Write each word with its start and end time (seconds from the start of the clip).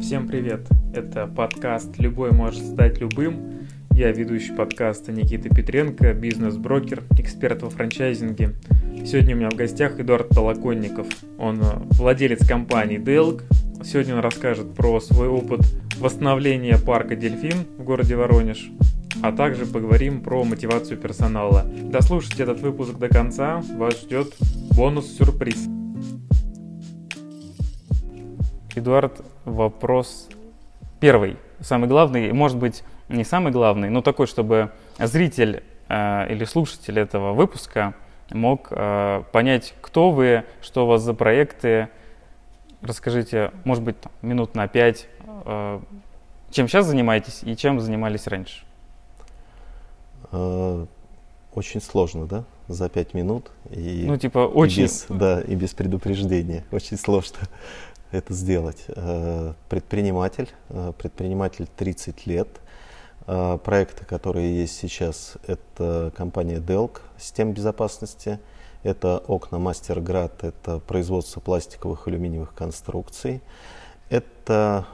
Всем 0.00 0.26
привет! 0.26 0.66
Это 0.92 1.28
подкаст 1.28 1.98
«Любой 1.98 2.32
может 2.32 2.64
стать 2.64 2.98
любым». 2.98 3.68
Я 3.92 4.10
ведущий 4.10 4.52
подкаста 4.52 5.12
Никита 5.12 5.48
Петренко, 5.48 6.12
бизнес-брокер, 6.14 7.04
эксперт 7.16 7.62
во 7.62 7.70
франчайзинге. 7.70 8.54
Сегодня 9.06 9.36
у 9.36 9.38
меня 9.38 9.50
в 9.50 9.54
гостях 9.54 10.00
Эдуард 10.00 10.30
Толоконников. 10.30 11.06
Он 11.38 11.60
э, 11.60 11.64
владелец 11.92 12.44
компании 12.46 12.98
Delk. 12.98 13.42
Сегодня 13.84 14.14
он 14.14 14.20
расскажет 14.20 14.74
про 14.74 15.00
свой 15.00 15.28
опыт 15.28 15.60
восстановления 15.98 16.76
парка 16.76 17.14
«Дельфин» 17.14 17.64
в 17.78 17.84
городе 17.84 18.16
Воронеж, 18.16 18.70
а 19.22 19.30
также 19.30 19.64
поговорим 19.64 20.22
про 20.22 20.42
мотивацию 20.42 20.98
персонала. 20.98 21.64
Дослушайте 21.84 22.42
этот 22.42 22.60
выпуск 22.60 22.98
до 22.98 23.08
конца, 23.08 23.62
вас 23.76 24.00
ждет 24.00 24.34
бонус-сюрприз. 24.74 25.68
Эдуард, 28.74 29.22
вопрос 29.44 30.28
первый, 31.00 31.36
самый 31.60 31.88
главный, 31.88 32.32
может 32.32 32.56
быть, 32.56 32.82
не 33.08 33.24
самый 33.24 33.52
главный, 33.52 33.90
но 33.90 34.02
такой, 34.02 34.26
чтобы 34.26 34.70
зритель 34.98 35.62
э, 35.88 36.32
или 36.32 36.44
слушатель 36.44 36.98
этого 36.98 37.32
выпуска 37.32 37.94
мог 38.30 38.68
э, 38.70 39.22
понять, 39.32 39.74
кто 39.80 40.10
вы, 40.10 40.44
что 40.62 40.84
у 40.84 40.88
вас 40.88 41.02
за 41.02 41.14
проекты. 41.14 41.88
Расскажите, 42.80 43.50
может 43.64 43.82
быть, 43.82 44.00
там, 44.00 44.12
минут 44.22 44.54
на 44.54 44.68
пять, 44.68 45.06
э, 45.44 45.80
чем 46.50 46.68
сейчас 46.68 46.86
занимаетесь 46.86 47.40
и 47.42 47.56
чем 47.56 47.80
занимались 47.80 48.26
раньше. 48.26 48.64
Э, 50.32 50.86
очень 51.54 51.80
сложно, 51.82 52.26
да? 52.26 52.44
За 52.66 52.88
пять 52.88 53.12
минут 53.12 53.50
и, 53.70 54.04
ну, 54.06 54.16
типа, 54.16 54.38
очень... 54.38 54.80
и 54.80 54.84
без, 54.84 55.06
да, 55.10 55.42
и 55.42 55.54
без 55.54 55.74
предупреждения. 55.74 56.64
Очень 56.72 56.96
сложно 56.96 57.40
это 58.14 58.32
сделать. 58.32 58.84
Э, 58.88 59.54
предприниматель, 59.68 60.48
э, 60.68 60.92
предприниматель 60.96 61.66
30 61.76 62.26
лет. 62.26 62.48
Э, 63.26 63.58
проекты, 63.62 64.04
которые 64.04 64.56
есть 64.60 64.78
сейчас, 64.78 65.34
это 65.46 66.12
компания 66.16 66.58
Delk, 66.58 67.00
система 67.18 67.52
безопасности, 67.52 68.38
это 68.82 69.18
окна 69.26 69.58
Мастерград, 69.58 70.44
это 70.44 70.78
производство 70.78 71.40
пластиковых 71.40 72.06
алюминиевых 72.06 72.54
конструкций, 72.54 73.42
это 74.10 74.86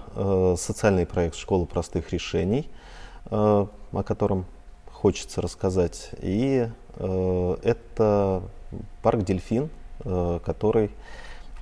социальный 0.56 1.06
проект 1.06 1.34
«Школа 1.34 1.64
простых 1.64 2.12
решений», 2.12 2.70
о 3.28 3.68
котором 4.06 4.46
хочется 4.92 5.42
рассказать, 5.42 6.10
и 6.22 6.68
это 6.96 8.42
парк 9.02 9.24
«Дельфин», 9.24 9.68
который 10.44 10.92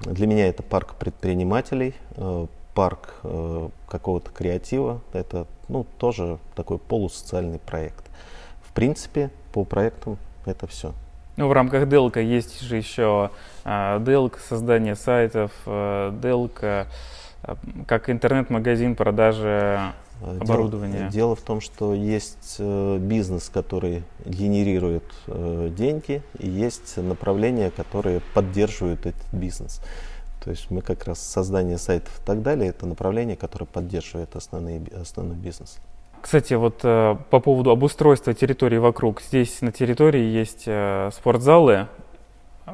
для 0.01 0.27
меня 0.27 0.49
это 0.49 0.63
парк 0.63 0.95
предпринимателей, 0.95 1.95
э, 2.17 2.47
парк 2.75 3.15
э, 3.25 3.69
какого-то 3.89 4.31
креатива. 4.31 5.01
Это 5.13 5.47
ну, 5.69 5.85
тоже 5.99 6.39
такой 6.55 6.79
полусоциальный 6.79 7.59
проект. 7.59 8.05
В 8.63 8.73
принципе, 8.73 9.31
по 9.53 9.65
проектам 9.65 10.19
это 10.47 10.67
все. 10.67 10.93
Ну, 11.37 11.49
в 11.49 11.53
рамках 11.53 11.89
Делка 11.89 12.21
есть 12.21 12.61
же 12.61 12.77
еще 12.77 13.31
Делк, 13.65 14.39
создание 14.39 14.97
сайтов, 14.97 15.53
Делка, 15.65 16.89
как 17.87 18.11
интернет-магазин 18.11 18.97
продажи 18.97 19.93
Э, 20.21 20.39
оборудования? 20.41 20.99
Дело, 20.99 21.11
дело 21.11 21.37
в 21.37 21.41
том, 21.41 21.61
что 21.61 21.95
есть 21.95 22.57
э, 22.59 22.99
бизнес, 22.99 23.49
который 23.49 24.03
генерирует 24.25 25.05
э, 25.27 25.71
деньги, 25.77 26.23
и 26.39 26.49
есть 26.49 26.97
направления, 26.97 27.71
которые 27.71 28.21
поддерживают 28.35 29.07
этот 29.07 29.33
бизнес. 29.33 29.81
То 30.43 30.51
есть 30.51 30.71
мы 30.71 30.83
как 30.83 31.05
раз 31.05 31.21
создание 31.21 31.79
сайтов 31.79 32.21
и 32.23 32.27
так 32.27 32.43
далее, 32.43 32.71
это 32.71 32.87
направление, 32.87 33.37
которое 33.37 33.67
поддерживает 33.67 34.35
основной, 34.37 34.83
основной 35.01 35.37
бизнес. 35.37 35.79
Кстати, 36.21 36.55
вот 36.55 36.81
э, 36.83 37.17
по 37.31 37.41
поводу 37.41 37.71
обустройства 37.71 38.35
территории 38.35 38.79
вокруг. 38.79 39.21
Здесь 39.21 39.61
на 39.61 39.73
территории 39.73 40.25
есть 40.25 40.65
э, 40.67 41.11
спортзалы, 41.13 41.89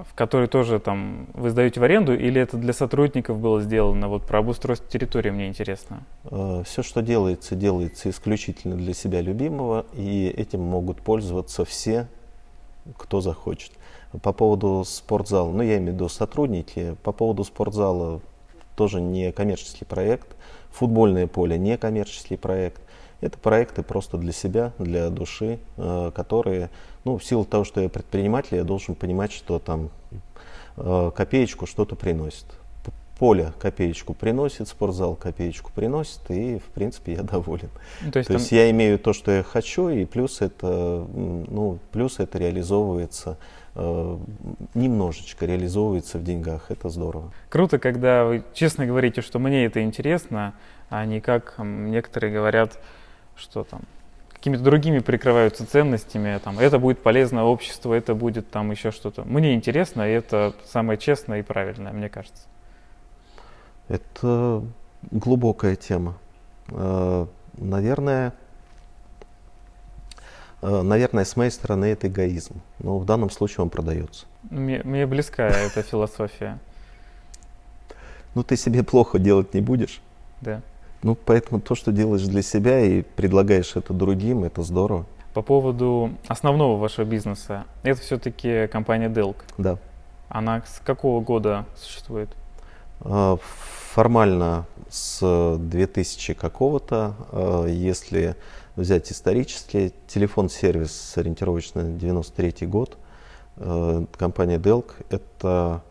в 0.03 0.15
который 0.15 0.49
тоже 0.49 0.81
там 0.81 1.29
вы 1.35 1.51
сдаете 1.51 1.81
в 1.81 1.83
аренду, 1.85 2.15
или 2.15 2.41
это 2.41 2.57
для 2.57 2.73
сотрудников 2.73 3.39
было 3.39 3.61
сделано? 3.61 4.09
Вот 4.09 4.27
про 4.27 4.41
обустройство 4.41 4.89
территории 4.89 5.31
мне 5.31 5.49
интересно. 5.49 6.03
Э, 6.25 6.63
Все, 6.67 6.83
что 6.83 7.03
делается, 7.03 7.55
делается 7.55 8.11
исключительно 8.11 8.77
для 8.77 8.95
себя 8.95 9.21
любимого, 9.21 9.87
и 9.93 10.33
этим 10.37 10.61
могут 10.61 11.01
пользоваться 11.03 11.65
все, 11.65 12.09
кто 12.97 13.21
захочет. 13.21 13.73
По 14.23 14.33
поводу 14.33 14.85
спортзала, 14.85 15.51
ну 15.51 15.63
я 15.63 15.77
имею 15.79 15.93
в 15.93 15.95
виду 15.95 16.09
сотрудники, 16.09 16.97
по 17.03 17.13
поводу 17.13 17.45
спортзала 17.45 18.21
тоже 18.77 19.01
не 19.01 19.33
коммерческий 19.33 19.85
проект, 19.85 20.37
футбольное 20.71 21.27
поле 21.27 21.59
не 21.59 21.77
коммерческий 21.79 22.37
проект. 22.37 22.81
Это 23.21 23.39
проекты 23.39 23.83
просто 23.83 24.19
для 24.19 24.33
себя, 24.33 24.73
для 24.79 25.09
души, 25.09 25.59
э, 25.77 26.11
которые, 26.15 26.71
ну, 27.05 27.19
в 27.19 27.25
силу 27.25 27.45
того, 27.45 27.65
что 27.65 27.81
я 27.81 27.89
предприниматель, 27.89 28.57
я 28.57 28.65
должен 28.65 28.95
понимать, 28.95 29.33
что 29.33 29.59
там 29.59 29.91
э, 30.77 31.11
копеечку 31.15 31.67
что-то 31.67 31.97
приносит. 31.97 32.47
Поле 33.19 33.53
копеечку 33.61 34.13
приносит, 34.13 34.67
спортзал 34.67 35.15
копеечку 35.15 35.71
приносит, 35.73 36.21
и, 36.31 36.59
в 36.59 36.65
принципе, 36.75 37.13
я 37.13 37.23
доволен. 37.23 37.71
Ну, 38.03 38.11
то 38.11 38.19
есть, 38.19 38.27
то 38.27 38.35
там... 38.35 38.41
есть 38.41 38.51
я 38.51 38.69
имею 38.71 38.99
то, 38.99 39.13
что 39.13 39.31
я 39.31 39.45
хочу, 39.45 39.89
и 39.89 40.05
плюс 40.05 40.41
это, 40.41 41.07
ну, 41.13 41.79
плюс 41.93 42.19
это 42.19 42.39
реализовывается 42.39 43.37
э, 43.77 44.19
немножечко 44.75 45.47
реализовывается 45.47 46.19
в 46.19 46.25
деньгах. 46.25 46.71
Это 46.71 46.89
здорово. 46.89 47.33
Круто, 47.51 47.79
когда 47.79 48.25
вы 48.25 48.43
честно 48.53 48.85
говорите, 48.85 49.21
что 49.21 49.39
мне 49.39 49.65
это 49.67 49.83
интересно, 49.83 50.55
а 50.91 51.05
не 51.05 51.21
как 51.21 51.55
некоторые 51.59 52.33
говорят, 52.33 52.81
что 53.37 53.63
там 53.63 53.83
какими-то 54.45 54.63
другими 54.63 54.99
прикрываются 54.99 55.67
ценностями, 55.67 56.39
там, 56.45 56.59
это 56.59 56.79
будет 56.79 57.03
полезно 57.03 57.47
обществу, 57.47 57.95
это 57.95 58.15
будет 58.15 58.51
там 58.51 58.73
еще 58.73 58.91
что-то. 58.91 59.25
Мне 59.25 59.55
интересно, 59.55 60.03
и 60.07 60.13
это 60.13 60.55
самое 60.67 60.99
честное 60.99 61.39
и 61.39 61.43
правильное, 61.43 61.95
мне 61.95 62.11
кажется. 62.11 62.43
Это 63.89 64.63
глубокая 65.11 65.77
тема. 65.77 66.19
Э, 66.69 67.25
наверное, 67.57 68.35
э, 70.61 70.83
наверное, 70.83 71.25
с 71.25 71.37
моей 71.37 71.51
стороны 71.51 71.87
это 71.87 72.09
эгоизм, 72.09 72.61
но 72.81 72.99
в 72.99 73.07
данном 73.07 73.31
случае 73.31 73.63
он 73.63 73.71
продается. 73.71 74.27
Мне, 74.51 74.83
мне 74.85 75.07
близка 75.07 75.47
эта 75.47 75.81
философия. 75.81 76.59
Ну, 78.35 78.43
ты 78.43 78.59
себе 78.59 78.83
плохо 78.83 79.19
делать 79.19 79.55
не 79.55 79.63
будешь. 79.63 80.03
Да. 80.43 80.61
Ну, 81.05 81.15
поэтому 81.15 81.61
то, 81.61 81.75
что 81.75 81.93
делаешь 81.93 82.23
для 82.23 82.41
себя 82.41 82.81
и 82.81 83.03
предлагаешь 83.03 83.77
это 83.77 83.93
другим, 83.93 84.43
это 84.43 84.63
здорово. 84.63 85.05
По 85.35 85.43
поводу 85.43 86.13
основного 86.29 86.79
вашего 86.79 87.05
бизнеса, 87.05 87.67
это 87.83 88.01
все-таки 88.01 88.69
компания 88.69 89.11
Delk. 89.11 89.37
Да. 89.59 89.77
Она 90.31 90.63
с 90.67 90.81
какого 90.83 91.21
года 91.21 91.67
существует? 91.77 92.31
А, 93.01 93.37
формально 93.93 94.65
с 94.89 95.59
2000 95.59 96.33
какого-то, 96.33 97.15
а, 97.33 97.67
если 97.67 98.35
взять 98.75 99.13
исторически, 99.13 99.93
телефон-сервис 100.09 101.19
ориентировочно 101.19 101.83
93 101.83 102.67
год, 102.67 102.97
а, 103.59 104.07
компания 104.17 104.57
Delk– 104.57 104.93
это 105.11 105.83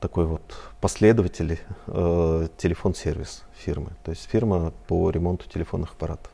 такой 0.00 0.26
вот 0.26 0.42
последователь 0.80 1.60
телефон-сервис 1.86 3.44
фирмы. 3.54 3.90
То 4.04 4.10
есть 4.10 4.28
фирма 4.28 4.72
по 4.88 5.10
ремонту 5.10 5.48
телефонных 5.48 5.92
аппаратов. 5.92 6.32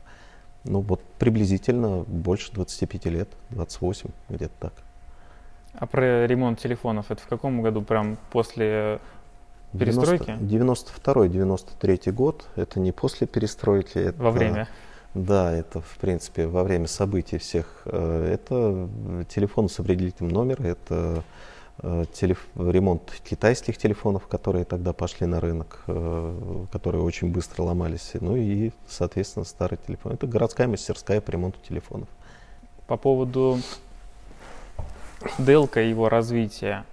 Ну 0.63 0.81
вот 0.81 1.01
приблизительно 1.19 2.03
больше 2.07 2.51
25 2.51 3.05
лет, 3.05 3.29
28, 3.51 4.09
где-то 4.29 4.53
так. 4.59 4.73
А 5.73 5.85
про 5.85 6.25
ремонт 6.25 6.59
телефонов, 6.59 7.11
это 7.11 7.21
в 7.21 7.27
каком 7.27 7.61
году? 7.61 7.81
Прям 7.81 8.17
после 8.31 8.99
перестройки? 9.77 10.31
92-93 10.31 12.11
год, 12.11 12.47
это 12.55 12.79
не 12.79 12.91
после 12.91 13.27
перестройки. 13.27 13.97
Это, 13.99 14.21
во 14.21 14.31
время? 14.31 14.67
Да, 15.13 15.53
это 15.53 15.81
в 15.81 15.97
принципе 15.99 16.47
во 16.47 16.63
время 16.63 16.87
событий 16.87 17.37
всех. 17.37 17.83
Э, 17.85 18.31
это 18.33 18.89
телефон 19.29 19.69
с 19.69 19.79
определителем 19.79 20.29
номера, 20.29 20.63
это 20.63 20.97
Э, 20.97 21.21
телеф... 21.81 22.47
ремонт 22.55 23.11
китайских 23.23 23.77
телефонов, 23.77 24.27
которые 24.27 24.65
тогда 24.65 24.93
пошли 24.93 25.27
на 25.27 25.39
рынок, 25.39 25.83
э, 25.87 26.65
которые 26.71 27.03
очень 27.03 27.31
быстро 27.31 27.63
ломались. 27.63 28.11
Ну 28.19 28.35
и, 28.35 28.71
соответственно, 28.87 29.45
старый 29.45 29.77
телефон. 29.85 30.13
Это 30.13 30.27
городская 30.27 30.67
мастерская 30.67 31.21
по 31.21 31.31
ремонту 31.31 31.59
телефонов. 31.67 32.09
По 32.87 32.97
поводу 32.97 33.59
Делка 35.37 35.81
и 35.81 35.89
его 35.89 36.09
развития. 36.09 36.85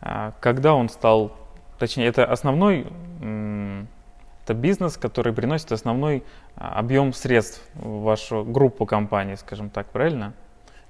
А, 0.00 0.32
когда 0.40 0.74
он 0.74 0.88
стал, 0.88 1.32
точнее, 1.78 2.06
это 2.06 2.24
основной, 2.24 2.86
это 3.20 4.54
бизнес, 4.54 4.96
который 4.96 5.32
приносит 5.32 5.72
основной 5.72 6.22
объем 6.56 7.12
средств 7.12 7.62
в 7.74 8.02
вашу 8.02 8.44
группу 8.44 8.86
компаний, 8.86 9.36
скажем 9.36 9.70
так, 9.70 9.86
правильно? 9.88 10.32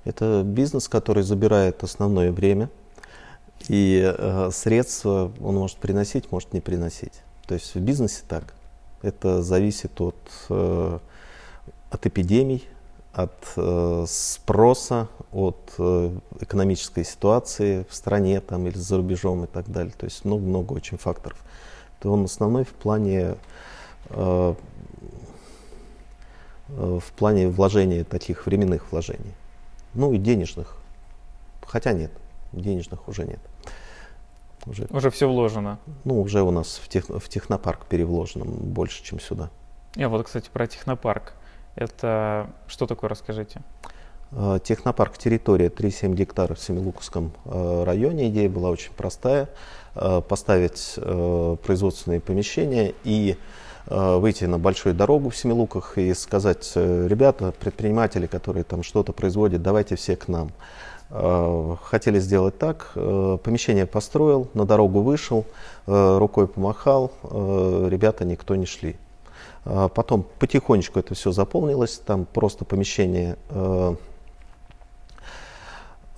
Это 0.04 0.42
бизнес, 0.44 0.88
который 0.88 1.24
забирает 1.24 1.82
основное 1.82 2.30
время– 2.30 2.70
и 3.68 4.02
э, 4.02 4.50
средства 4.52 5.32
он 5.40 5.56
может 5.56 5.76
приносить, 5.78 6.30
может 6.32 6.52
не 6.52 6.60
приносить. 6.60 7.22
То 7.46 7.54
есть 7.54 7.74
в 7.74 7.80
бизнесе 7.80 8.22
так. 8.28 8.54
Это 9.02 9.42
зависит 9.42 10.00
от, 10.00 10.16
э, 10.50 10.98
от 11.90 12.06
эпидемий, 12.06 12.68
от 13.12 13.34
э, 13.56 14.04
спроса, 14.06 15.08
от 15.32 15.72
э, 15.78 16.16
экономической 16.40 17.04
ситуации 17.04 17.86
в 17.88 17.94
стране 17.94 18.40
там, 18.40 18.66
или 18.66 18.76
за 18.76 18.98
рубежом 18.98 19.44
и 19.44 19.46
так 19.46 19.68
далее. 19.68 19.92
То 19.96 20.04
есть 20.04 20.24
много-много 20.24 20.74
очень 20.74 20.98
факторов. 20.98 21.38
То 22.00 22.12
он 22.12 22.24
основной 22.24 22.64
в 22.64 22.72
плане, 22.72 23.34
в 24.08 24.56
плане 27.16 27.48
вложения 27.48 28.04
таких 28.04 28.46
временных 28.46 28.90
вложений. 28.90 29.34
Ну 29.94 30.12
и 30.12 30.18
денежных. 30.18 30.76
Хотя 31.66 31.92
нет, 31.92 32.10
денежных 32.52 33.08
уже 33.08 33.26
нет. 33.26 33.40
Уже, 34.66 34.86
уже 34.90 35.10
все 35.10 35.28
вложено. 35.28 35.78
Ну, 36.04 36.20
уже 36.20 36.42
у 36.42 36.50
нас 36.50 36.80
в, 36.82 36.88
тех, 36.88 37.08
в 37.08 37.28
технопарк 37.28 37.86
перевложено 37.86 38.44
больше, 38.44 39.02
чем 39.02 39.18
сюда. 39.20 39.50
Я 39.96 40.08
вот, 40.08 40.26
кстати, 40.26 40.50
про 40.52 40.66
технопарк. 40.66 41.34
Это 41.76 42.50
что 42.66 42.86
такое, 42.86 43.08
расскажите? 43.08 43.62
А, 44.32 44.58
технопарк 44.58 45.18
территория 45.18 45.68
3,7 45.68 46.14
гектаров 46.14 46.58
в 46.58 46.62
Семилуковском 46.62 47.32
а, 47.44 47.84
районе. 47.84 48.28
Идея 48.28 48.48
была 48.48 48.70
очень 48.70 48.92
простая. 48.92 49.48
А, 49.94 50.20
поставить 50.20 50.98
производственные 51.64 52.20
помещения 52.20 52.94
и 53.04 53.36
выйти 53.86 54.44
на 54.44 54.58
большую 54.58 54.94
дорогу 54.94 55.30
в 55.30 55.36
Семилуках 55.36 55.96
и 55.96 56.12
сказать, 56.14 56.72
ребята, 56.76 57.52
предприниматели, 57.58 58.26
которые 58.26 58.62
там 58.62 58.82
что-то 58.82 59.12
производят, 59.12 59.62
давайте 59.62 59.96
все 59.96 60.16
к 60.16 60.28
нам. 60.28 60.50
Э, 61.12 61.76
хотели 61.82 62.20
сделать 62.20 62.56
так, 62.58 62.92
э, 62.94 63.38
помещение 63.42 63.84
построил, 63.84 64.48
на 64.54 64.64
дорогу 64.64 65.00
вышел, 65.00 65.44
э, 65.86 66.18
рукой 66.18 66.46
помахал, 66.46 67.10
ребята 67.24 68.24
никто 68.24 68.54
не 68.54 68.66
шли. 68.66 68.96
Потом 69.64 70.24
потихонечку 70.38 70.98
это 70.98 71.14
все 71.14 71.32
заполнилось, 71.32 71.98
там 71.98 72.24
просто 72.24 72.64
помещение, 72.64 73.36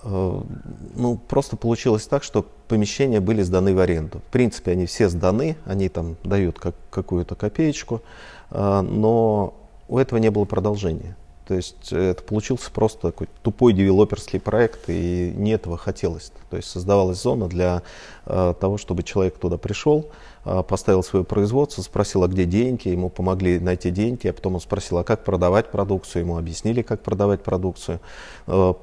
ну 0.05 1.19
просто 1.27 1.57
получилось 1.57 2.07
так, 2.07 2.23
что 2.23 2.45
помещения 2.69 3.19
были 3.19 3.41
сданы 3.41 3.75
в 3.75 3.79
аренду. 3.79 4.19
В 4.19 4.31
принципе, 4.31 4.71
они 4.71 4.85
все 4.85 5.09
сданы, 5.09 5.57
они 5.65 5.89
там 5.89 6.15
дают 6.23 6.57
как, 6.57 6.73
какую-то 6.89 7.35
копеечку, 7.35 8.01
но 8.49 9.53
у 9.89 9.97
этого 9.97 10.19
не 10.19 10.31
было 10.31 10.45
продолжения. 10.45 11.17
То 11.47 11.55
есть 11.55 11.91
э, 11.91 12.11
это 12.11 12.23
получился 12.23 12.71
просто 12.71 13.11
такой 13.11 13.27
тупой 13.41 13.73
девелоперский 13.73 14.39
проект, 14.39 14.85
и 14.87 15.33
не 15.35 15.51
этого 15.51 15.77
хотелось. 15.77 16.31
То 16.49 16.57
есть 16.57 16.69
создавалась 16.69 17.21
зона 17.21 17.47
для 17.47 17.83
э, 18.25 18.53
того, 18.59 18.77
чтобы 18.77 19.03
человек 19.03 19.37
туда 19.37 19.57
пришел, 19.57 20.09
э, 20.45 20.63
поставил 20.63 21.03
свое 21.03 21.25
производство, 21.25 21.81
спросил, 21.81 22.23
а 22.23 22.27
где 22.27 22.45
деньги, 22.45 22.87
ему 22.87 23.09
помогли 23.09 23.59
найти 23.59 23.91
деньги, 23.91 24.27
а 24.27 24.33
потом 24.33 24.55
он 24.55 24.61
спросил, 24.61 24.99
а 24.99 25.03
как 25.03 25.25
продавать 25.25 25.69
продукцию, 25.69 26.23
ему 26.23 26.37
объяснили, 26.37 26.81
как 26.81 27.01
продавать 27.01 27.43
продукцию. 27.43 27.99
Э, 28.47 28.73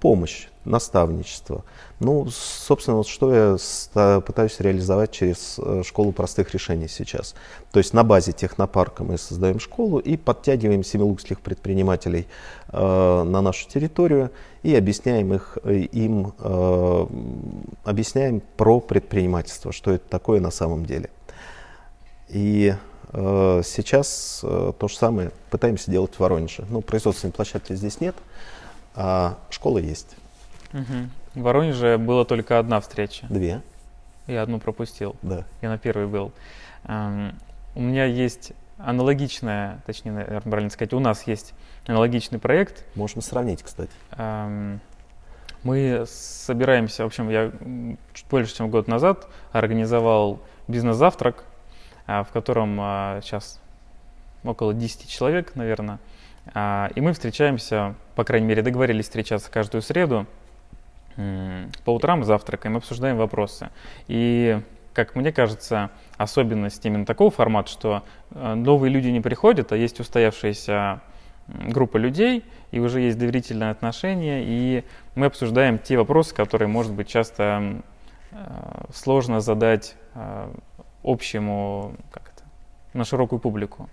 помощь, 0.00 0.48
наставничество. 0.64 1.64
Ну, 2.00 2.28
собственно, 2.30 2.98
вот 2.98 3.08
что 3.08 3.32
я 3.94 4.20
пытаюсь 4.20 4.58
реализовать 4.60 5.10
через 5.10 5.58
э, 5.58 5.82
школу 5.84 6.12
простых 6.12 6.52
решений 6.52 6.88
сейчас. 6.88 7.34
То 7.72 7.78
есть 7.78 7.94
на 7.94 8.04
базе 8.04 8.32
технопарка 8.32 9.04
мы 9.04 9.18
создаем 9.18 9.58
школу 9.60 9.98
и 9.98 10.16
подтягиваем 10.16 10.84
семилукских 10.84 11.40
предпринимателей 11.40 12.26
э, 12.68 13.22
на 13.22 13.40
нашу 13.40 13.68
территорию 13.68 14.30
и 14.62 14.74
объясняем 14.74 15.32
их, 15.34 15.58
э, 15.64 15.74
им 15.92 16.34
э, 16.38 17.06
объясняем 17.84 18.42
про 18.56 18.80
предпринимательство, 18.80 19.72
что 19.72 19.92
это 19.92 20.08
такое 20.08 20.40
на 20.40 20.50
самом 20.50 20.84
деле. 20.84 21.10
И 22.28 22.74
э, 23.12 23.62
сейчас 23.64 24.40
э, 24.42 24.72
то 24.78 24.88
же 24.88 24.96
самое 24.96 25.32
пытаемся 25.50 25.90
делать 25.90 26.14
в 26.14 26.20
Воронеже. 26.20 26.64
Ну, 26.68 26.80
производственной 26.80 27.32
площадки 27.32 27.74
здесь 27.74 28.00
нет, 28.00 28.14
а 28.94 29.38
школа 29.50 29.78
есть. 29.78 30.16
Угу. 30.72 31.08
В 31.34 31.42
Воронеже 31.42 31.98
была 31.98 32.24
только 32.24 32.58
одна 32.58 32.80
встреча. 32.80 33.26
Две. 33.28 33.62
Я 34.26 34.42
одну 34.42 34.60
пропустил. 34.60 35.16
Да. 35.22 35.44
Я 35.62 35.70
на 35.70 35.78
первой 35.78 36.06
был. 36.06 36.32
Um, 36.84 37.34
у 37.74 37.80
меня 37.80 38.04
есть 38.04 38.52
аналогичная, 38.78 39.82
точнее, 39.86 40.12
наверное, 40.12 40.40
правильно 40.40 40.70
сказать, 40.70 40.92
у 40.92 41.00
нас 41.00 41.26
есть 41.26 41.54
аналогичный 41.86 42.38
проект. 42.38 42.84
Можем 42.94 43.22
сравнить, 43.22 43.62
кстати. 43.62 43.92
Um, 44.12 44.78
мы 45.62 46.04
собираемся, 46.06 47.02
в 47.02 47.06
общем, 47.06 47.28
я 47.28 47.52
чуть 48.14 48.26
больше, 48.28 48.56
чем 48.56 48.70
год 48.70 48.88
назад 48.88 49.28
организовал 49.52 50.40
бизнес-завтрак, 50.68 51.44
а, 52.06 52.24
в 52.24 52.28
котором 52.28 52.78
а, 52.80 53.20
сейчас 53.22 53.60
около 54.42 54.72
10 54.72 55.08
человек, 55.08 55.54
наверное. 55.56 55.98
А, 56.54 56.90
и 56.94 57.00
мы 57.02 57.12
встречаемся, 57.12 57.94
по 58.14 58.24
крайней 58.24 58.46
мере, 58.46 58.62
договорились 58.62 59.04
встречаться 59.04 59.50
каждую 59.50 59.82
среду 59.82 60.26
по 61.84 61.94
утрам 61.94 62.24
завтракаем, 62.24 62.76
обсуждаем 62.76 63.16
вопросы. 63.16 63.70
И, 64.08 64.60
как 64.92 65.14
мне 65.14 65.32
кажется, 65.32 65.90
особенность 66.16 66.84
именно 66.84 67.06
такого 67.06 67.30
формата, 67.30 67.70
что 67.70 68.02
э, 68.30 68.54
новые 68.54 68.90
люди 68.92 69.08
не 69.08 69.20
приходят, 69.20 69.72
а 69.72 69.76
есть 69.76 70.00
устоявшаяся 70.00 71.00
группа 71.46 71.96
людей, 71.96 72.44
и 72.70 72.78
уже 72.78 73.00
есть 73.00 73.18
доверительные 73.18 73.70
отношения, 73.70 74.42
и 74.44 74.84
мы 75.14 75.26
обсуждаем 75.26 75.78
те 75.78 75.96
вопросы, 75.96 76.34
которые, 76.34 76.68
может 76.68 76.92
быть, 76.92 77.08
часто 77.08 77.82
э, 78.30 78.36
сложно 78.94 79.40
задать 79.40 79.96
э, 80.14 80.52
общему, 81.02 81.94
как 82.12 82.32
это, 82.34 82.44
на 82.92 83.04
широкую 83.04 83.40
публику. 83.40 83.88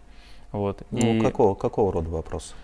Вот. 0.51 0.83
Ну, 0.91 1.15
и... 1.15 1.21
какого, 1.21 1.56
какого 1.56 1.91
рода 1.91 2.09
вопрос? 2.09 2.56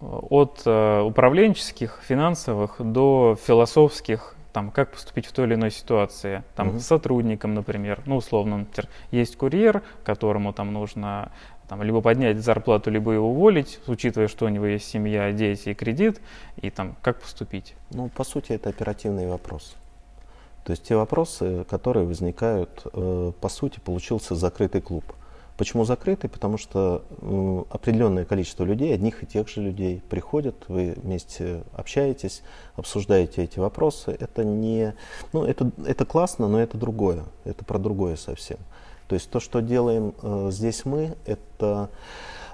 От 0.00 0.62
э, 0.64 1.00
управленческих, 1.00 2.00
финансовых 2.02 2.76
до 2.78 3.36
философских, 3.46 4.36
там, 4.52 4.70
как 4.70 4.92
поступить 4.92 5.26
в 5.26 5.32
той 5.32 5.46
или 5.46 5.54
иной 5.54 5.70
ситуации, 5.70 6.42
там, 6.54 6.68
угу. 6.68 6.80
сотрудникам, 6.80 7.54
например, 7.54 8.00
ну, 8.06 8.16
условно, 8.16 8.58
например, 8.58 8.88
есть 9.10 9.36
курьер, 9.36 9.82
которому 10.04 10.52
там 10.52 10.72
нужно 10.72 11.32
там, 11.68 11.82
либо 11.82 12.00
поднять 12.00 12.38
зарплату, 12.38 12.90
либо 12.90 13.12
его 13.12 13.30
уволить, 13.30 13.78
учитывая, 13.86 14.28
что 14.28 14.46
у 14.46 14.48
него 14.48 14.66
есть 14.66 14.88
семья, 14.88 15.30
дети 15.32 15.70
и 15.70 15.74
кредит, 15.74 16.20
и 16.56 16.70
там, 16.70 16.96
как 17.02 17.20
поступить? 17.20 17.74
Ну, 17.90 18.08
по 18.08 18.24
сути, 18.24 18.52
это 18.52 18.70
оперативный 18.70 19.28
вопрос. 19.28 19.76
То 20.64 20.72
есть 20.72 20.84
те 20.84 20.96
вопросы, 20.96 21.64
которые 21.68 22.06
возникают, 22.06 22.82
э, 22.92 23.32
по 23.40 23.48
сути, 23.48 23.80
получился 23.80 24.34
закрытый 24.34 24.80
клуб. 24.80 25.04
Почему 25.58 25.84
закрытый? 25.84 26.30
Потому 26.30 26.56
что 26.56 27.02
определенное 27.68 28.24
количество 28.24 28.62
людей, 28.62 28.94
одних 28.94 29.24
и 29.24 29.26
тех 29.26 29.48
же 29.48 29.60
людей, 29.60 30.00
приходят, 30.08 30.54
вы 30.68 30.94
вместе 30.96 31.64
общаетесь, 31.72 32.42
обсуждаете 32.76 33.42
эти 33.42 33.58
вопросы. 33.58 34.16
Это 34.20 34.44
не, 34.44 34.94
ну 35.32 35.42
это, 35.42 35.72
это 35.84 36.04
классно, 36.04 36.46
но 36.46 36.60
это 36.60 36.78
другое, 36.78 37.24
это 37.44 37.64
про 37.64 37.78
другое 37.78 38.14
совсем. 38.14 38.58
То 39.08 39.16
есть 39.16 39.30
то, 39.30 39.40
что 39.40 39.60
делаем 39.60 40.14
э, 40.22 40.50
здесь 40.52 40.84
мы, 40.84 41.16
это 41.26 41.90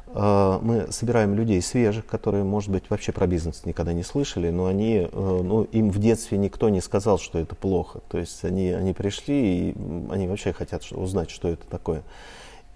э, 0.07 0.59
мы 0.63 0.91
собираем 0.91 1.35
людей 1.35 1.61
свежих, 1.61 2.07
которые, 2.07 2.43
может 2.43 2.71
быть, 2.71 2.89
вообще 2.89 3.13
про 3.13 3.27
бизнес 3.27 3.67
никогда 3.67 3.93
не 3.93 4.03
слышали, 4.03 4.49
но 4.49 4.65
они, 4.65 5.09
э, 5.13 5.41
ну, 5.45 5.65
им 5.65 5.91
в 5.91 5.99
детстве 5.99 6.39
никто 6.39 6.71
не 6.71 6.81
сказал, 6.81 7.19
что 7.19 7.39
это 7.39 7.55
плохо. 7.55 8.01
То 8.09 8.17
есть 8.17 8.45
они, 8.45 8.71
они 8.71 8.95
пришли 8.95 9.71
и 9.71 9.77
они 10.11 10.27
вообще 10.27 10.55
хотят 10.55 10.91
узнать, 10.93 11.29
что 11.29 11.49
это 11.49 11.67
такое. 11.67 12.03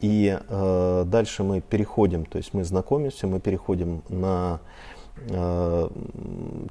И 0.00 0.38
э, 0.38 1.05
дальше 1.07 1.43
мы 1.43 1.61
переходим, 1.61 2.25
то 2.25 2.38
есть 2.38 2.55
мы 2.55 2.62
знакомимся, 2.64 3.26
мы 3.26 3.40
переходим 3.40 4.02
на 4.09 4.61
э, 5.28 5.88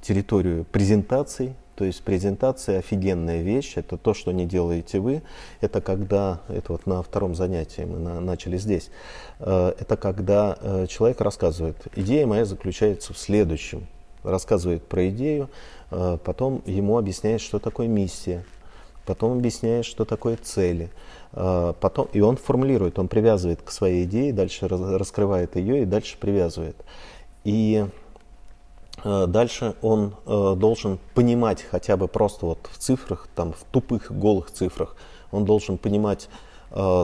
территорию 0.02 0.66
презентаций. 0.66 1.54
То 1.76 1.86
есть 1.86 2.02
презентация 2.04 2.80
офигенная 2.80 3.44
вещь, 3.44 3.74
это 3.76 3.98
то, 3.98 4.16
что 4.16 4.32
не 4.32 4.46
делаете 4.46 5.00
вы. 5.00 5.22
Это 5.62 5.80
когда, 5.80 6.42
это 6.48 6.72
вот 6.72 6.88
на 6.88 7.04
втором 7.04 7.36
занятии 7.36 7.82
мы 7.82 8.00
на, 8.00 8.20
начали 8.20 8.58
здесь, 8.58 8.90
э, 9.40 9.74
это 9.78 9.98
когда 9.98 10.58
э, 10.60 10.88
человек 10.88 11.22
рассказывает, 11.22 11.76
идея 11.96 12.26
моя 12.26 12.46
заключается 12.46 13.14
в 13.14 13.18
следующем. 13.18 13.88
Рассказывает 14.24 14.84
про 14.88 15.10
идею, 15.10 15.50
э, 15.92 16.18
потом 16.24 16.64
ему 16.66 16.98
объясняет, 16.98 17.42
что 17.42 17.60
такое 17.60 17.88
миссия, 17.88 18.44
потом 19.08 19.38
объясняет, 19.38 19.86
что 19.86 20.06
такое 20.06 20.38
цели. 20.38 20.92
А, 21.32 21.74
потом, 21.74 22.08
и 22.14 22.20
он 22.20 22.38
формулирует, 22.38 23.00
он 23.00 23.08
привязывает 23.08 23.62
к 23.64 23.72
своей 23.72 24.04
идее, 24.04 24.34
дальше 24.34 24.68
раскрывает 24.68 25.56
ее 25.56 25.82
и 25.82 25.86
дальше 25.86 26.18
привязывает. 26.20 26.76
И 27.44 27.86
а, 29.04 29.26
дальше 29.26 29.76
он 29.82 30.14
а, 30.26 30.56
должен 30.56 31.00
понимать 31.16 31.64
хотя 31.64 31.96
бы 31.98 32.08
просто 32.08 32.46
вот 32.46 32.70
в 32.72 32.78
цифрах, 32.78 33.30
там 33.34 33.54
в 33.54 33.64
тупых 33.72 34.12
голых 34.12 34.52
цифрах, 34.52 34.96
он 35.32 35.44
должен 35.44 35.78
понимать, 35.78 36.30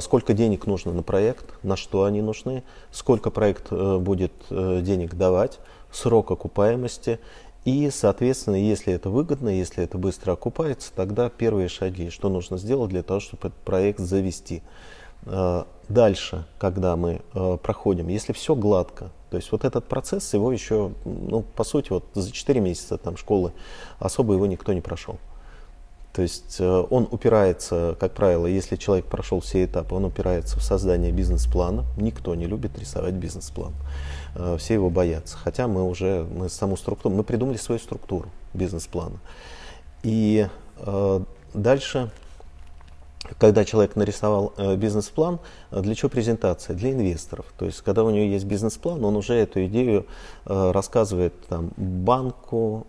сколько 0.01 0.33
денег 0.33 0.65
нужно 0.65 0.93
на 0.93 1.03
проект, 1.03 1.61
на 1.63 1.75
что 1.75 2.03
они 2.03 2.21
нужны, 2.21 2.63
сколько 2.91 3.31
проект 3.31 3.71
будет 3.71 4.33
денег 4.49 5.15
давать, 5.15 5.59
срок 5.91 6.31
окупаемости 6.31 7.19
И, 7.65 7.89
соответственно, 7.91 8.55
если 8.55 8.93
это 8.93 9.09
выгодно, 9.09 9.49
если 9.49 9.83
это 9.83 9.97
быстро 9.97 10.33
окупается, 10.33 10.91
тогда 10.93 11.29
первые 11.29 11.69
шаги, 11.69 12.09
что 12.09 12.29
нужно 12.29 12.57
сделать 12.57 12.89
для 12.89 13.03
того, 13.03 13.19
чтобы 13.21 13.47
этот 13.47 13.59
проект 13.59 13.99
завести. 13.99 14.61
Э, 15.25 15.63
дальше, 15.87 16.45
когда 16.57 16.97
мы 16.97 17.21
э, 17.33 17.57
проходим, 17.61 18.09
если 18.09 18.33
все 18.33 18.55
гладко, 18.55 19.11
то 19.29 19.37
есть 19.37 19.51
вот 19.51 19.63
этот 19.63 19.85
процесс, 19.85 20.33
его 20.33 20.51
еще, 20.51 20.91
ну, 21.05 21.41
по 21.41 21.63
сути, 21.63 21.89
вот 21.91 22.05
за 22.13 22.31
4 22.31 22.59
месяца 22.59 22.97
там 22.97 23.15
школы 23.15 23.53
особо 23.97 24.33
его 24.33 24.45
никто 24.45 24.73
не 24.73 24.81
прошел. 24.81 25.17
То 26.13 26.21
есть 26.21 26.57
э, 26.59 26.85
он 26.89 27.07
упирается, 27.09 27.95
как 27.99 28.13
правило, 28.13 28.45
если 28.45 28.75
человек 28.75 29.05
прошел 29.05 29.39
все 29.39 29.65
этапы, 29.65 29.95
он 29.95 30.05
упирается 30.05 30.59
в 30.59 30.63
создание 30.63 31.11
бизнес-плана. 31.11 31.85
Никто 31.97 32.35
не 32.35 32.45
любит 32.45 32.77
рисовать 32.77 33.15
бизнес-план. 33.15 33.73
Э, 34.35 34.57
все 34.59 34.73
его 34.75 34.89
боятся. 34.89 35.37
Хотя 35.37 35.67
мы 35.67 35.83
уже, 35.83 36.25
мы 36.31 36.49
саму 36.49 36.77
структуру, 36.77 37.15
мы 37.15 37.23
придумали 37.23 37.57
свою 37.57 37.79
структуру 37.79 38.29
бизнес-плана. 38.53 39.17
И 40.03 40.47
э, 40.77 41.19
дальше 41.53 42.09
когда 43.39 43.63
человек 43.63 43.95
нарисовал 43.95 44.53
э, 44.57 44.75
бизнес-план, 44.75 45.39
э, 45.71 45.81
для 45.81 45.95
чего 45.95 46.09
презентация? 46.09 46.75
Для 46.75 46.91
инвесторов. 46.91 47.45
То 47.57 47.65
есть, 47.65 47.81
когда 47.81 48.03
у 48.03 48.09
него 48.09 48.25
есть 48.25 48.45
бизнес-план, 48.45 49.03
он 49.03 49.15
уже 49.15 49.33
эту 49.33 49.65
идею 49.65 50.05
э, 50.45 50.71
рассказывает 50.71 51.33
там, 51.47 51.71
банку, 51.77 52.85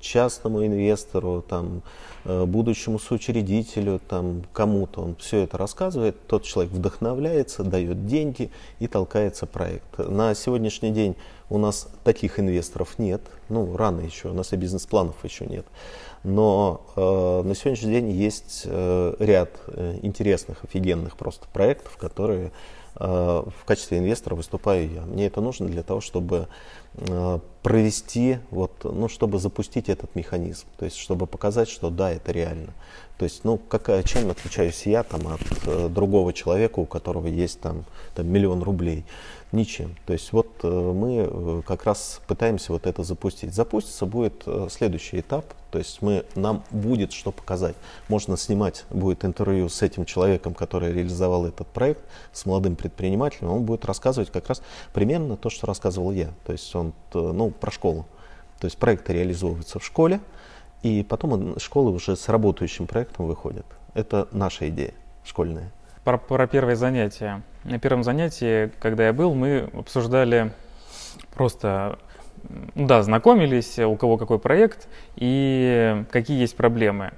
частному 0.00 0.64
инвестору, 0.64 1.44
там, 1.46 1.82
будущему 2.24 2.98
соучредителю, 2.98 4.00
там, 4.08 4.44
кому-то. 4.52 5.02
Он 5.02 5.16
все 5.16 5.42
это 5.42 5.58
рассказывает, 5.58 6.16
тот 6.26 6.44
человек 6.44 6.72
вдохновляется, 6.72 7.64
дает 7.64 8.06
деньги 8.06 8.50
и 8.78 8.86
толкается 8.86 9.46
проект. 9.46 9.98
На 9.98 10.34
сегодняшний 10.34 10.90
день 10.90 11.16
у 11.52 11.58
нас 11.58 11.88
таких 12.02 12.40
инвесторов 12.40 12.98
нет. 12.98 13.20
Ну, 13.50 13.76
рано 13.76 14.00
еще, 14.00 14.28
у 14.28 14.32
нас 14.32 14.54
и 14.54 14.56
бизнес-планов 14.56 15.22
еще 15.22 15.44
нет. 15.44 15.66
Но 16.24 16.86
э, 16.96 17.42
на 17.46 17.54
сегодняшний 17.54 17.92
день 17.92 18.10
есть 18.10 18.62
э, 18.64 19.14
ряд 19.18 19.50
э, 19.66 19.98
интересных, 20.00 20.64
офигенных 20.64 21.18
просто 21.18 21.46
проектов, 21.52 21.98
которые 21.98 22.52
э, 22.96 23.04
в 23.04 23.64
качестве 23.66 23.98
инвестора 23.98 24.34
выступаю 24.34 24.90
я. 24.90 25.02
Мне 25.02 25.26
это 25.26 25.42
нужно 25.42 25.66
для 25.68 25.82
того, 25.82 26.00
чтобы 26.00 26.48
э, 26.94 27.38
провести, 27.62 28.38
вот, 28.50 28.72
ну, 28.82 29.08
чтобы 29.08 29.38
запустить 29.38 29.88
этот 29.88 30.14
механизм. 30.14 30.66
То 30.78 30.84
есть, 30.84 30.96
чтобы 30.96 31.26
показать, 31.26 31.68
что 31.68 31.90
да, 31.90 32.10
это 32.10 32.32
реально. 32.32 32.72
То 33.18 33.24
есть, 33.24 33.44
ну, 33.44 33.56
какая, 33.56 34.02
чем 34.02 34.30
отличаюсь 34.30 34.84
я 34.86 35.04
там, 35.04 35.28
от 35.28 35.40
э, 35.66 35.88
другого 35.88 36.32
человека, 36.32 36.80
у 36.80 36.86
которого 36.86 37.28
есть 37.28 37.60
там, 37.60 37.84
там 38.14 38.26
миллион 38.26 38.62
рублей? 38.62 39.04
Ничем. 39.52 39.96
То 40.06 40.14
есть 40.14 40.32
вот 40.32 40.48
э, 40.62 40.66
мы 40.66 41.28
э, 41.28 41.62
как 41.66 41.84
раз 41.84 42.22
пытаемся 42.26 42.72
вот 42.72 42.86
это 42.86 43.02
запустить. 43.02 43.54
Запустится 43.54 44.06
будет 44.06 44.42
э, 44.46 44.68
следующий 44.70 45.20
этап, 45.20 45.44
то 45.70 45.78
есть 45.78 46.00
мы, 46.00 46.24
нам 46.34 46.64
будет 46.70 47.12
что 47.12 47.32
показать. 47.32 47.76
Можно 48.08 48.38
снимать 48.38 48.86
будет 48.88 49.26
интервью 49.26 49.68
с 49.68 49.82
этим 49.82 50.06
человеком, 50.06 50.54
который 50.54 50.90
реализовал 50.94 51.44
этот 51.44 51.66
проект, 51.66 52.00
с 52.32 52.46
молодым 52.46 52.76
предпринимателем, 52.76 53.50
он 53.50 53.64
будет 53.64 53.84
рассказывать 53.84 54.30
как 54.30 54.48
раз 54.48 54.62
примерно 54.94 55.36
то, 55.36 55.50
что 55.50 55.66
рассказывал 55.66 56.12
я. 56.12 56.30
То 56.46 56.52
есть 56.52 56.74
он, 56.74 56.94
ну, 57.12 57.51
про 57.52 57.70
школу. 57.70 58.06
То 58.58 58.66
есть 58.66 58.78
проекты 58.78 59.12
реализовываются 59.12 59.78
в 59.78 59.84
школе, 59.84 60.20
и 60.82 61.04
потом 61.08 61.58
школы 61.58 61.92
уже 61.92 62.16
с 62.16 62.28
работающим 62.28 62.86
проектом 62.86 63.26
выходят. 63.26 63.66
Это 63.94 64.28
наша 64.32 64.68
идея 64.68 64.94
школьная. 65.24 65.70
Про, 66.04 66.18
про 66.18 66.46
первое 66.46 66.74
занятие. 66.74 67.42
На 67.64 67.78
первом 67.78 68.02
занятии, 68.02 68.72
когда 68.80 69.06
я 69.06 69.12
был, 69.12 69.34
мы 69.34 69.70
обсуждали 69.72 70.52
просто, 71.34 71.98
да, 72.74 73.02
знакомились, 73.02 73.78
у 73.78 73.96
кого 73.96 74.16
какой 74.16 74.38
проект 74.38 74.88
и 75.16 76.04
какие 76.10 76.40
есть 76.40 76.56
проблемы. 76.56 77.12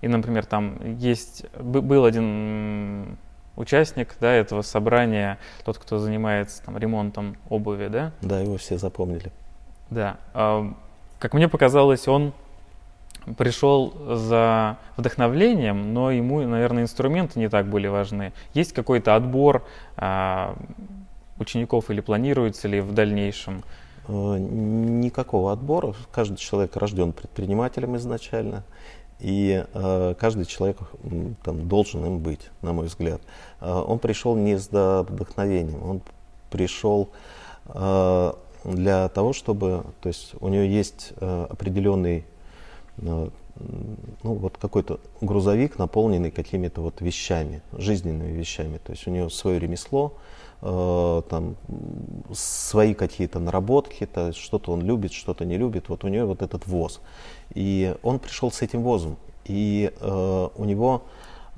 И, 0.00 0.08
например, 0.08 0.46
там 0.46 0.96
есть, 0.98 1.44
был 1.58 2.04
один 2.04 3.18
участник 3.56 4.16
да, 4.20 4.32
этого 4.32 4.62
собрания, 4.62 5.38
тот, 5.64 5.78
кто 5.78 5.98
занимается 5.98 6.62
там, 6.64 6.78
ремонтом 6.78 7.36
обуви, 7.50 7.88
да? 7.88 8.12
Да, 8.22 8.40
его 8.40 8.56
все 8.56 8.78
запомнили. 8.78 9.30
Да. 9.94 10.16
Как 11.18 11.34
мне 11.34 11.48
показалось, 11.48 12.08
он 12.08 12.32
пришел 13.36 13.94
за 14.16 14.78
вдохновлением, 14.96 15.94
но 15.94 16.10
ему, 16.10 16.40
наверное, 16.42 16.82
инструменты 16.82 17.38
не 17.38 17.48
так 17.48 17.66
были 17.66 17.86
важны. 17.86 18.32
Есть 18.54 18.72
какой-то 18.72 19.14
отбор 19.14 19.64
а, 19.96 20.56
учеников 21.38 21.90
или 21.90 22.00
планируется 22.00 22.68
ли 22.68 22.80
в 22.80 22.92
дальнейшем? 22.92 23.62
Э, 24.08 24.36
никакого 24.38 25.52
отбора. 25.52 25.94
Каждый 26.10 26.36
человек 26.36 26.76
рожден 26.76 27.12
предпринимателем 27.12 27.96
изначально. 27.96 28.64
И 29.20 29.64
э, 29.72 30.14
каждый 30.18 30.46
человек 30.46 30.78
там, 31.44 31.68
должен 31.68 32.04
им 32.04 32.18
быть, 32.18 32.50
на 32.60 32.72
мой 32.72 32.86
взгляд. 32.86 33.20
Э, 33.60 33.72
он 33.86 34.00
пришел 34.00 34.34
не 34.34 34.56
за 34.56 35.04
вдохновением, 35.08 35.82
он 35.82 36.00
пришел 36.50 37.10
для 38.64 39.08
того, 39.08 39.32
чтобы, 39.32 39.84
то 40.00 40.08
есть 40.08 40.34
у 40.40 40.48
него 40.48 40.62
есть 40.62 41.12
э, 41.16 41.46
определенный 41.50 42.24
ну, 43.02 44.34
вот 44.34 44.56
какой-то 44.58 45.00
грузовик, 45.20 45.78
наполненный 45.78 46.30
какими-то 46.30 46.80
вот 46.80 47.00
вещами, 47.00 47.62
жизненными 47.72 48.32
вещами. 48.32 48.78
То 48.78 48.92
есть 48.92 49.06
у 49.06 49.10
него 49.10 49.28
свое 49.28 49.58
ремесло, 49.58 50.14
э, 50.62 51.22
там 51.28 51.56
свои 52.32 52.94
какие-то 52.94 53.38
наработки, 53.38 54.06
то 54.06 54.32
что-то 54.32 54.72
он 54.72 54.82
любит, 54.82 55.12
что-то 55.12 55.44
не 55.44 55.58
любит. 55.58 55.88
Вот 55.88 56.04
у 56.04 56.08
него 56.08 56.28
вот 56.28 56.42
этот 56.42 56.66
воз. 56.66 57.00
И 57.54 57.94
он 58.02 58.18
пришел 58.18 58.50
с 58.50 58.62
этим 58.62 58.82
возом. 58.82 59.16
И 59.44 59.92
э, 60.00 60.48
у 60.56 60.64
него 60.64 61.02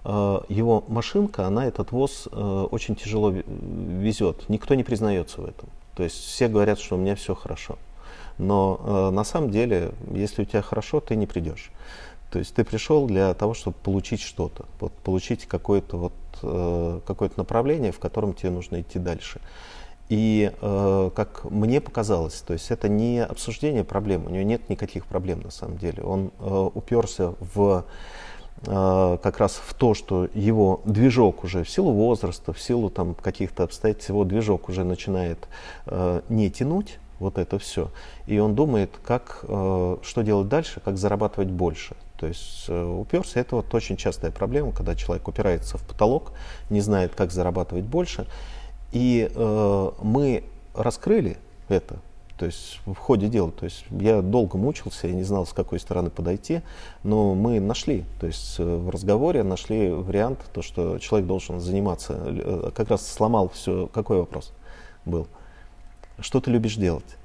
э, 0.04 0.40
его 0.48 0.84
машинка, 0.88 1.46
она 1.46 1.66
этот 1.66 1.92
воз 1.92 2.28
э, 2.30 2.66
очень 2.70 2.96
тяжело 2.96 3.30
везет. 3.30 4.48
Никто 4.48 4.74
не 4.74 4.84
признается 4.84 5.40
в 5.40 5.44
этом. 5.44 5.68
То 5.96 6.02
есть 6.02 6.16
все 6.16 6.48
говорят, 6.48 6.78
что 6.78 6.96
у 6.96 6.98
меня 6.98 7.14
все 7.14 7.34
хорошо. 7.34 7.78
Но 8.38 8.80
э, 8.84 9.10
на 9.10 9.24
самом 9.24 9.50
деле, 9.50 9.92
если 10.12 10.42
у 10.42 10.44
тебя 10.44 10.62
хорошо, 10.62 11.00
ты 11.00 11.16
не 11.16 11.26
придешь. 11.26 11.70
То 12.30 12.40
есть 12.40 12.54
ты 12.54 12.64
пришел 12.64 13.06
для 13.06 13.32
того, 13.34 13.54
чтобы 13.54 13.76
получить 13.76 14.20
что-то, 14.20 14.64
вот, 14.80 14.92
получить 14.92 15.46
какое-то 15.46 15.96
вот, 15.96 16.12
э, 16.42 17.00
какое 17.06 17.30
направление, 17.36 17.92
в 17.92 18.00
котором 18.00 18.34
тебе 18.34 18.50
нужно 18.50 18.80
идти 18.80 18.98
дальше. 18.98 19.40
И 20.08 20.52
э, 20.60 21.10
как 21.14 21.44
мне 21.44 21.80
показалось, 21.80 22.40
то 22.40 22.52
есть 22.52 22.70
это 22.70 22.88
не 22.88 23.24
обсуждение 23.24 23.84
проблем, 23.84 24.26
у 24.26 24.30
него 24.30 24.42
нет 24.42 24.68
никаких 24.68 25.06
проблем 25.06 25.40
на 25.42 25.50
самом 25.50 25.78
деле. 25.78 26.02
Он 26.02 26.30
э, 26.40 26.70
уперся 26.74 27.34
в 27.54 27.84
как 28.64 29.38
раз 29.38 29.60
в 29.64 29.74
то, 29.74 29.94
что 29.94 30.28
его 30.34 30.80
движок 30.84 31.44
уже 31.44 31.64
в 31.64 31.70
силу 31.70 31.92
возраста, 31.92 32.52
в 32.52 32.60
силу 32.60 32.90
там 32.90 33.14
каких-то 33.14 33.64
обстоятельств, 33.64 34.08
его 34.08 34.24
движок 34.24 34.68
уже 34.68 34.84
начинает 34.84 35.48
э, 35.86 36.22
не 36.28 36.50
тянуть, 36.50 36.98
вот 37.18 37.38
это 37.38 37.58
все. 37.58 37.90
И 38.26 38.38
он 38.38 38.54
думает, 38.54 38.90
как, 39.04 39.44
э, 39.48 39.96
что 40.02 40.22
делать 40.22 40.48
дальше, 40.48 40.80
как 40.84 40.96
зарабатывать 40.96 41.48
больше. 41.48 41.96
То 42.18 42.26
есть 42.26 42.66
э, 42.68 42.84
уперся, 42.84 43.40
это 43.40 43.56
вот 43.56 43.74
очень 43.74 43.96
частая 43.96 44.30
проблема, 44.30 44.72
когда 44.72 44.94
человек 44.94 45.26
упирается 45.28 45.78
в 45.78 45.86
потолок, 45.86 46.32
не 46.70 46.80
знает, 46.80 47.14
как 47.14 47.32
зарабатывать 47.32 47.84
больше. 47.84 48.26
И 48.92 49.30
э, 49.34 49.90
мы 50.00 50.44
раскрыли 50.74 51.36
это, 51.68 51.96
то 52.38 52.46
есть 52.46 52.80
в 52.84 52.94
ходе 52.94 53.28
дела. 53.28 53.50
То 53.52 53.64
есть 53.64 53.84
я 53.90 54.22
долго 54.22 54.58
мучился, 54.58 55.06
я 55.06 55.14
не 55.14 55.22
знал, 55.22 55.46
с 55.46 55.52
какой 55.52 55.78
стороны 55.78 56.10
подойти, 56.10 56.62
но 57.02 57.34
мы 57.34 57.60
нашли, 57.60 58.04
то 58.20 58.26
есть 58.26 58.56
э, 58.58 58.64
в 58.64 58.90
разговоре 58.90 59.42
нашли 59.42 59.90
вариант, 59.90 60.40
то, 60.52 60.62
что 60.62 60.98
человек 60.98 61.28
должен 61.28 61.60
заниматься, 61.60 62.14
э, 62.26 62.70
как 62.74 62.90
раз 62.90 63.06
сломал 63.06 63.48
все. 63.48 63.88
Какой 63.92 64.18
вопрос 64.18 64.52
был? 65.04 65.26
что 66.20 66.40
ты 66.40 66.50
любишь 66.50 66.76
делать? 66.76 67.16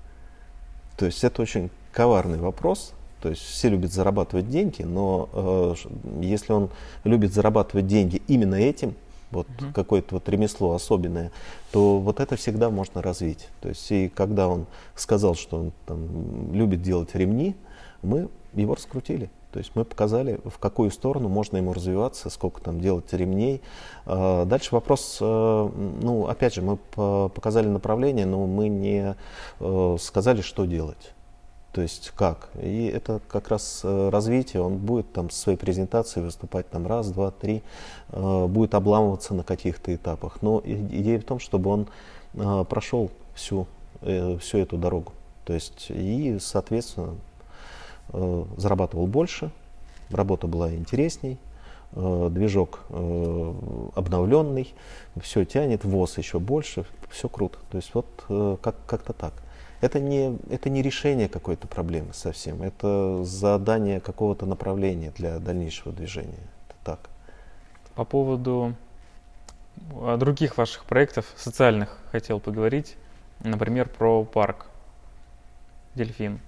То 0.98 1.06
есть 1.06 1.24
это 1.24 1.42
очень 1.42 1.70
коварный 1.92 2.40
вопрос. 2.40 2.94
То 3.22 3.30
есть 3.30 3.42
все 3.42 3.68
любят 3.70 3.92
зарабатывать 3.92 4.50
деньги, 4.50 4.82
но 4.82 5.30
э, 5.34 5.76
если 6.22 6.54
он 6.54 6.70
любит 7.04 7.34
зарабатывать 7.34 7.86
деньги 7.86 8.22
именно 8.28 8.56
этим, 8.56 8.96
вот 9.32 9.48
uh-huh. 9.48 9.74
какое-то 9.74 10.16
вот 10.16 10.30
ремесло 10.30 10.74
особенное, 10.74 11.32
то 11.72 12.00
вот 12.00 12.20
это 12.20 12.36
всегда 12.36 12.70
можно 12.70 13.02
развить. 13.02 13.48
То 13.62 13.70
есть 13.70 13.92
и 13.92 14.10
когда 14.10 14.48
он 14.48 14.66
сказал, 14.96 15.36
что 15.36 15.58
он 15.58 15.72
там, 15.86 16.54
любит 16.54 16.82
делать 16.82 17.14
ремни, 17.16 17.56
мы 18.02 18.30
его 18.54 18.76
раскрутили. 18.76 19.30
То 19.52 19.58
есть 19.58 19.72
мы 19.74 19.84
показали, 19.84 20.40
в 20.46 20.60
какую 20.60 20.92
сторону 20.92 21.28
можно 21.28 21.58
ему 21.58 21.74
развиваться, 21.74 22.30
сколько 22.30 22.62
там 22.62 22.80
делать 22.80 23.12
ремней. 23.14 23.62
А, 24.06 24.46
дальше 24.46 24.70
вопрос, 24.76 25.18
э, 25.20 25.26
ну, 25.26 26.28
опять 26.28 26.54
же, 26.54 26.62
мы 26.62 26.78
показали 27.30 27.68
направление, 27.68 28.28
но 28.28 28.46
мы 28.46 28.68
не 28.68 29.16
э, 29.60 29.98
сказали, 30.00 30.42
что 30.42 30.66
делать. 30.66 31.14
То 31.72 31.82
есть 31.82 32.12
как. 32.16 32.50
И 32.62 32.88
это 32.88 33.22
как 33.28 33.50
раз 33.50 33.82
э, 33.84 34.10
развитие, 34.10 34.62
он 34.62 34.78
будет 34.78 35.12
там 35.14 35.30
с 35.30 35.38
своей 35.38 35.58
презентацией 35.58 36.26
выступать 36.26 36.70
там 36.70 36.88
раз, 36.88 37.12
два, 37.12 37.32
три, 37.32 37.62
будет 38.12 38.74
обламываться 38.74 39.34
на 39.34 39.44
каких-то 39.44 39.94
этапах. 39.94 40.42
Но 40.42 40.62
идея 40.66 41.20
в 41.20 41.24
том, 41.24 41.40
чтобы 41.40 41.70
он 41.70 41.88
прошел 42.66 43.12
всю, 43.36 43.68
всю 44.02 44.58
эту 44.58 44.78
дорогу. 44.78 45.14
То 45.50 45.54
есть 45.54 45.88
и, 45.90 46.38
соответственно, 46.40 47.16
э, 48.14 48.46
зарабатывал 48.58 49.08
больше, 49.08 49.50
работа 50.12 50.46
была 50.46 50.72
интересней, 50.76 51.40
э, 51.94 52.28
движок 52.30 52.82
э, 52.90 53.54
обновленный, 53.96 54.72
все 55.20 55.46
тянет, 55.46 55.86
ВОЗ 55.86 56.20
еще 56.20 56.38
больше, 56.38 56.86
все 57.10 57.28
круто. 57.30 57.58
То 57.72 57.78
есть 57.78 57.96
вот 57.96 58.06
э, 58.30 58.58
как, 58.62 58.76
как-то 58.86 59.14
так. 59.14 59.34
Это 59.82 60.00
не, 60.00 60.38
это 60.50 60.70
не 60.70 60.82
решение 60.82 61.30
какой-то 61.30 61.68
проблемы 61.68 62.14
совсем, 62.14 62.62
это 62.62 63.24
задание 63.24 64.02
какого-то 64.02 64.46
направления 64.46 65.12
для 65.12 65.40
дальнейшего 65.40 65.94
движения. 65.94 66.44
Это 66.68 66.76
так. 66.84 67.00
По 67.96 68.04
поводу 68.04 68.76
а, 70.02 70.18
других 70.18 70.58
ваших 70.58 70.84
проектов 70.84 71.26
социальных 71.38 71.98
хотел 72.12 72.40
поговорить, 72.40 72.98
например, 73.40 73.88
про 73.88 74.26
парк 74.26 74.66
Дельфин. 75.96 76.40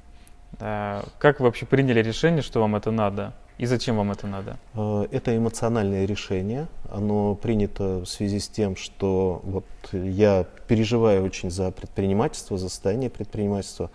Как 0.57 1.39
вы 1.39 1.45
вообще 1.45 1.65
приняли 1.65 2.01
решение, 2.01 2.41
что 2.41 2.59
вам 2.59 2.75
это 2.75 2.91
надо? 2.91 3.33
И 3.61 3.67
зачем 3.67 3.97
вам 3.97 4.11
это 4.11 4.25
надо? 4.25 4.57
Э, 4.73 5.05
это 5.11 5.37
эмоциональное 5.37 6.05
решение. 6.05 6.67
Оно 6.89 7.35
принято 7.35 7.99
в 7.99 8.07
связи 8.07 8.39
с 8.39 8.47
тем, 8.47 8.75
что 8.75 9.39
вот 9.43 9.65
я 9.93 10.47
переживаю 10.67 11.23
очень 11.23 11.51
за 11.51 11.69
предпринимательство, 11.69 12.57
за 12.57 12.69
состояние 12.69 13.11
предпринимательства. 13.11 13.91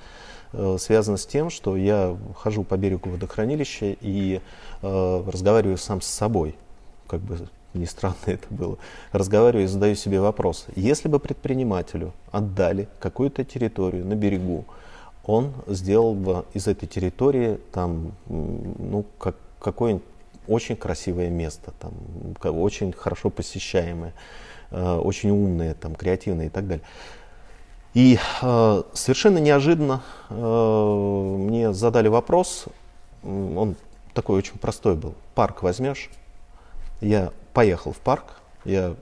Э, 0.52 0.76
связано 0.78 1.16
с 1.16 1.26
тем, 1.26 1.50
что 1.50 1.76
я 1.76 2.16
хожу 2.36 2.62
по 2.62 2.76
берегу 2.76 3.10
водохранилища 3.10 3.96
и 4.00 4.40
э, 4.82 5.24
разговариваю 5.26 5.78
сам 5.78 6.00
с 6.00 6.06
собой. 6.06 6.54
Как 7.08 7.20
бы 7.20 7.36
не 7.74 7.86
странно 7.86 8.14
это 8.26 8.46
было. 8.50 8.78
Разговариваю 9.10 9.64
и 9.64 9.68
задаю 9.68 9.96
себе 9.96 10.20
вопрос. 10.20 10.66
Если 10.76 11.08
бы 11.08 11.18
предпринимателю 11.18 12.12
отдали 12.30 12.88
какую-то 13.00 13.42
территорию 13.42 14.06
на 14.06 14.14
берегу, 14.14 14.64
он 15.24 15.54
сделал 15.66 16.14
бы 16.14 16.44
из 16.54 16.68
этой 16.68 16.86
территории 16.86 17.58
там, 17.72 18.12
ну, 18.28 19.04
как, 19.18 19.34
какое-нибудь 19.66 20.06
очень 20.46 20.76
красивое 20.76 21.28
место, 21.28 21.72
там, 21.80 21.92
очень 22.56 22.92
хорошо 22.92 23.30
посещаемое, 23.30 24.14
э, 24.70 24.96
очень 24.96 25.30
умное, 25.30 25.74
там, 25.74 25.96
креативное 25.96 26.46
и 26.46 26.48
так 26.50 26.68
далее. 26.68 26.84
И 27.92 28.16
э, 28.42 28.82
совершенно 28.92 29.38
неожиданно 29.38 30.02
э, 30.30 31.36
мне 31.38 31.72
задали 31.72 32.06
вопрос, 32.06 32.66
он 33.24 33.74
такой 34.14 34.38
очень 34.38 34.56
простой 34.58 34.94
был. 34.94 35.14
Парк 35.34 35.64
возьмешь? 35.64 36.10
Я 37.00 37.32
поехал 37.52 37.92
в 37.92 37.98
парк, 37.98 38.40
я 38.64 38.94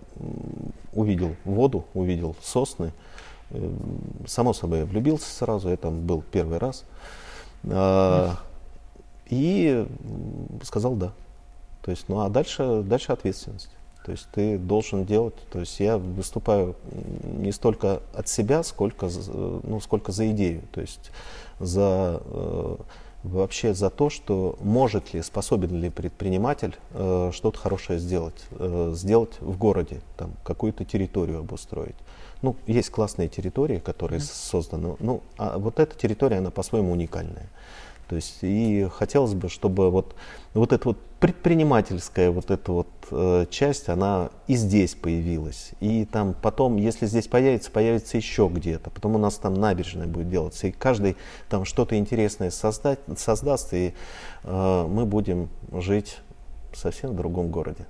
увидел 0.94 1.36
воду, 1.44 1.84
увидел 1.92 2.34
сосны. 2.40 2.92
Само 4.26 4.54
собой, 4.54 4.78
я 4.78 4.84
влюбился 4.86 5.30
сразу, 5.30 5.68
это 5.68 5.90
был 5.90 6.22
первый 6.22 6.58
раз. 6.58 6.84
И 9.26 9.86
сказал 10.62 10.94
да. 10.94 11.12
То 11.82 11.90
есть, 11.90 12.08
ну 12.08 12.20
а 12.20 12.28
дальше, 12.28 12.82
дальше 12.82 13.12
ответственность. 13.12 13.70
То 14.04 14.12
есть 14.12 14.28
ты 14.32 14.58
должен 14.58 15.06
делать, 15.06 15.34
то 15.50 15.60
есть 15.60 15.80
я 15.80 15.96
выступаю 15.96 16.76
не 17.24 17.52
столько 17.52 18.02
от 18.12 18.28
себя, 18.28 18.62
сколько, 18.62 19.08
ну, 19.62 19.80
сколько 19.80 20.12
за 20.12 20.30
идею, 20.30 20.60
то 20.72 20.82
есть 20.82 21.10
за, 21.58 22.20
э, 22.22 22.76
вообще 23.22 23.72
за 23.72 23.88
то, 23.88 24.10
что 24.10 24.58
может 24.60 25.14
ли, 25.14 25.22
способен 25.22 25.80
ли 25.80 25.88
предприниматель 25.88 26.76
э, 26.90 27.30
что-то 27.32 27.58
хорошее 27.58 27.98
сделать, 27.98 28.44
э, 28.50 28.92
сделать 28.94 29.40
в 29.40 29.56
городе, 29.56 30.02
там, 30.18 30.32
какую-то 30.44 30.84
территорию 30.84 31.38
обустроить. 31.38 31.96
Ну, 32.42 32.56
есть 32.66 32.90
классные 32.90 33.28
территории, 33.28 33.78
которые 33.78 34.20
mm. 34.20 34.30
созданы, 34.30 34.96
ну, 35.00 35.22
а 35.38 35.58
вот 35.58 35.80
эта 35.80 35.96
территория, 35.96 36.38
она 36.38 36.50
по-своему 36.50 36.92
уникальная. 36.92 37.48
То 38.08 38.16
есть 38.16 38.38
и 38.42 38.86
хотелось 38.92 39.34
бы, 39.34 39.48
чтобы 39.48 39.90
вот, 39.90 40.14
вот 40.52 40.72
эта 40.72 40.88
вот 40.88 40.98
предпринимательская 41.20 42.30
вот 42.30 42.50
эта 42.50 42.72
вот 42.72 42.88
э, 43.10 43.46
часть, 43.50 43.88
она 43.88 44.30
и 44.46 44.56
здесь 44.56 44.94
появилась. 44.94 45.70
И 45.80 46.04
там 46.04 46.34
потом, 46.34 46.76
если 46.76 47.06
здесь 47.06 47.28
появится, 47.28 47.70
появится 47.70 48.16
еще 48.18 48.50
где-то. 48.52 48.90
Потом 48.90 49.14
у 49.14 49.18
нас 49.18 49.36
там 49.36 49.54
набережная 49.54 50.06
будет 50.06 50.28
делаться. 50.28 50.66
И 50.66 50.72
каждый 50.72 51.16
там 51.48 51.64
что-то 51.64 51.96
интересное 51.96 52.50
создать, 52.50 52.98
создаст, 53.16 53.72
и 53.72 53.94
э, 54.42 54.86
мы 54.86 55.06
будем 55.06 55.48
жить 55.72 56.18
совсем 56.74 57.10
в 57.10 57.16
другом 57.16 57.48
городе. 57.50 57.86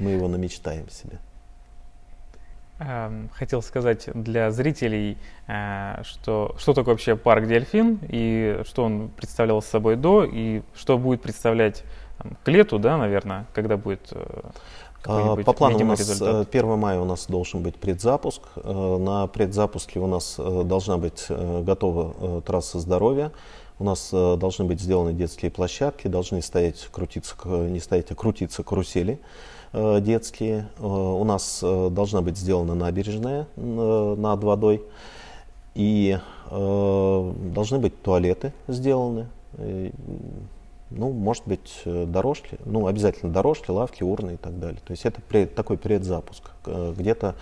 Мы 0.00 0.10
его 0.10 0.26
намечтаем 0.26 0.90
себе. 0.90 1.20
Эм, 2.84 3.30
хотел 3.34 3.62
сказать 3.62 4.08
для 4.12 4.50
зрителей, 4.50 5.16
э, 5.46 6.02
что, 6.02 6.54
что 6.58 6.72
такое 6.72 6.94
вообще 6.94 7.14
парк 7.14 7.46
Дельфин 7.46 8.00
и 8.08 8.60
что 8.66 8.84
он 8.84 9.08
представлял 9.08 9.62
собой 9.62 9.94
до 9.96 10.24
и 10.24 10.62
что 10.74 10.98
будет 10.98 11.22
представлять 11.22 11.84
к 12.42 12.48
лету, 12.48 12.78
да, 12.78 12.96
наверное, 12.96 13.46
когда 13.54 13.76
будет 13.76 14.08
э, 14.10 14.24
а, 15.04 15.36
по 15.36 15.52
плану 15.52 15.78
у 15.78 15.84
нас 15.84 16.00
результат? 16.00 16.48
1 16.48 16.70
э, 16.70 16.76
мая 16.76 16.98
у 16.98 17.04
нас 17.04 17.26
должен 17.26 17.62
быть 17.62 17.76
предзапуск. 17.76 18.42
На 18.56 19.28
предзапуске 19.28 20.00
у 20.00 20.06
нас 20.06 20.36
должна 20.38 20.96
быть 20.96 21.26
готова 21.28 22.42
трасса 22.42 22.80
здоровья. 22.80 23.30
У 23.78 23.84
нас 23.84 24.10
должны 24.10 24.64
быть 24.64 24.80
сделаны 24.80 25.12
детские 25.12 25.50
площадки, 25.50 26.08
должны 26.08 26.42
стоять, 26.42 26.88
крутиться, 26.90 27.36
не 27.44 27.80
стоять, 27.80 28.10
а 28.10 28.14
крутиться 28.14 28.62
карусели. 28.62 29.20
Э, 29.72 30.00
детские. 30.00 30.68
Э, 30.78 30.86
у 30.86 31.24
нас 31.24 31.60
э, 31.62 31.88
должна 31.90 32.20
быть 32.20 32.36
сделана 32.36 32.74
набережная 32.74 33.46
над 33.56 34.44
водой. 34.44 34.82
И 35.74 36.18
должны 36.50 37.78
быть 37.78 38.02
туалеты 38.02 38.52
сделаны. 38.68 39.26
Ну, 39.56 41.10
может 41.10 41.44
быть, 41.46 41.80
дорожки, 41.86 42.58
ну, 42.66 42.86
обязательно 42.88 43.32
дорожки, 43.32 43.70
лавки, 43.70 44.02
урны 44.02 44.32
и 44.32 44.36
так 44.36 44.60
далее. 44.60 44.78
То 44.86 44.90
есть 44.90 45.06
это 45.06 45.22
пред, 45.22 45.54
такой 45.54 45.78
предзапуск. 45.78 46.50
Где-то 46.66 47.36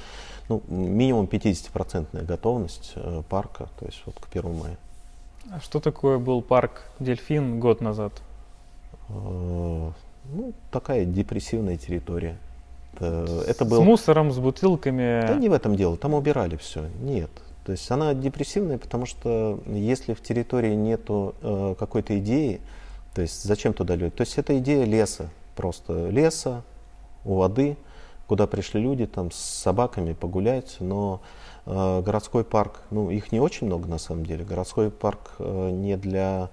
ну, 0.48 0.62
минимум 0.68 1.24
50% 1.24 2.24
готовность 2.24 2.94
парка, 3.28 3.68
то 3.80 3.86
есть 3.86 4.00
вот 4.06 4.14
к 4.20 4.28
1 4.30 4.54
мая. 4.54 4.78
А 5.50 5.58
что 5.58 5.80
такое 5.80 6.18
был 6.18 6.40
парк 6.40 6.84
Дельфин 7.00 7.58
год 7.58 7.80
назад? 7.80 8.12
Такая 10.70 11.04
депрессивная 11.04 11.76
территория. 11.76 12.36
Это, 12.94 13.44
это 13.46 13.64
был... 13.64 13.82
С 13.82 13.84
мусором, 13.84 14.32
с 14.32 14.38
бутылками. 14.38 15.26
Да 15.26 15.34
не 15.34 15.48
в 15.48 15.52
этом 15.52 15.76
дело, 15.76 15.96
там 15.96 16.14
убирали 16.14 16.56
все. 16.56 16.86
Нет. 17.00 17.30
То 17.64 17.72
есть 17.72 17.90
она 17.90 18.14
депрессивная, 18.14 18.78
потому 18.78 19.06
что 19.06 19.60
если 19.66 20.14
в 20.14 20.22
территории 20.22 20.74
нету 20.74 21.34
э, 21.42 21.74
какой-то 21.78 22.18
идеи, 22.18 22.60
то 23.14 23.22
есть 23.22 23.42
зачем 23.42 23.74
туда 23.74 23.96
люди? 23.96 24.14
То 24.14 24.22
есть 24.22 24.38
это 24.38 24.58
идея 24.58 24.84
леса, 24.84 25.28
просто 25.56 26.08
леса, 26.08 26.62
у 27.24 27.34
воды, 27.34 27.76
куда 28.26 28.46
пришли 28.46 28.80
люди 28.80 29.06
там 29.06 29.30
с 29.30 29.36
собаками 29.36 30.14
погулять, 30.14 30.76
но 30.80 31.20
э, 31.66 32.02
городской 32.02 32.44
парк, 32.44 32.82
ну 32.90 33.10
их 33.10 33.30
не 33.30 33.40
очень 33.40 33.66
много 33.66 33.88
на 33.88 33.98
самом 33.98 34.24
деле. 34.24 34.44
Городской 34.44 34.90
парк 34.90 35.32
э, 35.38 35.70
не 35.70 35.96
для 35.96 36.50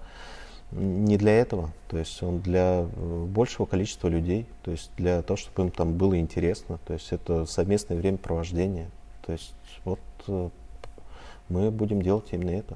не 0.71 1.17
для 1.17 1.39
этого, 1.39 1.71
то 1.87 1.97
есть 1.97 2.21
он 2.21 2.39
для 2.39 2.85
э, 2.85 3.25
большего 3.25 3.65
количества 3.65 4.09
людей, 4.09 4.45
то 4.63 4.71
есть 4.71 4.91
для 4.97 5.21
того, 5.21 5.37
чтобы 5.37 5.63
им 5.63 5.71
там 5.71 5.93
было 5.93 6.19
интересно, 6.19 6.79
то 6.85 6.93
есть 6.93 7.11
это 7.11 7.45
совместное 7.45 7.97
времяпровождение, 7.97 8.89
то 9.25 9.31
есть 9.31 9.53
вот 9.85 9.99
э, 10.27 10.49
мы 11.49 11.71
будем 11.71 12.01
делать 12.01 12.27
именно 12.31 12.51
это, 12.51 12.75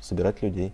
собирать 0.00 0.42
людей. 0.42 0.72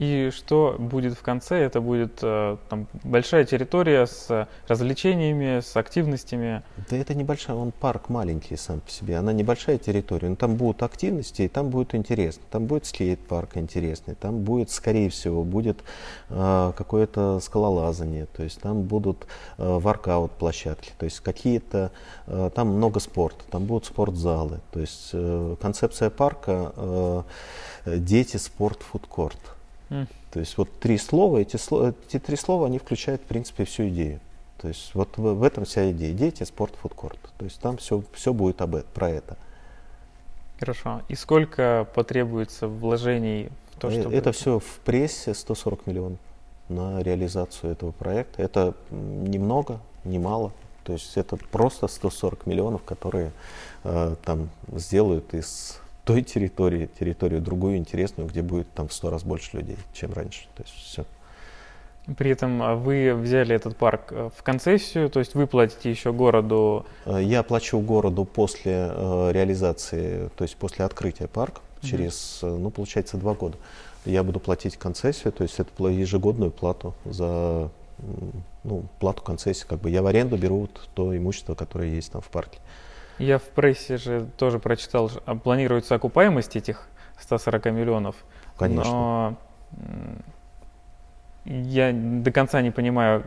И 0.00 0.30
что 0.34 0.76
будет 0.78 1.12
в 1.12 1.20
конце? 1.20 1.58
Это 1.58 1.82
будет 1.82 2.20
э, 2.22 2.56
там, 2.70 2.86
большая 3.04 3.44
территория 3.44 4.06
с 4.06 4.48
развлечениями, 4.66 5.60
с 5.60 5.76
активностями. 5.76 6.62
Да 6.88 6.96
это 6.96 7.14
небольшая, 7.14 7.54
он 7.54 7.70
парк 7.70 8.08
маленький 8.08 8.56
сам 8.56 8.80
по 8.80 8.90
себе. 8.90 9.18
Она 9.18 9.34
небольшая 9.34 9.76
территория, 9.76 10.30
но 10.30 10.36
там 10.36 10.56
будут 10.56 10.82
активности, 10.82 11.42
и 11.42 11.48
там 11.48 11.68
будет 11.68 11.94
интересно. 11.94 12.42
Там 12.50 12.64
будет 12.64 12.86
скейт-парк 12.86 13.58
интересный, 13.58 14.14
там 14.14 14.38
будет, 14.38 14.70
скорее 14.70 15.10
всего, 15.10 15.44
будет 15.44 15.84
э, 16.30 16.72
какое-то 16.74 17.38
скалолазание, 17.40 18.24
то 18.24 18.42
есть 18.42 18.58
там 18.58 18.84
будут 18.84 19.26
э, 19.58 19.78
воркаут-площадки, 19.78 20.92
то 20.96 21.04
есть 21.04 21.20
какие-то, 21.20 21.92
э, 22.26 22.48
там 22.54 22.68
много 22.68 23.00
спорта, 23.00 23.44
там 23.50 23.66
будут 23.66 23.84
спортзалы. 23.84 24.60
То 24.72 24.80
есть 24.80 25.10
э, 25.12 25.56
концепция 25.60 26.08
парка 26.08 26.72
э, 26.74 27.22
«Дети, 27.98 28.38
спорт, 28.38 28.80
фудкорт». 28.80 29.59
То 30.30 30.38
есть 30.38 30.56
вот 30.56 30.68
три 30.78 30.98
слова, 30.98 31.38
эти, 31.38 31.56
эти 32.06 32.18
три 32.18 32.36
слова, 32.36 32.66
они 32.66 32.78
включают, 32.78 33.22
в 33.22 33.24
принципе, 33.24 33.64
всю 33.64 33.88
идею. 33.88 34.20
То 34.58 34.68
есть 34.68 34.94
вот 34.94 35.16
в, 35.16 35.34
в 35.34 35.42
этом 35.42 35.64
вся 35.64 35.90
идея. 35.90 36.12
Дети, 36.14 36.44
спорт, 36.44 36.74
фудкорт. 36.76 37.18
То 37.38 37.44
есть 37.44 37.60
там 37.60 37.76
все, 37.78 38.02
все 38.12 38.32
будет 38.32 38.60
об, 38.62 38.76
про 38.94 39.10
это. 39.10 39.36
Хорошо. 40.60 41.02
И 41.08 41.14
сколько 41.14 41.88
потребуется 41.94 42.68
вложений 42.68 43.50
в 43.74 43.80
то, 43.80 43.88
э, 43.88 44.00
чтобы... 44.00 44.14
Это 44.14 44.32
все 44.32 44.58
в 44.58 44.78
прессе 44.84 45.34
140 45.34 45.86
миллионов 45.86 46.18
на 46.68 47.02
реализацию 47.02 47.72
этого 47.72 47.90
проекта. 47.90 48.42
Это 48.42 48.74
немного, 48.90 49.80
немало. 50.04 50.52
То 50.84 50.92
есть 50.92 51.16
это 51.16 51.36
просто 51.36 51.88
140 51.88 52.46
миллионов, 52.46 52.82
которые 52.84 53.32
э, 53.84 54.14
там 54.24 54.50
сделают 54.72 55.34
из 55.34 55.80
той 56.10 56.22
территории, 56.22 56.88
территорию 56.98 57.40
другую 57.40 57.76
интересную, 57.76 58.28
где 58.28 58.42
будет 58.42 58.68
там 58.72 58.88
в 58.88 58.92
сто 58.92 59.10
раз 59.10 59.22
больше 59.22 59.56
людей, 59.56 59.76
чем 59.92 60.12
раньше. 60.12 60.42
То 60.56 60.62
есть 60.62 60.74
все. 60.74 61.04
При 62.16 62.32
этом 62.32 62.62
а, 62.62 62.74
вы 62.74 63.14
взяли 63.14 63.54
этот 63.54 63.76
парк 63.76 64.08
э, 64.10 64.30
в 64.36 64.42
концессию, 64.42 65.08
то 65.08 65.20
есть 65.20 65.34
вы 65.34 65.46
платите 65.46 65.88
еще 65.88 66.12
городу? 66.12 66.84
Э, 67.04 67.20
я 67.22 67.44
плачу 67.44 67.78
городу 67.78 68.24
после 68.24 68.90
э, 68.90 69.30
реализации, 69.32 70.30
то 70.36 70.42
есть 70.42 70.56
после 70.56 70.84
открытия 70.84 71.28
парка, 71.28 71.60
через, 71.82 72.40
mm-hmm. 72.42 72.58
ну, 72.58 72.70
получается, 72.70 73.16
два 73.16 73.34
года. 73.34 73.56
Я 74.04 74.24
буду 74.24 74.40
платить 74.40 74.76
концессию, 74.76 75.32
то 75.32 75.44
есть 75.44 75.60
это 75.60 75.84
ежегодную 75.84 76.50
плату 76.50 76.94
за 77.04 77.70
ну, 78.64 78.84
плату 78.98 79.22
концессии. 79.22 79.66
Как 79.68 79.78
бы 79.78 79.90
я 79.90 80.02
в 80.02 80.06
аренду 80.06 80.36
беру 80.36 80.68
то 80.94 81.16
имущество, 81.16 81.54
которое 81.54 81.90
есть 81.90 82.10
там 82.10 82.22
в 82.22 82.30
парке. 82.30 82.58
Я 83.20 83.38
в 83.38 83.42
прессе 83.42 83.96
же 83.96 84.26
тоже 84.36 84.58
прочитал, 84.58 85.10
а 85.26 85.34
планируется 85.34 85.94
окупаемость 85.94 86.56
этих 86.56 86.88
140 87.18 87.66
миллионов. 87.66 88.16
Конечно. 88.56 88.92
Но 88.92 89.36
я 91.44 91.92
до 91.92 92.30
конца 92.30 92.60
не 92.60 92.70
понимаю, 92.70 93.24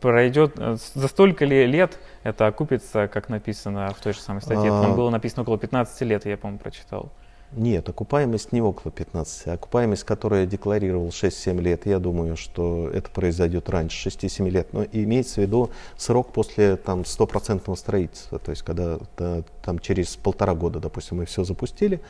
пройдет, 0.00 0.56
за 0.56 1.08
столько 1.08 1.44
ли 1.44 1.66
лет 1.66 1.98
это 2.22 2.46
окупится, 2.46 3.08
как 3.08 3.28
написано 3.28 3.90
в 3.90 4.00
той 4.02 4.12
же 4.12 4.20
самой 4.20 4.40
статье. 4.40 4.70
Там 4.70 4.92
а. 4.92 4.96
было 4.96 5.10
написано 5.10 5.42
около 5.42 5.58
15 5.58 6.00
лет, 6.02 6.26
я, 6.26 6.36
по-моему, 6.36 6.58
прочитал. 6.58 7.10
Нет, 7.52 7.88
окупаемость 7.88 8.52
не 8.52 8.60
около 8.60 8.92
15. 8.92 9.48
Окупаемость, 9.48 10.04
которую 10.04 10.42
я 10.42 10.46
декларировал 10.46 11.08
6-7 11.08 11.60
лет, 11.62 11.86
я 11.86 11.98
думаю, 11.98 12.36
что 12.36 12.90
это 12.92 13.08
произойдет 13.08 13.70
раньше 13.70 14.10
6-7 14.10 14.50
лет. 14.50 14.72
Но 14.74 14.84
имеется 14.84 15.36
в 15.36 15.38
виду 15.38 15.70
срок 15.96 16.32
после 16.32 16.76
там, 16.76 17.06
стопроцентного 17.06 17.74
строительства. 17.76 18.38
То 18.38 18.50
есть, 18.50 18.62
когда 18.62 18.98
да, 19.16 19.42
там, 19.62 19.78
через 19.78 20.14
полтора 20.16 20.54
года, 20.54 20.78
допустим, 20.78 21.18
мы 21.18 21.24
все 21.24 21.42
запустили, 21.42 22.00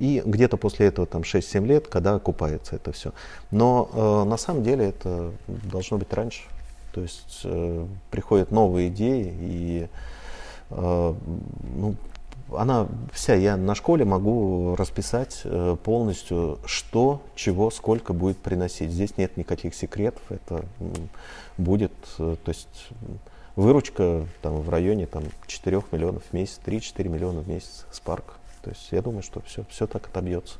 и 0.00 0.20
где-то 0.24 0.56
после 0.56 0.86
этого 0.86 1.06
там, 1.06 1.22
6-7 1.22 1.64
лет, 1.64 1.86
когда 1.86 2.16
окупается 2.16 2.74
это 2.74 2.90
все. 2.90 3.12
Но 3.52 3.90
э, 3.92 4.28
на 4.28 4.36
самом 4.36 4.64
деле 4.64 4.86
это 4.88 5.30
должно 5.46 5.98
быть 5.98 6.12
раньше. 6.12 6.42
То 6.92 7.02
есть 7.02 7.42
э, 7.44 7.86
приходят 8.10 8.50
новые 8.50 8.88
идеи, 8.88 9.32
и 9.40 9.88
э, 10.70 11.14
ну, 11.76 11.94
она 12.56 12.88
вся, 13.12 13.34
я 13.34 13.56
на 13.56 13.74
школе 13.74 14.04
могу 14.04 14.74
расписать 14.76 15.42
э, 15.44 15.76
полностью, 15.82 16.58
что, 16.64 17.22
чего, 17.34 17.70
сколько 17.70 18.12
будет 18.12 18.38
приносить. 18.38 18.90
Здесь 18.90 19.16
нет 19.16 19.36
никаких 19.36 19.74
секретов, 19.74 20.22
это 20.30 20.64
будет, 21.56 21.92
э, 22.18 22.36
то 22.42 22.48
есть 22.48 22.88
выручка 23.56 24.26
там, 24.40 24.60
в 24.60 24.70
районе 24.70 25.06
там, 25.06 25.24
4 25.46 25.82
миллионов 25.92 26.22
в 26.30 26.32
месяц, 26.32 26.60
3-4 26.64 27.08
миллиона 27.08 27.40
в 27.40 27.48
месяц 27.48 27.86
с 27.90 28.00
парка. 28.00 28.34
То 28.62 28.70
есть 28.70 28.88
я 28.92 29.02
думаю, 29.02 29.22
что 29.22 29.40
все, 29.42 29.64
все 29.68 29.86
так 29.86 30.06
отобьется. 30.06 30.56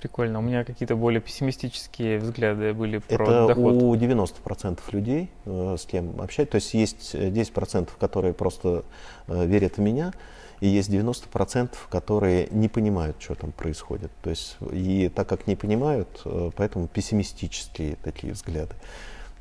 Прикольно. 0.00 0.38
У 0.38 0.42
меня 0.42 0.62
какие-то 0.62 0.94
более 0.94 1.20
пессимистические 1.20 2.18
взгляды 2.18 2.74
были 2.74 2.98
про 2.98 3.14
Это 3.14 3.46
доход. 3.48 3.82
у 3.82 3.94
90% 3.94 4.78
людей, 4.92 5.30
э, 5.44 5.76
с 5.78 5.84
кем 5.84 6.20
общаюсь. 6.20 6.48
То 6.48 6.56
есть 6.56 6.74
есть 6.74 7.14
10%, 7.14 7.90
которые 7.98 8.32
просто 8.32 8.84
верят 9.26 9.78
в 9.78 9.80
меня, 9.80 10.12
и 10.60 10.68
есть 10.68 10.90
90%, 10.90 11.70
которые 11.90 12.48
не 12.50 12.68
понимают, 12.68 13.16
что 13.20 13.34
там 13.34 13.52
происходит. 13.52 14.10
То 14.22 14.30
есть, 14.30 14.56
и 14.72 15.10
так 15.14 15.28
как 15.28 15.46
не 15.46 15.56
понимают, 15.56 16.08
э, 16.24 16.50
поэтому 16.56 16.88
пессимистические 16.88 17.96
такие 18.02 18.32
взгляды 18.32 18.74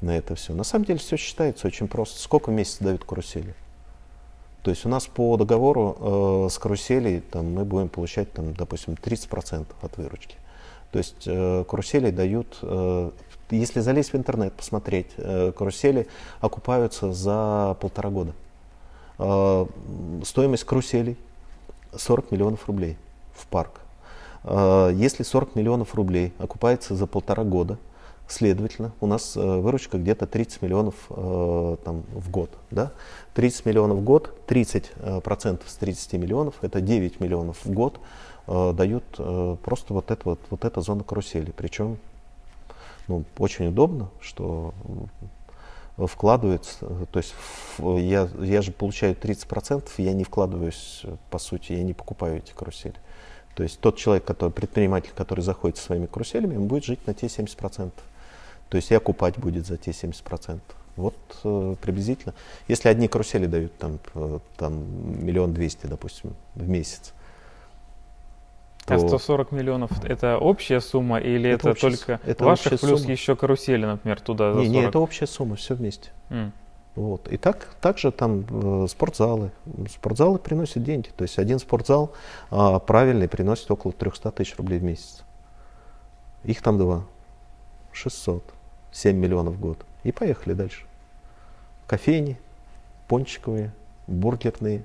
на 0.01 0.17
это 0.17 0.35
все. 0.35 0.53
На 0.53 0.63
самом 0.63 0.85
деле 0.85 0.99
все 0.99 1.17
считается 1.17 1.67
очень 1.67 1.87
просто. 1.87 2.19
Сколько 2.19 2.49
в 2.49 2.53
месяц 2.53 2.77
дают 2.79 3.05
карусели? 3.05 3.55
То 4.63 4.71
есть 4.71 4.85
у 4.85 4.89
нас 4.89 5.05
по 5.05 5.37
договору 5.37 6.47
э, 6.47 6.49
с 6.49 6.57
каруселей 6.57 7.21
там, 7.21 7.53
мы 7.53 7.65
будем 7.65 7.87
получать, 7.87 8.31
там, 8.33 8.53
допустим, 8.53 8.95
30% 8.95 9.67
от 9.81 9.97
выручки. 9.97 10.37
То 10.91 10.97
есть 10.97 11.27
э, 11.27 11.63
карусели 11.69 12.09
дают, 12.09 12.57
э, 12.61 13.11
если 13.51 13.79
залезть 13.81 14.13
в 14.13 14.15
интернет, 14.15 14.53
посмотреть, 14.53 15.11
э, 15.17 15.51
карусели 15.51 16.07
окупаются 16.39 17.13
за 17.13 17.77
полтора 17.79 18.09
года. 18.09 18.33
А, 19.17 19.67
стоимость 20.23 20.63
каруселей 20.63 21.17
40 21.95 22.31
миллионов 22.31 22.67
рублей 22.67 22.97
в 23.33 23.47
парк. 23.47 23.81
А, 24.43 24.89
если 24.89 25.23
40 25.23 25.55
миллионов 25.55 25.95
рублей 25.95 26.33
окупается 26.37 26.95
за 26.95 27.07
полтора 27.07 27.43
года, 27.43 27.77
следовательно, 28.27 28.91
у 29.01 29.07
нас 29.07 29.37
э, 29.37 29.39
выручка 29.39 29.97
где-то 29.97 30.25
30 30.25 30.61
миллионов 30.63 30.95
э, 31.09 31.77
там, 31.83 32.03
в 32.11 32.29
год. 32.31 32.49
Да? 32.71 32.91
30 33.35 33.65
миллионов 33.65 33.99
в 33.99 34.03
год, 34.03 34.33
30 34.47 34.91
э, 34.95 35.21
процентов 35.21 35.69
с 35.69 35.75
30 35.75 36.13
миллионов, 36.13 36.55
это 36.61 36.81
9 36.81 37.19
миллионов 37.19 37.57
в 37.63 37.71
год 37.71 37.99
дают 38.47 39.03
просто 39.63 39.91
вот, 39.95 40.11
это, 40.11 40.21
вот, 40.23 40.39
вот 40.51 40.65
эта 40.65 40.79
зона 40.79 41.03
карусели. 41.03 41.49
Причем 41.49 41.97
ну, 43.07 43.23
очень 43.39 43.69
удобно, 43.69 44.09
что 44.21 44.71
вкладывается, 45.97 46.85
то 47.11 47.19
есть 47.19 47.33
я, 47.79 48.29
я 48.41 48.61
же 48.61 48.71
получаю 48.71 49.15
30%, 49.15 49.89
я 49.97 50.13
не 50.13 50.23
вкладываюсь, 50.23 51.03
по 51.29 51.39
сути, 51.39 51.73
я 51.73 51.83
не 51.83 51.93
покупаю 51.93 52.37
эти 52.37 52.51
карусели. 52.51 52.95
То 53.55 53.63
есть 53.63 53.79
тот 53.79 53.97
человек, 53.97 54.25
который, 54.25 54.51
предприниматель, 54.51 55.11
который 55.15 55.39
заходит 55.41 55.77
со 55.77 55.85
своими 55.85 56.05
каруселями, 56.05 56.57
он 56.57 56.67
будет 56.67 56.83
жить 56.83 57.07
на 57.07 57.13
те 57.13 57.27
70%. 57.27 57.91
То 58.69 58.77
есть 58.77 58.91
и 58.91 58.95
окупать 58.95 59.37
будет 59.37 59.65
за 59.65 59.77
те 59.77 59.91
70%. 59.91 60.59
Вот 60.97 61.15
э, 61.43 61.75
приблизительно. 61.81 62.33
Если 62.67 62.89
одни 62.89 63.07
карусели 63.07 63.45
дают 63.45 63.77
там, 63.77 63.99
э, 64.13 64.39
там 64.57 65.25
миллион 65.25 65.53
двести, 65.53 65.87
допустим, 65.87 66.35
в 66.55 66.67
месяц, 66.67 67.13
а 68.87 68.99
140 68.99 69.51
миллионов 69.51 69.91
это 70.03 70.37
общая 70.37 70.79
сумма 70.79 71.17
или 71.19 71.49
это, 71.49 71.69
это 71.69 71.87
общая, 71.87 71.97
только 71.97 72.19
это 72.25 72.45
ваших 72.45 72.79
плюс 72.79 73.01
сумма. 73.01 73.11
еще 73.11 73.35
карусели, 73.35 73.85
например, 73.85 74.19
туда 74.21 74.53
за 74.53 74.59
40? 74.59 74.69
Не, 74.69 74.79
не, 74.79 74.85
это 74.85 74.99
общая 74.99 75.27
сумма, 75.27 75.55
все 75.55 75.73
вместе. 75.73 76.11
Mm. 76.29 76.51
Вот. 76.95 77.27
И 77.27 77.37
так, 77.37 77.67
также 77.81 78.11
там 78.11 78.45
э, 78.49 78.87
спортзалы. 78.87 79.51
Спортзалы 79.89 80.39
приносят 80.39 80.83
деньги. 80.83 81.09
То 81.15 81.23
есть 81.23 81.37
один 81.37 81.59
спортзал 81.59 82.13
э, 82.51 82.79
правильный 82.85 83.27
приносит 83.27 83.69
около 83.69 83.91
300 83.91 84.31
тысяч 84.31 84.55
рублей 84.57 84.79
в 84.79 84.83
месяц. 84.83 85.23
Их 86.45 86.61
там 86.61 86.77
два. 86.77 87.03
600. 87.91 88.43
7 88.91 89.17
миллионов 89.17 89.55
в 89.55 89.59
год. 89.59 89.79
И 90.03 90.13
поехали 90.13 90.53
дальше. 90.53 90.85
Кофейни, 91.85 92.39
пончиковые, 93.09 93.73
бургерные, 94.07 94.83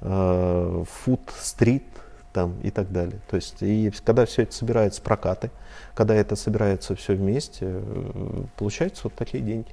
э, 0.00 0.84
фуд-стрит, 0.88 1.82
там 2.32 2.54
и 2.62 2.70
так 2.70 2.90
далее. 2.92 3.18
То 3.28 3.36
есть, 3.36 3.62
и 3.62 3.90
когда 4.04 4.26
все 4.26 4.42
это 4.42 4.52
собирается, 4.52 5.02
прокаты, 5.02 5.50
когда 5.94 6.14
это 6.14 6.36
собирается 6.36 6.94
все 6.94 7.14
вместе, 7.14 7.66
э, 7.68 8.42
получаются 8.56 9.02
вот 9.04 9.14
такие 9.14 9.42
деньги. 9.42 9.68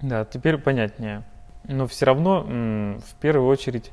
Да, 0.00 0.24
теперь 0.24 0.56
понятнее. 0.56 1.22
Но 1.64 1.86
все 1.86 2.06
равно, 2.06 2.42
в 2.42 3.14
первую 3.20 3.46
очередь, 3.46 3.92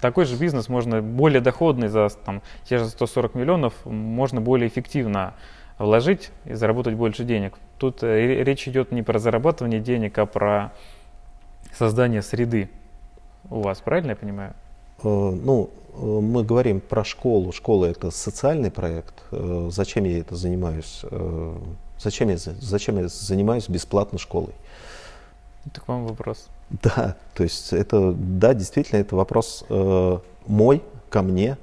такой 0.00 0.24
же 0.24 0.36
бизнес 0.36 0.68
можно 0.68 1.00
более 1.00 1.40
доходный 1.40 1.86
за 1.86 2.08
там, 2.08 2.42
те 2.64 2.78
же 2.78 2.86
140 2.86 3.36
миллионов, 3.36 3.72
можно 3.84 4.40
более 4.40 4.68
эффективно 4.68 5.34
вложить 5.78 6.30
и 6.44 6.54
заработать 6.54 6.94
больше 6.94 7.24
денег. 7.24 7.54
Тут 7.78 8.02
э, 8.02 8.42
речь 8.42 8.66
идет 8.68 8.92
не 8.92 9.02
про 9.02 9.18
зарабатывание 9.18 9.80
денег, 9.80 10.18
а 10.18 10.26
про 10.26 10.72
создание 11.72 12.22
среды 12.22 12.68
у 13.50 13.60
вас, 13.60 13.80
правильно 13.80 14.10
я 14.10 14.16
понимаю? 14.16 14.54
Э, 15.02 15.08
ну, 15.08 15.70
мы 15.96 16.44
говорим 16.44 16.80
про 16.80 17.04
школу. 17.04 17.52
Школа 17.52 17.86
это 17.86 18.10
социальный 18.10 18.70
проект. 18.70 19.14
Э, 19.30 19.68
зачем 19.70 20.04
я 20.04 20.18
это 20.18 20.36
занимаюсь? 20.36 21.02
Зачем 21.98 22.28
я, 22.28 22.36
зачем 22.36 22.98
я 22.98 23.08
занимаюсь 23.08 23.68
бесплатно 23.68 24.18
школой? 24.18 24.54
Это 25.66 25.80
к 25.80 25.88
вам 25.88 26.06
вопрос. 26.06 26.48
Да, 26.82 27.16
то 27.34 27.42
есть 27.42 27.72
это, 27.72 28.12
да, 28.12 28.54
действительно, 28.54 29.00
это 29.00 29.16
вопрос 29.16 29.64
э, 29.68 30.18
мой, 30.46 30.82
ко 31.08 31.22
мне. 31.22 31.56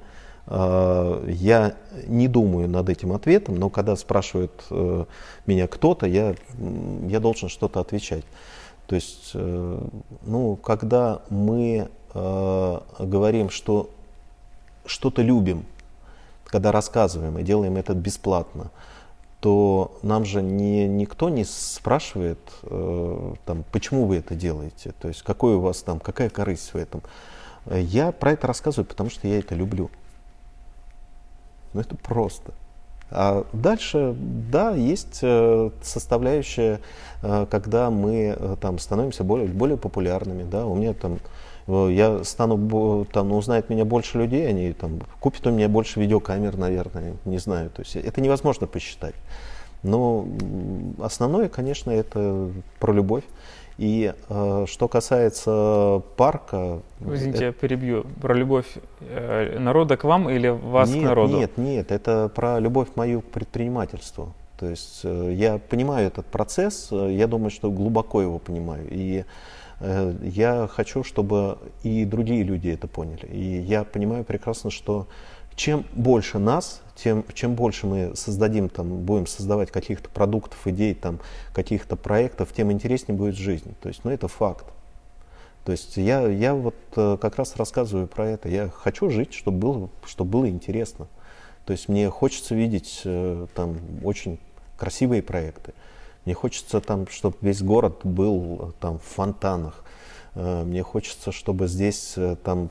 Э, 0.46 1.24
я 1.28 1.74
не 2.06 2.28
думаю 2.28 2.68
над 2.68 2.88
этим 2.88 3.12
ответом, 3.12 3.56
но 3.56 3.70
когда 3.70 3.94
спрашивает 3.96 4.52
э, 4.70 5.04
меня 5.46 5.66
кто-то, 5.68 6.06
я, 6.06 6.34
я 7.08 7.20
должен 7.20 7.48
что-то 7.48 7.80
отвечать. 7.80 8.24
То 8.86 8.94
есть, 8.96 9.30
э, 9.34 9.78
ну, 10.22 10.56
когда 10.56 11.22
мы 11.30 11.88
э, 12.14 12.80
говорим, 12.98 13.50
что 13.50 13.90
что-то 14.86 15.22
любим, 15.22 15.64
когда 16.46 16.72
рассказываем 16.72 17.38
и 17.38 17.42
делаем 17.42 17.76
это 17.76 17.94
бесплатно, 17.94 18.70
то 19.40 19.98
нам 20.02 20.24
же 20.24 20.42
не, 20.42 20.86
никто 20.86 21.28
не 21.28 21.44
спрашивает, 21.44 22.38
э, 22.62 23.34
там, 23.44 23.64
почему 23.72 24.06
вы 24.06 24.18
это 24.18 24.34
делаете, 24.34 24.92
то 25.00 25.08
есть 25.08 25.22
какой 25.22 25.56
у 25.56 25.60
вас 25.60 25.82
там, 25.82 25.98
какая 25.98 26.30
корысть 26.30 26.74
в 26.74 26.76
этом. 26.76 27.02
Я 27.70 28.12
про 28.12 28.32
это 28.32 28.46
рассказываю, 28.46 28.86
потому 28.86 29.10
что 29.10 29.26
я 29.28 29.38
это 29.38 29.54
люблю. 29.54 29.90
Ну 31.74 31.80
это 31.80 31.96
просто. 31.96 32.52
А 33.14 33.44
дальше, 33.52 34.14
да, 34.16 34.70
есть 34.70 35.18
э, 35.22 35.70
составляющая, 35.82 36.80
э, 37.22 37.46
когда 37.50 37.90
мы 37.90 38.34
э, 38.38 38.56
там 38.60 38.78
становимся 38.78 39.22
более, 39.22 39.48
более 39.48 39.76
популярными, 39.76 40.44
да, 40.44 40.64
у 40.66 40.74
меня 40.74 40.94
там 40.94 41.18
Я 41.66 42.24
стану, 42.24 43.04
там, 43.12 43.28
ну, 43.28 43.36
узнает 43.36 43.70
меня 43.70 43.84
больше 43.84 44.18
людей, 44.18 44.48
они 44.48 44.72
там 44.72 45.00
купят 45.20 45.46
у 45.46 45.50
меня 45.50 45.68
больше 45.68 46.00
видеокамер, 46.00 46.56
наверное, 46.56 47.14
не 47.24 47.38
знаю. 47.38 47.70
То 47.70 47.82
есть 47.82 47.96
это 47.96 48.20
невозможно 48.20 48.66
посчитать. 48.66 49.14
Но 49.82 50.26
основное, 51.00 51.48
конечно, 51.48 51.90
это 51.90 52.50
про 52.78 52.92
любовь. 52.92 53.24
И 53.78 54.12
э, 54.28 54.66
что 54.68 54.86
касается 54.86 56.02
парка... 56.16 56.80
Извините, 57.00 57.36
это... 57.36 57.44
я 57.46 57.52
перебью. 57.52 58.04
Про 58.20 58.34
любовь 58.34 58.66
э, 59.00 59.58
народа 59.58 59.96
к 59.96 60.04
вам 60.04 60.28
или 60.30 60.48
вас 60.48 60.90
нет, 60.90 61.02
к 61.02 61.04
народу? 61.04 61.36
Нет, 61.36 61.58
нет, 61.58 61.90
это 61.90 62.30
про 62.32 62.60
любовь 62.60 62.88
мою 62.96 63.22
к 63.22 63.24
предпринимательству. 63.24 64.34
То 64.58 64.66
есть 64.68 65.00
э, 65.04 65.32
я 65.34 65.58
понимаю 65.58 66.06
этот 66.06 66.26
процесс, 66.26 66.88
э, 66.92 67.12
я 67.12 67.26
думаю, 67.26 67.50
что 67.50 67.70
глубоко 67.70 68.20
его 68.22 68.38
понимаю. 68.38 68.86
И 68.90 69.20
э, 69.20 69.24
я 70.22 70.68
хочу, 70.70 71.02
чтобы 71.04 71.58
и 71.82 72.04
другие 72.04 72.42
люди 72.42 72.68
это 72.68 72.86
поняли. 72.86 73.26
И 73.26 73.60
я 73.60 73.84
понимаю 73.84 74.24
прекрасно, 74.24 74.70
что 74.70 75.08
чем 75.54 75.84
больше 75.92 76.38
нас, 76.38 76.80
тем, 76.94 77.24
чем 77.34 77.54
больше 77.54 77.86
мы 77.86 78.16
создадим, 78.16 78.68
там, 78.68 79.04
будем 79.04 79.26
создавать 79.26 79.70
каких-то 79.70 80.08
продуктов, 80.08 80.66
идей, 80.66 80.94
там, 80.94 81.20
каких-то 81.52 81.96
проектов, 81.96 82.52
тем 82.52 82.72
интереснее 82.72 83.16
будет 83.16 83.36
жизнь. 83.36 83.74
То 83.80 83.88
есть, 83.88 84.04
ну, 84.04 84.10
это 84.10 84.28
факт. 84.28 84.66
То 85.64 85.72
есть 85.72 85.96
я, 85.96 86.26
я 86.26 86.54
вот 86.54 86.74
э, 86.96 87.16
как 87.20 87.36
раз 87.36 87.54
рассказываю 87.56 88.08
про 88.08 88.26
это. 88.26 88.48
Я 88.48 88.68
хочу 88.68 89.10
жить, 89.10 89.32
чтобы 89.32 89.58
было, 89.58 89.90
чтобы 90.04 90.30
было 90.30 90.48
интересно. 90.48 91.06
То 91.66 91.72
есть 91.72 91.88
мне 91.88 92.10
хочется 92.10 92.54
видеть 92.54 93.02
э, 93.04 93.46
там 93.54 93.78
очень 94.02 94.40
красивые 94.76 95.22
проекты. 95.22 95.74
Мне 96.24 96.34
хочется 96.34 96.80
там, 96.80 97.06
чтобы 97.08 97.36
весь 97.40 97.62
город 97.62 98.00
был 98.04 98.58
э, 98.60 98.72
там 98.80 98.98
в 98.98 99.04
фонтанах. 99.04 99.84
Мне 100.34 100.82
хочется, 100.82 101.30
чтобы 101.30 101.68
здесь 101.68 102.16
там 102.42 102.70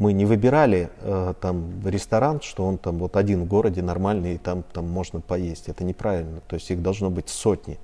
мы 0.00 0.14
не 0.14 0.24
выбирали 0.24 0.88
э, 1.02 1.34
там 1.42 1.86
ресторан, 1.86 2.40
что 2.40 2.64
он 2.64 2.78
там 2.78 2.96
вот 2.96 3.18
один 3.18 3.42
в 3.42 3.46
городе 3.46 3.82
нормальный, 3.82 4.36
и 4.36 4.38
там, 4.38 4.62
там 4.72 4.88
можно 4.88 5.20
поесть. 5.20 5.68
Это 5.68 5.84
неправильно. 5.84 6.40
То 6.48 6.54
есть 6.54 6.70
их 6.70 6.80
должно 6.80 7.10
быть 7.10 7.28
сотни. 7.28 7.78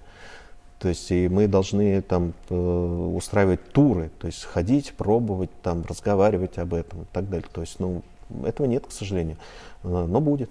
То 0.79 0.89
есть 0.89 1.11
и 1.11 1.29
мы 1.29 1.47
должны 1.47 2.01
там 2.01 2.33
э, 2.49 2.55
устраивать 2.55 3.71
туры, 3.71 4.11
то 4.19 4.29
есть 4.29 4.45
ходить, 4.45 4.95
пробовать, 4.95 5.51
там 5.63 5.85
разговаривать 5.87 6.57
об 6.57 6.73
этом 6.73 7.03
и 7.03 7.05
так 7.13 7.29
далее. 7.29 7.49
То 7.53 7.61
есть, 7.61 7.79
ну, 7.81 8.03
этого 8.47 8.67
нет, 8.67 8.87
к 8.87 8.93
сожалению. 8.93 9.37
Э, 9.85 10.07
но 10.09 10.19
будет. 10.23 10.49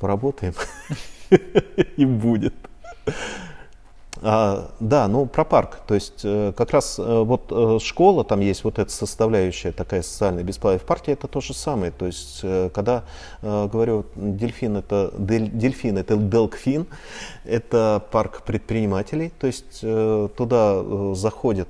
Поработаем. 0.00 0.54
И 1.96 2.04
будет. 2.04 2.54
А, 4.20 4.70
да, 4.78 5.08
ну 5.08 5.26
про 5.26 5.44
парк. 5.44 5.80
То 5.86 5.94
есть 5.94 6.20
э, 6.24 6.52
как 6.54 6.70
раз 6.72 6.98
э, 6.98 7.22
вот 7.22 7.46
э, 7.50 7.78
школа, 7.80 8.24
там 8.24 8.40
есть 8.40 8.62
вот 8.64 8.78
эта 8.78 8.90
составляющая 8.90 9.72
такая 9.72 10.02
социальная 10.02 10.44
бесплатная. 10.44 10.78
В 10.80 10.84
парке 10.84 11.12
это 11.12 11.28
то 11.28 11.40
же 11.40 11.54
самое. 11.54 11.92
То 11.92 12.06
есть 12.06 12.44
когда 12.74 13.04
говорю, 13.42 14.06
дельфин 14.14 14.76
это, 14.76 15.12
дель, 15.16 15.50
дельфин 15.50 15.98
это 15.98 16.16
Делкфин, 16.16 16.86
это 17.44 18.02
парк 18.10 18.42
предпринимателей. 18.42 19.32
То 19.38 19.46
есть 19.46 19.80
туда 20.36 21.14
заходят 21.14 21.68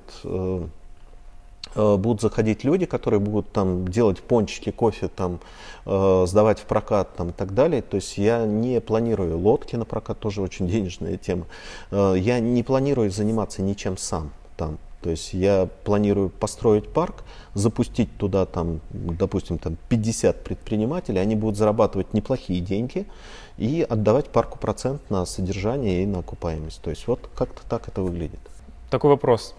будут 1.75 2.20
заходить 2.20 2.64
люди, 2.64 2.87
которые 2.87 3.20
будут 3.20 3.51
там 3.51 3.88
делать 3.88 4.20
пончики, 4.20 4.70
кофе, 4.70 5.09
там, 5.09 5.40
э, 5.87 6.25
сдавать 6.27 6.59
в 6.59 6.64
прокат 6.64 7.16
там, 7.16 7.31
и 7.31 7.33
так 7.33 7.55
далее. 7.55 7.83
То 7.83 7.96
есть 7.96 8.18
я 8.18 8.44
не 8.44 8.81
планирую 8.81 9.38
лодки 9.38 9.77
на 9.77 9.85
прокат, 9.85 10.18
тоже 10.18 10.42
очень 10.42 10.68
денежная 10.68 11.16
тема. 11.16 11.46
Э, 11.90 12.14
я 12.16 12.40
не 12.40 12.62
планирую 12.62 13.11
заниматься 13.11 13.62
ничем 13.62 13.96
сам 13.96 14.33
там. 14.57 14.79
То 15.03 15.11
есть 15.11 15.33
я 15.33 15.68
планирую 15.85 16.31
построить 16.31 16.88
парк, 16.88 17.25
запустить 17.55 18.16
туда, 18.18 18.46
там, 18.46 18.81
допустим, 18.90 19.59
там 19.59 19.77
50 19.88 20.44
предпринимателей, 20.44 21.18
они 21.18 21.35
будут 21.35 21.57
зарабатывать 21.57 22.14
неплохие 22.14 22.61
деньги 22.61 23.07
и 23.59 23.85
отдавать 23.88 24.27
парку 24.27 24.59
процент 24.59 25.01
на 25.11 25.27
содержание 25.27 26.05
и 26.05 26.07
на 26.07 26.20
окупаемость. 26.20 26.81
То 26.83 26.90
есть 26.90 27.09
вот 27.09 27.29
как-то 27.35 27.62
так 27.68 27.88
это 27.88 28.03
выглядит 28.03 28.38
такой 28.92 29.11
вопрос. 29.11 29.57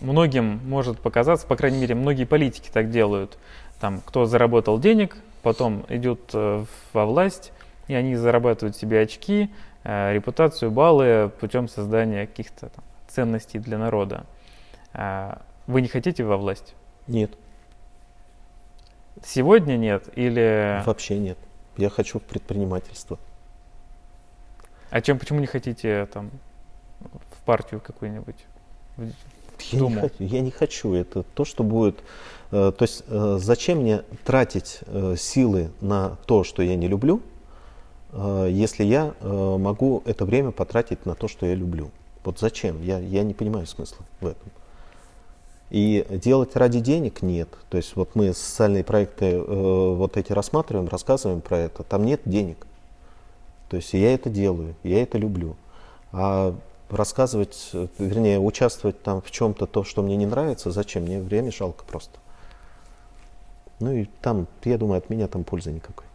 Многим 0.00 0.60
может 0.68 1.00
показаться, 1.00 1.46
по 1.46 1.56
крайней 1.56 1.78
мере, 1.78 1.94
многие 1.94 2.24
политики 2.24 2.68
так 2.70 2.90
делают. 2.90 3.38
Там, 3.80 4.02
кто 4.04 4.26
заработал 4.26 4.78
денег, 4.78 5.16
потом 5.42 5.86
идут 5.88 6.30
э, 6.32 6.64
во 6.92 7.06
власть, 7.06 7.52
и 7.88 7.94
они 7.94 8.16
зарабатывают 8.16 8.76
себе 8.76 9.00
очки, 9.00 9.50
э, 9.84 10.12
репутацию, 10.14 10.70
баллы 10.70 11.30
путем 11.40 11.68
создания 11.68 12.26
каких-то 12.26 12.70
там, 12.70 12.84
ценностей 13.06 13.58
для 13.58 13.78
народа. 13.78 14.24
А, 14.92 15.42
вы 15.66 15.82
не 15.82 15.88
хотите 15.88 16.24
во 16.24 16.36
власть? 16.36 16.74
Нет. 17.06 17.30
Сегодня 19.22 19.76
нет 19.76 20.08
или... 20.16 20.82
Вообще 20.84 21.18
нет. 21.18 21.38
Я 21.76 21.90
хочу 21.90 22.18
в 22.18 22.22
предпринимательство. 22.22 23.18
А 24.90 25.00
чем, 25.00 25.18
почему 25.18 25.38
не 25.38 25.46
хотите 25.46 26.06
там 26.06 26.30
в 27.00 27.44
партию 27.44 27.80
какую-нибудь? 27.80 28.46
Я 28.98 29.80
не, 29.80 29.94
хочу, 29.94 30.14
я 30.24 30.40
не 30.40 30.50
хочу. 30.50 30.92
Это 30.92 31.22
то, 31.22 31.44
что 31.44 31.64
будет. 31.64 31.98
Э, 32.50 32.72
то 32.76 32.82
есть 32.82 33.02
э, 33.08 33.38
зачем 33.40 33.78
мне 33.78 34.02
тратить 34.24 34.80
э, 34.86 35.16
силы 35.18 35.70
на 35.80 36.16
то, 36.26 36.44
что 36.44 36.62
я 36.62 36.76
не 36.76 36.88
люблю, 36.88 37.20
если 38.48 38.84
я 38.84 39.12
могу 39.20 40.02
это 40.06 40.24
время 40.24 40.50
потратить 40.50 41.04
на 41.04 41.14
то, 41.14 41.28
что 41.28 41.44
я 41.44 41.54
люблю? 41.54 41.90
Вот 42.24 42.38
зачем? 42.38 42.82
Я, 42.82 42.98
я 42.98 43.22
не 43.24 43.34
понимаю 43.34 43.66
смысла 43.66 44.06
в 44.22 44.28
этом. 44.28 44.50
И 45.68 46.06
делать 46.08 46.56
ради 46.56 46.80
денег 46.80 47.20
нет. 47.20 47.50
То 47.68 47.76
есть 47.76 47.94
вот 47.94 48.14
мы 48.14 48.32
социальные 48.32 48.84
проекты 48.84 49.38
вот 49.38 50.16
эти 50.16 50.32
рассматриваем, 50.32 50.88
рассказываем 50.88 51.42
про 51.42 51.58
это. 51.58 51.82
Там 51.82 52.06
нет 52.06 52.22
денег. 52.24 52.66
То 53.68 53.76
есть 53.76 53.92
я 53.92 54.14
это 54.14 54.30
делаю, 54.30 54.76
я 54.82 55.02
это 55.02 55.18
люблю. 55.18 55.54
А 56.10 56.54
рассказывать, 56.90 57.70
вернее, 57.98 58.38
участвовать 58.38 59.02
там 59.02 59.20
в 59.20 59.30
чем-то 59.30 59.66
то, 59.66 59.84
что 59.84 60.02
мне 60.02 60.16
не 60.16 60.26
нравится, 60.26 60.70
зачем? 60.70 61.02
Мне 61.04 61.20
время 61.20 61.52
жалко 61.52 61.84
просто. 61.84 62.18
Ну 63.80 63.92
и 63.92 64.06
там, 64.22 64.46
я 64.64 64.78
думаю, 64.78 64.98
от 64.98 65.10
меня 65.10 65.28
там 65.28 65.44
пользы 65.44 65.70
никакой. 65.70 66.06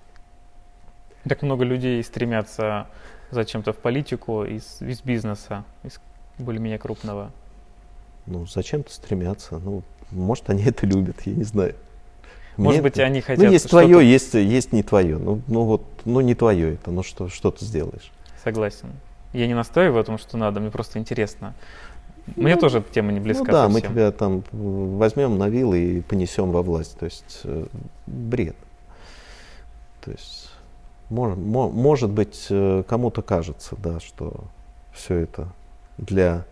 Так 1.27 1.43
много 1.43 1.63
людей 1.63 2.03
стремятся 2.03 2.87
зачем-то 3.29 3.73
в 3.73 3.77
политику 3.77 4.43
из, 4.43 4.81
из 4.81 5.01
бизнеса, 5.01 5.63
из 5.83 5.99
более-менее 6.39 6.79
крупного. 6.79 7.31
Ну, 8.25 8.45
зачем-то 8.47 8.91
стремятся. 8.91 9.59
Ну, 9.59 9.83
может, 10.09 10.49
они 10.49 10.63
это 10.63 10.85
любят, 10.85 11.21
я 11.25 11.33
не 11.33 11.43
знаю. 11.43 11.75
Может 12.57 12.81
Мне 12.81 12.89
быть, 12.89 12.99
они 12.99 13.21
хотят... 13.21 13.45
Ну, 13.45 13.51
есть 13.51 13.69
твое, 13.69 14.11
есть, 14.11 14.33
есть 14.33 14.73
не 14.73 14.83
твое. 14.83 15.17
Ну, 15.17 15.41
ну 15.47 15.63
вот, 15.63 15.83
ну 16.05 16.19
не 16.21 16.35
твое 16.35 16.73
это, 16.73 16.91
ну 16.91 17.01
что, 17.01 17.29
что 17.29 17.51
ты 17.51 17.63
сделаешь? 17.65 18.11
Согласен. 18.43 18.89
Я 19.33 19.47
не 19.47 19.53
настаиваю 19.53 20.01
о 20.01 20.03
том, 20.03 20.17
что 20.17 20.37
надо, 20.37 20.59
мне 20.59 20.71
просто 20.71 20.99
интересно. 20.99 21.53
Мне 22.35 22.55
ну, 22.55 22.61
тоже 22.61 22.83
тема 22.91 23.11
не 23.11 23.19
близка. 23.19 23.45
Ну 23.45 23.51
да, 23.51 23.69
совсем. 23.69 23.73
мы 23.73 23.95
тебя 23.95 24.11
там 24.11 24.43
возьмем 24.51 25.37
на 25.37 25.49
вилы 25.49 25.79
и 25.79 26.01
понесем 26.01 26.51
во 26.51 26.61
власть. 26.61 26.97
То 26.97 27.05
есть 27.05 27.41
э, 27.43 27.65
бред. 28.05 28.55
То 30.01 30.11
есть 30.11 30.51
мож, 31.09 31.35
может 31.35 32.09
быть 32.09 32.47
э, 32.49 32.83
кому-то 32.87 33.21
кажется, 33.21 33.75
да, 33.77 33.99
что 33.99 34.45
все 34.93 35.15
это 35.15 35.47
для 35.97 36.45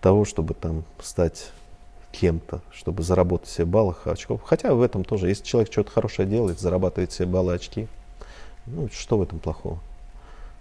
того, 0.00 0.24
чтобы 0.24 0.54
там 0.54 0.84
стать 1.00 1.50
кем-то, 2.12 2.60
чтобы 2.72 3.02
заработать 3.02 3.48
себе 3.48 3.66
баллы, 3.66 3.94
очков. 4.04 4.40
Хотя 4.44 4.74
в 4.74 4.82
этом 4.82 5.04
тоже, 5.04 5.28
если 5.28 5.44
человек 5.44 5.70
что-то 5.70 5.90
хорошее 5.90 6.28
делает, 6.28 6.58
зарабатывает 6.60 7.12
себе 7.12 7.26
баллы, 7.26 7.54
очки, 7.54 7.86
ну 8.66 8.88
что 8.92 9.18
в 9.18 9.22
этом 9.22 9.38
плохого? 9.38 9.78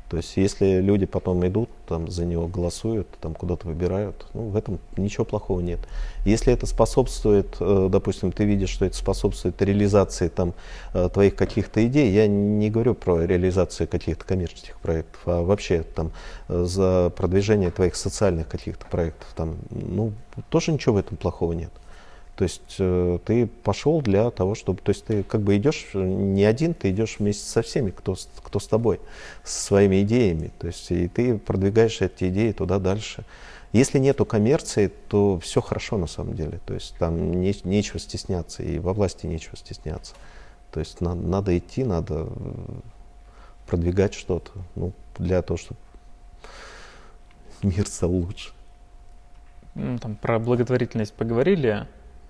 То 0.10 0.17
есть 0.17 0.38
если 0.38 0.80
люди 0.80 1.06
потом 1.06 1.46
идут, 1.46 1.70
там, 1.86 2.10
за 2.10 2.26
него 2.26 2.48
голосуют, 2.48 3.08
там 3.20 3.34
куда-то 3.36 3.67
выбирают, 3.67 4.26
ну, 4.34 4.50
в 4.50 4.56
этом 4.56 4.80
ничего 4.96 5.26
плохого 5.26 5.60
нет. 5.60 5.80
Если 6.26 6.54
это 6.54 6.65
способствует, 6.65 7.58
э, 7.60 7.89
допустим, 7.91 8.32
ты 8.32 8.46
видишь, 8.46 8.70
что 8.70 8.86
это 8.86 8.96
способствует 8.96 9.62
реализации 9.62 10.30
там, 10.30 10.54
э, 10.93 11.10
твоих 11.13 11.36
каких-то 11.36 11.86
идей, 11.86 12.12
я 12.12 12.28
не 12.28 12.70
говорю 12.70 12.93
про 12.93 13.26
реализацию 13.26 13.88
каких-то 13.88 14.24
коммерческих 14.24 14.80
проектов, 14.80 15.22
а 15.26 15.43
вообще 15.43 15.84
там, 15.84 16.12
за 16.48 17.12
продвижение 17.15 17.72
твоих 17.72 17.96
социальных 17.96 18.48
каких-то 18.48 18.86
проектов, 18.86 19.28
там, 19.36 19.58
ну, 19.70 20.13
тоже 20.50 20.72
ничего 20.72 20.96
в 20.96 20.98
этом 20.98 21.17
плохого 21.17 21.52
нет. 21.52 21.72
То 22.38 22.43
есть 22.43 22.76
э, 22.78 23.17
ты 23.26 23.47
пошел 23.47 24.00
для 24.00 24.30
того, 24.30 24.54
чтобы, 24.54 24.80
то 24.82 24.91
есть 24.91 25.06
ты 25.06 25.23
как 25.23 25.41
бы 25.41 25.58
идешь 25.58 25.88
не 25.95 26.43
один, 26.43 26.76
ты 26.76 26.91
идешь 26.91 27.17
вместе 27.17 27.43
со 27.43 27.63
всеми, 27.63 27.89
кто, 27.89 28.15
кто 28.43 28.60
с 28.60 28.67
тобой, 28.67 29.00
со 29.43 29.60
своими 29.60 30.04
идеями. 30.04 30.52
То 30.60 30.67
есть 30.67 30.91
и 30.91 31.08
ты 31.08 31.39
продвигаешь 31.39 32.00
эти 32.00 32.30
идеи 32.30 32.52
туда 32.52 32.78
дальше. 32.78 33.26
Если 33.73 33.97
нету 33.97 34.23
коммерции, 34.23 34.91
то 35.10 35.39
все 35.39 35.62
хорошо 35.62 35.97
на 35.97 36.06
самом 36.06 36.36
деле. 36.36 36.60
То 36.67 36.76
есть 36.76 36.95
там 37.00 37.41
не, 37.41 37.56
нечего 37.63 38.00
стесняться, 38.00 38.62
и 38.62 38.78
во 38.78 38.93
власти 38.93 39.26
нечего 39.26 39.58
стесняться. 39.58 40.13
То 40.71 40.80
есть 40.80 41.02
на, 41.02 41.15
надо 41.15 41.58
идти, 41.58 41.84
надо 41.84 42.28
продвигать 43.65 44.13
что-то 44.13 44.52
ну, 44.76 44.93
для 45.17 45.41
того, 45.41 45.58
чтобы 45.58 45.80
мир 47.63 47.88
стал 47.88 48.12
лучше. 48.12 48.52
Ну, 49.73 49.97
там 49.97 50.15
про 50.15 50.38
благотворительность 50.38 51.13
поговорили. 51.13 51.88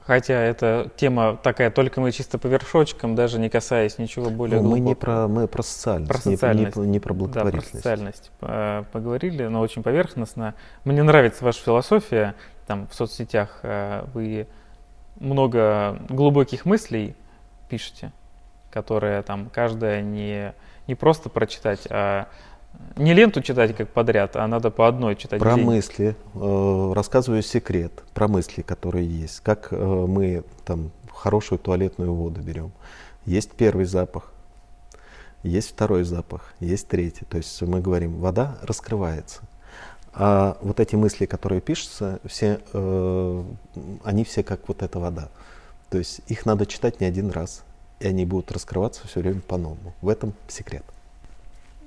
Хотя 0.07 0.35
эта 0.35 0.89
тема 0.95 1.37
такая, 1.43 1.69
только 1.69 1.99
мы 1.99 2.13
чисто 2.13 2.37
по 2.37 2.47
вершочкам, 2.47 3.13
даже 3.13 3.39
не 3.39 3.49
касаясь 3.49 3.97
ничего 3.97 4.29
более 4.29 4.61
ну, 4.61 4.69
глубокого. 4.69 4.81
Мы 4.81 4.89
не 4.89 4.95
про, 4.95 5.27
мы 5.27 5.47
про 5.49 5.63
социальность, 5.63 6.07
про 6.09 6.17
социальность. 6.17 6.77
Не, 6.77 6.83
не, 6.83 6.87
не 6.87 6.99
про 7.01 7.13
благотворительность. 7.13 7.73
Да, 7.73 7.73
про 7.73 7.77
социальность 7.81 8.31
э, 8.39 8.83
поговорили, 8.93 9.47
но 9.47 9.59
очень 9.59 9.83
поверхностно. 9.83 10.55
Мне 10.85 11.03
нравится 11.03 11.43
ваша 11.43 11.61
философия, 11.61 12.35
там 12.67 12.87
в 12.87 12.95
соцсетях 12.95 13.59
э, 13.63 14.05
вы 14.13 14.47
много 15.19 15.99
глубоких 16.07 16.63
мыслей 16.63 17.13
пишете, 17.67 18.13
которые 18.71 19.23
там 19.23 19.49
каждая 19.49 20.01
не, 20.01 20.53
не 20.87 20.95
просто 20.95 21.27
прочитать, 21.27 21.85
а 21.89 22.29
не 22.97 23.13
ленту 23.13 23.41
читать 23.41 23.75
как 23.75 23.89
подряд, 23.89 24.35
а 24.35 24.47
надо 24.47 24.71
по 24.71 24.87
одной 24.87 25.15
читать. 25.15 25.39
Про 25.39 25.55
день. 25.55 25.65
мысли. 25.65 26.15
Э, 26.35 26.93
рассказываю 26.93 27.43
секрет 27.43 28.03
про 28.13 28.27
мысли, 28.27 28.61
которые 28.61 29.07
есть. 29.07 29.39
Как 29.41 29.67
э, 29.71 29.75
мы 29.75 30.43
там 30.65 30.91
хорошую 31.11 31.59
туалетную 31.59 32.13
воду 32.13 32.41
берем. 32.41 32.71
Есть 33.25 33.51
первый 33.51 33.85
запах, 33.85 34.31
есть 35.43 35.69
второй 35.69 36.03
запах, 36.03 36.53
есть 36.59 36.87
третий. 36.87 37.25
То 37.25 37.37
есть 37.37 37.61
мы 37.61 37.81
говорим, 37.81 38.19
вода 38.19 38.57
раскрывается. 38.61 39.41
А 40.13 40.57
вот 40.61 40.79
эти 40.79 40.95
мысли, 40.95 41.25
которые 41.25 41.61
пишутся, 41.61 42.19
все, 42.25 42.59
э, 42.73 43.43
они 44.03 44.23
все 44.23 44.43
как 44.43 44.67
вот 44.67 44.81
эта 44.81 44.99
вода. 44.99 45.29
То 45.89 45.97
есть 45.97 46.21
их 46.27 46.45
надо 46.45 46.65
читать 46.65 46.99
не 46.99 47.05
один 47.05 47.29
раз, 47.29 47.63
и 47.99 48.07
они 48.07 48.25
будут 48.25 48.51
раскрываться 48.51 49.07
все 49.07 49.19
время 49.19 49.41
по-новому. 49.41 49.93
В 50.01 50.09
этом 50.09 50.33
секрет. 50.47 50.83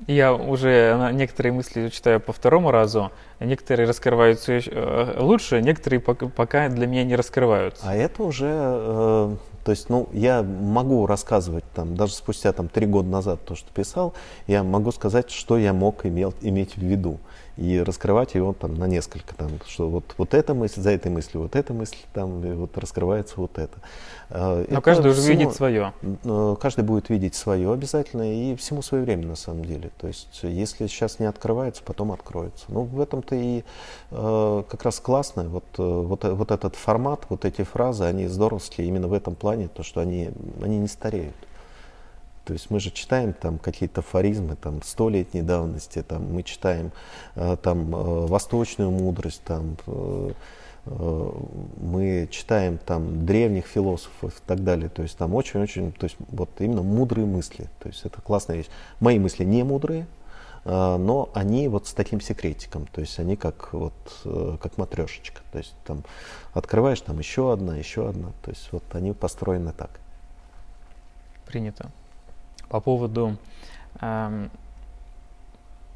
Я 0.06 0.32
уже 0.34 1.10
некоторые 1.12 1.52
мысли 1.52 1.88
читаю 1.88 2.20
по 2.20 2.32
второму 2.32 2.70
разу, 2.70 3.12
некоторые 3.38 3.86
раскрываются 3.86 4.54
э, 4.54 5.16
лучше, 5.20 5.60
некоторые 5.60 6.00
пока 6.00 6.68
для 6.68 6.86
меня 6.86 7.04
не 7.04 7.16
раскрываются. 7.16 7.82
А 7.86 7.94
это 7.94 8.22
уже, 8.22 8.50
э, 8.50 9.36
то 9.64 9.70
есть, 9.70 9.88
ну, 9.90 10.08
я 10.12 10.42
могу 10.42 11.06
рассказывать 11.06 11.64
там, 11.74 11.96
даже 11.96 12.14
спустя 12.14 12.52
там 12.52 12.68
три 12.68 12.86
года 12.86 13.08
назад 13.08 13.44
то, 13.44 13.54
что 13.54 13.70
писал, 13.72 14.14
я 14.46 14.62
могу 14.62 14.90
сказать, 14.92 15.30
что 15.30 15.58
я 15.58 15.72
мог 15.72 16.06
имел, 16.06 16.34
иметь 16.40 16.76
в 16.76 16.82
виду 16.82 17.18
и 17.60 17.78
раскрывать 17.78 18.34
его 18.34 18.54
там 18.54 18.74
на 18.74 18.86
несколько, 18.86 19.34
там, 19.34 19.50
что 19.66 19.90
вот, 19.90 20.04
вот 20.16 20.32
эта 20.32 20.54
мысль, 20.54 20.80
за 20.80 20.92
этой 20.92 21.12
мыслью 21.12 21.42
вот 21.42 21.54
эта 21.54 21.74
мысль, 21.74 21.98
там, 22.14 22.42
и 22.42 22.54
вот 22.54 22.76
раскрывается 22.78 23.34
вот 23.36 23.58
это. 23.58 23.76
А, 24.30 24.64
Но 24.66 24.78
это 24.78 24.80
каждый 24.80 25.10
уже 25.10 25.20
видит 25.20 25.52
свое. 25.52 25.92
Э, 26.24 26.56
каждый 26.58 26.84
будет 26.84 27.10
видеть 27.10 27.34
свое 27.34 27.70
обязательно, 27.70 28.32
и 28.32 28.56
всему 28.56 28.80
свое 28.80 29.04
время 29.04 29.26
на 29.26 29.36
самом 29.36 29.66
деле. 29.66 29.90
То 30.00 30.06
есть, 30.06 30.40
если 30.42 30.86
сейчас 30.86 31.18
не 31.18 31.26
открывается, 31.26 31.82
потом 31.84 32.12
откроется. 32.12 32.64
Ну, 32.68 32.84
в 32.84 32.98
этом-то 32.98 33.34
и 33.34 33.62
э, 34.10 34.62
как 34.66 34.82
раз 34.82 34.98
классно, 34.98 35.44
вот, 35.44 35.64
э, 35.76 35.82
вот, 35.82 36.24
вот 36.24 36.50
этот 36.50 36.76
формат, 36.76 37.26
вот 37.28 37.44
эти 37.44 37.62
фразы, 37.62 38.04
они 38.04 38.26
здоровские 38.26 38.86
именно 38.86 39.06
в 39.06 39.12
этом 39.12 39.34
плане, 39.34 39.68
то, 39.68 39.82
что 39.82 40.00
они, 40.00 40.30
они 40.62 40.78
не 40.78 40.88
стареют. 40.88 41.36
То 42.44 42.54
есть 42.54 42.70
мы 42.70 42.80
же 42.80 42.90
читаем 42.90 43.32
там 43.32 43.58
какие-то 43.58 44.00
афоризмы 44.00 44.56
там 44.56 44.82
столетней 44.82 45.42
давности, 45.42 46.02
там 46.02 46.32
мы 46.32 46.42
читаем 46.42 46.90
э, 47.36 47.56
там 47.62 47.94
э, 47.94 48.26
восточную 48.26 48.90
мудрость, 48.90 49.42
там 49.44 49.76
э, 49.86 50.30
мы 50.86 52.28
читаем 52.30 52.78
там 52.78 53.26
древних 53.26 53.66
философов 53.66 54.32
и 54.36 54.42
так 54.46 54.64
далее. 54.64 54.88
То 54.88 55.02
есть 55.02 55.16
там 55.16 55.34
очень-очень, 55.34 55.92
то 55.92 56.04
есть 56.04 56.16
вот 56.30 56.48
именно 56.58 56.82
мудрые 56.82 57.26
мысли. 57.26 57.68
То 57.80 57.88
есть 57.88 58.04
это 58.04 58.22
классная 58.22 58.56
вещь. 58.56 58.68
Мои 58.98 59.18
мысли 59.18 59.44
не 59.44 59.62
мудрые, 59.62 60.06
но 60.64 61.28
они 61.34 61.68
вот 61.68 61.86
с 61.86 61.92
таким 61.92 62.22
секретиком. 62.22 62.86
То 62.86 63.02
есть 63.02 63.18
они 63.20 63.36
как 63.36 63.74
вот 63.74 63.92
как 64.24 64.78
матрешечка. 64.78 65.42
То 65.52 65.58
есть 65.58 65.74
там 65.84 66.02
открываешь 66.54 67.02
там 67.02 67.18
еще 67.18 67.52
одна, 67.52 67.76
еще 67.76 68.08
одна. 68.08 68.28
То 68.42 68.50
есть 68.50 68.66
вот 68.72 68.82
они 68.94 69.12
построены 69.12 69.72
так. 69.72 69.90
Принято 71.46 71.90
по 72.70 72.80
поводу 72.80 73.36
э, 74.00 74.48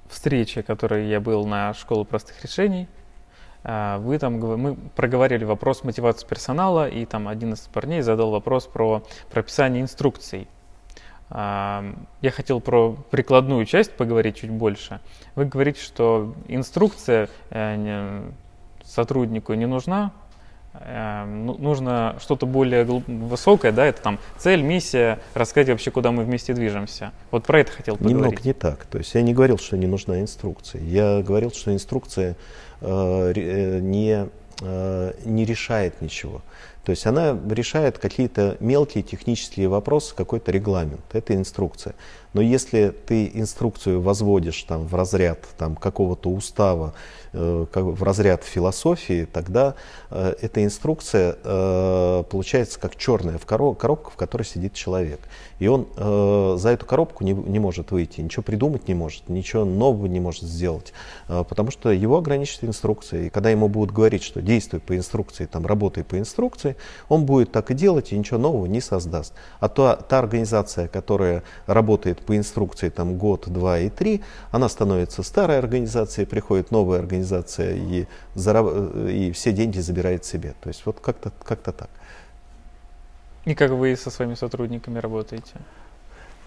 встречи, 0.09 0.61
которой 0.61 1.09
я 1.09 1.21
был 1.21 1.47
на 1.47 1.73
школу 1.73 2.05
простых 2.05 2.43
решений. 2.43 2.89
Э, 3.63 3.97
вы 3.99 4.19
там, 4.19 4.35
мы 4.35 4.75
проговорили 4.75 5.45
вопрос 5.45 5.85
мотивации 5.85 6.27
персонала, 6.27 6.89
и 6.89 7.07
там 7.07 7.29
один 7.29 7.55
из 7.55 7.61
парней 7.61 8.03
задал 8.03 8.31
вопрос 8.31 8.67
про 8.67 9.03
прописание 9.31 9.83
инструкций. 9.83 10.49
Э, 11.31 11.95
я 12.21 12.31
хотел 12.33 12.61
про 12.61 12.93
прикладную 13.11 13.65
часть 13.65 13.97
поговорить 13.97 14.37
чуть 14.37 14.51
больше. 14.51 15.01
Вы 15.37 15.47
говорите, 15.47 15.81
что 15.81 16.35
инструкция 16.49 17.31
э, 17.51 18.29
сотруднику 18.85 19.55
не 19.55 19.67
нужна, 19.67 20.13
Эм, 20.13 20.13
ну, 20.13 20.24
нужно 20.75 22.17
что-то 22.21 22.47
более 22.47 22.85
высокое, 22.85 23.73
да, 23.73 23.87
это 23.87 24.03
там 24.03 24.19
цель, 24.39 24.63
миссия, 24.63 25.21
рассказать 25.35 25.69
вообще, 25.69 25.91
куда 25.91 26.11
мы 26.11 26.25
вместе 26.25 26.53
движемся. 26.53 27.13
Вот 27.31 27.45
про 27.45 27.61
это 27.61 27.73
хотел 27.73 27.97
поговорить. 27.97 28.23
Немного 28.23 28.43
не 28.45 28.53
так. 28.53 28.85
То 28.87 28.99
есть 28.99 29.15
я 29.15 29.23
не 29.23 29.33
говорил, 29.33 29.59
что 29.59 29.77
не 29.77 29.87
нужна 29.87 30.21
инструкция. 30.21 30.83
Я 30.83 31.23
говорил, 31.23 31.53
что 31.53 31.73
инструкция 31.73 32.37
э, 32.81 33.33
э 33.37 33.81
не, 33.81 34.27
э, 34.61 35.13
не 35.25 35.45
решает 35.45 36.01
ничего. 36.01 36.43
То 36.85 36.91
есть 36.91 37.07
она 37.07 37.39
решает 37.49 37.99
какие-то 37.99 38.57
мелкие 38.61 39.03
технические 39.03 39.69
вопросы, 39.69 40.15
какой-то 40.15 40.53
регламент. 40.53 41.01
Это 41.13 41.35
инструкция. 41.35 41.95
Но 42.35 42.43
если 42.43 42.89
ты 42.89 43.31
инструкцию 43.33 44.03
возводишь 44.03 44.63
там, 44.65 44.87
в 44.87 44.95
разряд 44.95 45.39
там, 45.57 45.77
какого-то 45.77 46.29
устава, 46.29 46.95
э, 47.35 47.67
в 47.73 48.03
разряд 48.03 48.45
философии, 48.45 49.27
тогда 49.31 49.75
э, 50.11 50.35
эта 50.41 50.65
инструкция 50.65 51.37
э, 51.43 52.25
получается 52.31 52.81
как 52.81 52.97
черная 52.97 53.39
в 53.39 53.47
короб, 53.47 53.79
коробка, 53.79 54.11
в 54.11 54.17
которой 54.17 54.45
сидит 54.45 54.75
человек. 54.75 55.21
И 55.61 55.69
он 55.69 55.87
за 56.59 56.71
эту 56.71 56.85
коробку 56.85 57.23
не, 57.25 57.33
не 57.33 57.59
может 57.59 57.93
выйти, 57.93 58.21
ничего 58.21 58.43
придумать 58.43 58.89
не 58.89 58.95
может, 58.95 59.29
ничего 59.29 59.65
нового 59.65 60.07
не 60.07 60.19
может 60.19 60.43
сделать, 60.43 60.93
потому 61.27 61.71
что 61.71 61.91
его 61.91 62.19
ограничит 62.19 62.65
инструкция. 62.65 63.27
И 63.27 63.31
когда 63.31 63.51
ему 63.51 63.69
будут 63.69 63.95
говорить, 63.95 64.25
что 64.25 64.43
действуй 64.43 64.81
по 64.81 64.97
инструкции, 64.97 65.47
там, 65.47 65.65
работай 65.65 66.03
по 66.03 66.19
инструкции, 66.19 66.77
он 67.09 67.25
будет 67.25 67.53
так 67.53 67.71
и 67.71 67.75
делать 67.75 68.13
и 68.13 68.19
ничего 68.19 68.39
нового 68.39 68.67
не 68.67 68.81
создаст. 68.81 69.33
А 69.61 69.69
та, 69.69 69.97
та 69.97 70.19
организация, 70.19 70.89
которая 70.89 71.45
работает 71.67 72.19
по 72.19 72.37
инструкции 72.37 72.89
там 72.89 73.17
год, 73.17 73.45
два 73.47 73.79
и 73.79 73.91
три, 73.91 74.23
она 74.51 74.69
становится 74.69 75.23
старой 75.23 75.59
организацией, 75.59 76.27
приходит 76.27 76.73
новая 76.73 76.99
организация 76.99 77.24
и, 77.75 78.07
зараб... 78.35 78.67
и 79.09 79.33
все 79.33 79.53
деньги 79.53 79.79
забирает 79.81 80.25
себе. 80.25 80.55
То 80.61 80.69
есть 80.69 80.87
вот 80.87 81.01
как-то 81.01 81.33
как 81.43 81.61
так. 81.61 81.91
И 83.45 83.55
как 83.55 83.73
вы 83.73 83.97
со 83.97 84.11
своими 84.11 84.35
сотрудниками 84.35 84.99
работаете? 84.99 85.55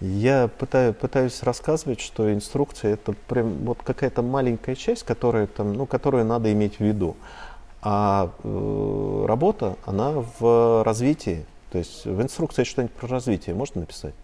Я 0.00 0.48
пытаюсь, 0.48 0.94
пытаюсь 0.96 1.42
рассказывать, 1.42 2.00
что 2.00 2.32
инструкция 2.32 2.94
это 2.94 3.14
прям 3.26 3.64
вот 3.64 3.82
какая-то 3.82 4.22
маленькая 4.22 4.76
часть, 4.76 5.02
которая 5.04 5.46
там, 5.48 5.72
ну, 5.72 5.86
которую 5.86 6.24
надо 6.24 6.52
иметь 6.52 6.76
в 6.76 6.80
виду. 6.80 7.16
А 7.82 8.30
э, 8.42 9.24
работа, 9.26 9.76
она 9.86 10.24
в 10.38 10.84
развитии. 10.84 11.44
То 11.70 11.78
есть 11.78 12.04
в 12.04 12.22
инструкции 12.22 12.64
что-нибудь 12.64 12.94
про 12.94 13.08
развитие 13.08 13.54
можно 13.54 13.80
написать? 13.80 14.14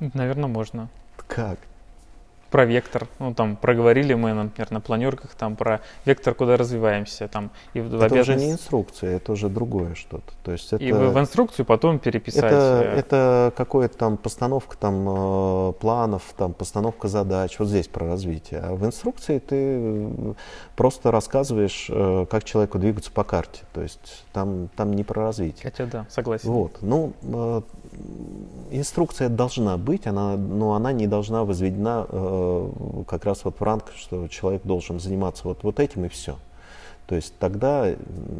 Наверное, 0.00 0.48
можно. 0.48 0.88
Как? 1.26 1.58
Про 2.50 2.64
вектор, 2.64 3.06
ну 3.18 3.34
там 3.34 3.56
проговорили 3.56 4.14
мы, 4.14 4.32
например, 4.32 4.70
на 4.70 4.80
планерках, 4.80 5.34
там 5.34 5.54
про 5.54 5.80
вектор, 6.06 6.34
куда 6.34 6.56
развиваемся, 6.56 7.28
там 7.28 7.50
и 7.74 7.80
в 7.80 7.94
это 7.94 8.06
обязанность... 8.06 8.28
уже 8.28 8.46
не 8.46 8.52
инструкция, 8.52 9.16
это 9.16 9.32
уже 9.32 9.48
другое 9.48 9.94
что-то. 9.94 10.32
То 10.42 10.52
есть 10.52 10.72
это... 10.72 10.82
И 10.82 10.92
в, 10.92 11.12
в 11.12 11.18
инструкцию 11.18 11.66
потом 11.66 11.98
переписать. 11.98 12.44
Это, 12.44 12.82
э, 12.84 12.98
это 12.98 13.52
какое-то 13.56 13.98
там 13.98 14.16
постановка 14.16 14.78
там 14.78 15.06
э, 15.08 15.72
планов, 15.74 16.22
там 16.36 16.54
постановка 16.54 17.08
задач, 17.08 17.58
вот 17.58 17.68
здесь 17.68 17.88
про 17.88 18.06
развитие. 18.06 18.60
А 18.60 18.74
в 18.74 18.84
инструкции 18.86 19.38
ты 19.38 19.56
э, 19.56 20.34
просто 20.74 21.10
рассказываешь, 21.10 21.90
как 22.30 22.44
человеку 22.44 22.78
двигаться 22.78 23.10
по 23.10 23.24
карте. 23.24 23.62
То 23.74 23.82
есть 23.82 24.24
там, 24.32 24.68
там 24.76 24.92
не 24.92 25.04
про 25.04 25.24
развитие. 25.24 25.70
Хотя 25.70 25.86
да, 25.86 26.06
согласен. 26.08 26.48
Вот. 26.50 26.78
Ну, 26.80 27.12
инструкция 28.70 29.28
должна 29.28 29.76
быть, 29.76 30.06
она, 30.06 30.36
но 30.36 30.74
она 30.74 30.92
не 30.92 31.06
должна 31.06 31.44
возведена 31.44 32.06
э, 32.08 32.70
как 33.06 33.24
раз 33.24 33.44
вот 33.44 33.58
в 33.58 33.62
ранг, 33.62 33.92
что 33.96 34.28
человек 34.28 34.62
должен 34.64 35.00
заниматься 35.00 35.44
вот, 35.44 35.62
вот 35.62 35.80
этим 35.80 36.04
и 36.04 36.08
все. 36.08 36.36
То 37.06 37.14
есть 37.14 37.34
тогда 37.38 37.86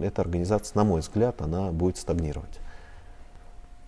эта 0.02 0.22
организация, 0.22 0.76
на 0.76 0.84
мой 0.84 1.00
взгляд, 1.00 1.40
она 1.40 1.72
будет 1.72 1.96
стагнировать. 1.96 2.61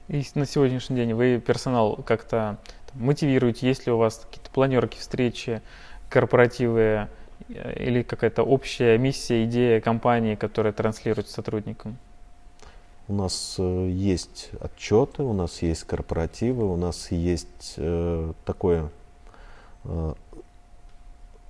И 0.09 0.25
на 0.35 0.47
сегодняшний 0.47 0.97
день 0.97 1.15
вы 1.15 1.39
персонал 1.39 1.97
как-то 1.97 2.59
мотивируете, 2.95 3.69
есть 3.69 3.87
ли 3.87 3.93
у 3.93 3.99
вас 3.99 4.25
какие-то 4.27 4.51
планерки, 4.51 4.99
встречи, 4.99 5.63
корпоративы 6.09 7.09
э, 7.49 7.85
или 7.85 8.03
какая-то 8.03 8.43
общая 8.43 8.99
миссия, 8.99 9.45
идея 9.45 9.81
компании, 9.81 10.35
которая 10.35 10.73
транслируется 10.73 11.35
сотрудникам? 11.35 11.97
У 13.11 13.13
нас 13.13 13.57
э, 13.59 13.89
есть 13.91 14.51
отчеты, 14.61 15.25
у 15.25 15.33
нас 15.33 15.63
есть 15.63 15.83
корпоративы, 15.83 16.65
у 16.65 16.77
нас 16.77 17.11
есть 17.11 17.75
э, 17.77 18.33
такое 18.45 18.89
э, 19.83 20.15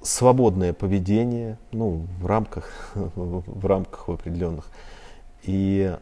свободное 0.00 0.72
поведение, 0.72 1.58
ну, 1.72 2.06
в 2.18 2.24
рамках, 2.24 2.72
в 2.94 3.66
рамках 3.66 4.08
определенных. 4.08 4.70
И 5.42 5.94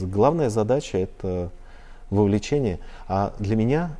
главная 0.00 0.48
задача 0.48 0.98
это 0.98 1.50
вовлечение. 2.10 2.78
А 3.08 3.34
для 3.40 3.56
меня 3.56 3.90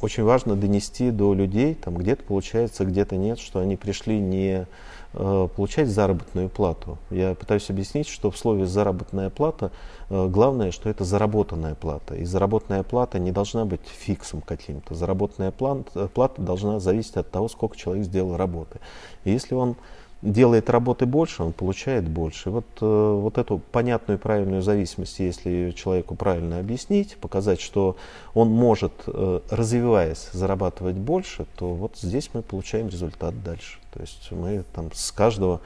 очень 0.00 0.24
важно 0.24 0.56
донести 0.56 1.10
до 1.10 1.34
людей, 1.34 1.74
там 1.74 1.94
где-то 1.96 2.24
получается, 2.24 2.86
где-то 2.86 3.16
нет, 3.16 3.38
что 3.38 3.58
они 3.58 3.76
пришли 3.76 4.18
не 4.18 4.66
получать 5.12 5.88
заработную 5.88 6.48
плату. 6.48 6.98
Я 7.10 7.34
пытаюсь 7.34 7.68
объяснить, 7.68 8.08
что 8.08 8.30
в 8.30 8.38
слове 8.38 8.66
заработная 8.66 9.28
плата 9.28 9.72
э, 10.08 10.28
главное, 10.28 10.70
что 10.70 10.88
это 10.88 11.04
заработанная 11.04 11.74
плата. 11.74 12.14
И 12.14 12.24
заработная 12.24 12.84
плата 12.84 13.18
не 13.18 13.32
должна 13.32 13.64
быть 13.64 13.80
фиксом 13.84 14.40
каким-то. 14.40 14.94
Заработная 14.94 15.50
плата, 15.50 16.08
плата 16.08 16.40
должна 16.40 16.78
зависеть 16.78 17.16
от 17.16 17.30
того, 17.30 17.48
сколько 17.48 17.76
человек 17.76 18.04
сделал 18.04 18.36
работы. 18.36 18.78
И 19.24 19.32
если 19.32 19.54
он 19.54 19.76
делает 20.22 20.68
работы 20.68 21.06
больше, 21.06 21.42
он 21.42 21.52
получает 21.52 22.08
больше. 22.08 22.50
Вот, 22.50 22.66
э, 22.80 22.84
вот 22.84 23.38
эту 23.38 23.58
понятную 23.58 24.18
правильную 24.18 24.62
зависимость, 24.62 25.18
если 25.18 25.70
человеку 25.70 26.14
правильно 26.14 26.58
объяснить, 26.58 27.16
показать, 27.16 27.60
что 27.60 27.96
он 28.34 28.50
может, 28.50 28.92
э, 29.06 29.40
развиваясь, 29.50 30.28
зарабатывать 30.32 30.96
больше, 30.96 31.46
то 31.56 31.74
вот 31.74 31.96
здесь 31.96 32.30
мы 32.34 32.42
получаем 32.42 32.88
результат 32.88 33.42
дальше. 33.42 33.78
То 33.92 34.00
есть 34.00 34.30
мы 34.30 34.64
там 34.74 34.90
с 34.92 35.10
каждого 35.10 35.60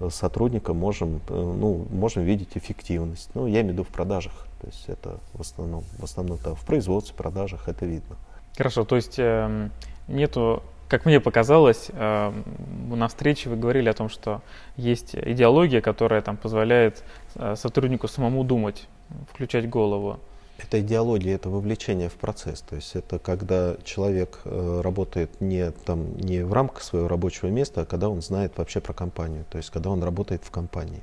э, 0.00 0.10
сотрудника 0.10 0.74
можем, 0.74 1.20
ну, 1.28 1.86
можем 1.90 2.24
видеть 2.24 2.50
эффективность. 2.56 3.30
Ну, 3.34 3.46
я 3.46 3.60
имею 3.60 3.68
в 3.68 3.72
виду 3.74 3.84
в 3.84 3.88
продажах. 3.88 4.32
То 4.60 4.66
есть 4.66 4.88
это 4.88 5.18
в 5.34 5.40
основном, 5.40 5.84
в 5.98 6.04
основном 6.04 6.38
там, 6.38 6.54
в 6.54 6.66
производстве, 6.66 7.14
продажах 7.16 7.68
это 7.68 7.86
видно. 7.86 8.16
Хорошо, 8.56 8.84
то 8.84 8.96
есть 8.96 9.18
э, 9.18 9.70
нету 10.08 10.62
как 10.90 11.06
мне 11.06 11.20
показалось, 11.20 11.86
э, 11.92 12.32
на 12.88 13.06
встрече 13.06 13.48
вы 13.48 13.56
говорили 13.56 13.88
о 13.88 13.94
том, 13.94 14.08
что 14.08 14.42
есть 14.76 15.14
идеология, 15.14 15.80
которая 15.80 16.20
там 16.20 16.36
позволяет 16.36 17.04
э, 17.36 17.54
сотруднику 17.56 18.08
самому 18.08 18.42
думать, 18.42 18.88
включать 19.32 19.70
голову. 19.70 20.18
Это 20.58 20.80
идеология, 20.80 21.36
это 21.36 21.48
вовлечение 21.48 22.08
в 22.08 22.14
процесс. 22.14 22.60
То 22.62 22.74
есть 22.74 22.96
это 22.96 23.20
когда 23.20 23.76
человек 23.84 24.40
э, 24.44 24.80
работает 24.82 25.40
не, 25.40 25.70
там, 25.70 26.16
не 26.16 26.44
в 26.44 26.52
рамках 26.52 26.82
своего 26.82 27.06
рабочего 27.06 27.46
места, 27.48 27.82
а 27.82 27.84
когда 27.84 28.08
он 28.08 28.20
знает 28.20 28.58
вообще 28.58 28.80
про 28.80 28.92
компанию. 28.92 29.44
То 29.48 29.58
есть 29.58 29.70
когда 29.70 29.90
он 29.90 30.02
работает 30.02 30.42
в 30.42 30.50
компании 30.50 31.02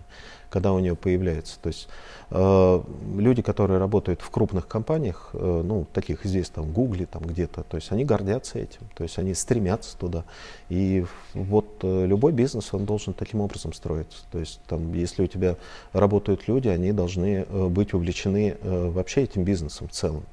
когда 0.49 0.73
у 0.73 0.79
нее 0.79 0.95
появляется. 0.95 1.59
То 1.61 1.67
есть 1.67 1.87
э, 2.31 2.81
люди, 3.17 3.41
которые 3.41 3.79
работают 3.79 4.21
в 4.21 4.29
крупных 4.29 4.67
компаниях, 4.67 5.29
э, 5.33 5.61
ну, 5.63 5.85
таких 5.93 6.23
здесь, 6.23 6.49
там, 6.49 6.71
Гугле, 6.71 7.05
там 7.05 7.23
где-то, 7.23 7.63
то 7.63 7.75
есть 7.75 7.91
они 7.91 8.05
гордятся 8.05 8.59
этим, 8.59 8.81
то 8.95 9.03
есть 9.03 9.17
они 9.19 9.33
стремятся 9.33 9.97
туда. 9.97 10.23
И 10.69 11.05
вот 11.33 11.65
э, 11.83 12.05
любой 12.05 12.31
бизнес, 12.31 12.73
он 12.73 12.85
должен 12.85 13.13
таким 13.13 13.41
образом 13.41 13.73
строиться. 13.73 14.23
То 14.31 14.39
есть 14.39 14.59
там, 14.67 14.93
если 14.93 15.23
у 15.23 15.27
тебя 15.27 15.57
работают 15.93 16.47
люди, 16.47 16.67
они 16.67 16.91
должны 16.91 17.45
э, 17.47 17.67
быть 17.67 17.93
увлечены 17.93 18.57
э, 18.59 18.89
вообще 18.89 19.23
этим 19.23 19.43
бизнесом 19.43 19.87
в 19.87 19.91
целом. 19.91 20.23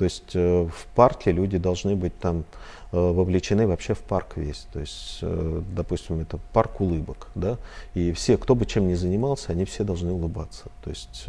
То 0.00 0.04
есть 0.04 0.34
э, 0.34 0.64
в 0.64 0.86
парке 0.94 1.30
люди 1.30 1.58
должны 1.58 1.94
быть 1.94 2.18
там 2.18 2.44
вовлечены 2.92 3.66
вообще 3.66 3.94
в 3.94 4.00
парк 4.00 4.36
весь. 4.36 4.66
То 4.72 4.80
есть, 4.80 5.18
э, 5.22 5.62
допустим, 5.74 6.20
это 6.20 6.38
парк 6.52 6.80
улыбок, 6.80 7.28
да, 7.34 7.58
и 7.94 8.12
все, 8.12 8.36
кто 8.36 8.54
бы 8.54 8.66
чем 8.66 8.88
ни 8.88 8.94
занимался, 8.94 9.52
они 9.52 9.64
все 9.64 9.84
должны 9.84 10.12
улыбаться. 10.12 10.64
То 10.82 10.90
есть, 10.90 11.26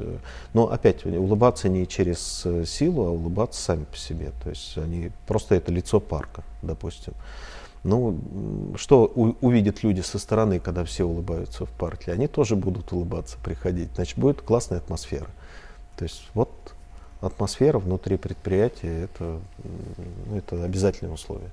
но 0.53 0.72
опять 0.72 1.05
улыбаться 1.05 1.70
не 1.70 1.88
через 1.88 2.45
силу, 2.66 3.05
а 3.05 3.12
улыбаться 3.12 3.62
сами 3.62 3.84
по 3.84 3.97
себе. 3.97 4.32
То 4.43 4.49
есть 4.49 4.78
они 4.78 5.12
просто 5.28 5.55
это 5.55 5.72
лицо 5.72 5.99
парка, 5.99 6.43
допустим. 6.62 7.14
Ну, 7.84 8.20
что 8.76 9.12
у, 9.16 9.36
увидят 9.41 9.84
люди 9.84 10.01
со 10.01 10.20
стороны, 10.20 10.59
когда 10.59 10.84
все 10.84 11.03
улыбаются 11.03 11.66
в 11.66 11.72
парке? 11.72 12.12
Они 12.12 12.28
тоже 12.28 12.55
будут 12.55 12.91
улыбаться, 12.91 13.38
приходить. 13.43 13.89
Значит, 13.95 14.20
будет 14.20 14.41
классная 14.41 14.78
атмосфера. 14.78 15.30
То 15.97 16.03
есть 16.03 16.24
вот 16.36 16.51
атмосфера 17.22 17.80
внутри 17.80 18.18
предприятия 18.18 19.04
это, 19.04 19.40
ну, 20.28 20.38
это 20.38 20.64
обязательное 20.64 21.14
условие. 21.14 21.50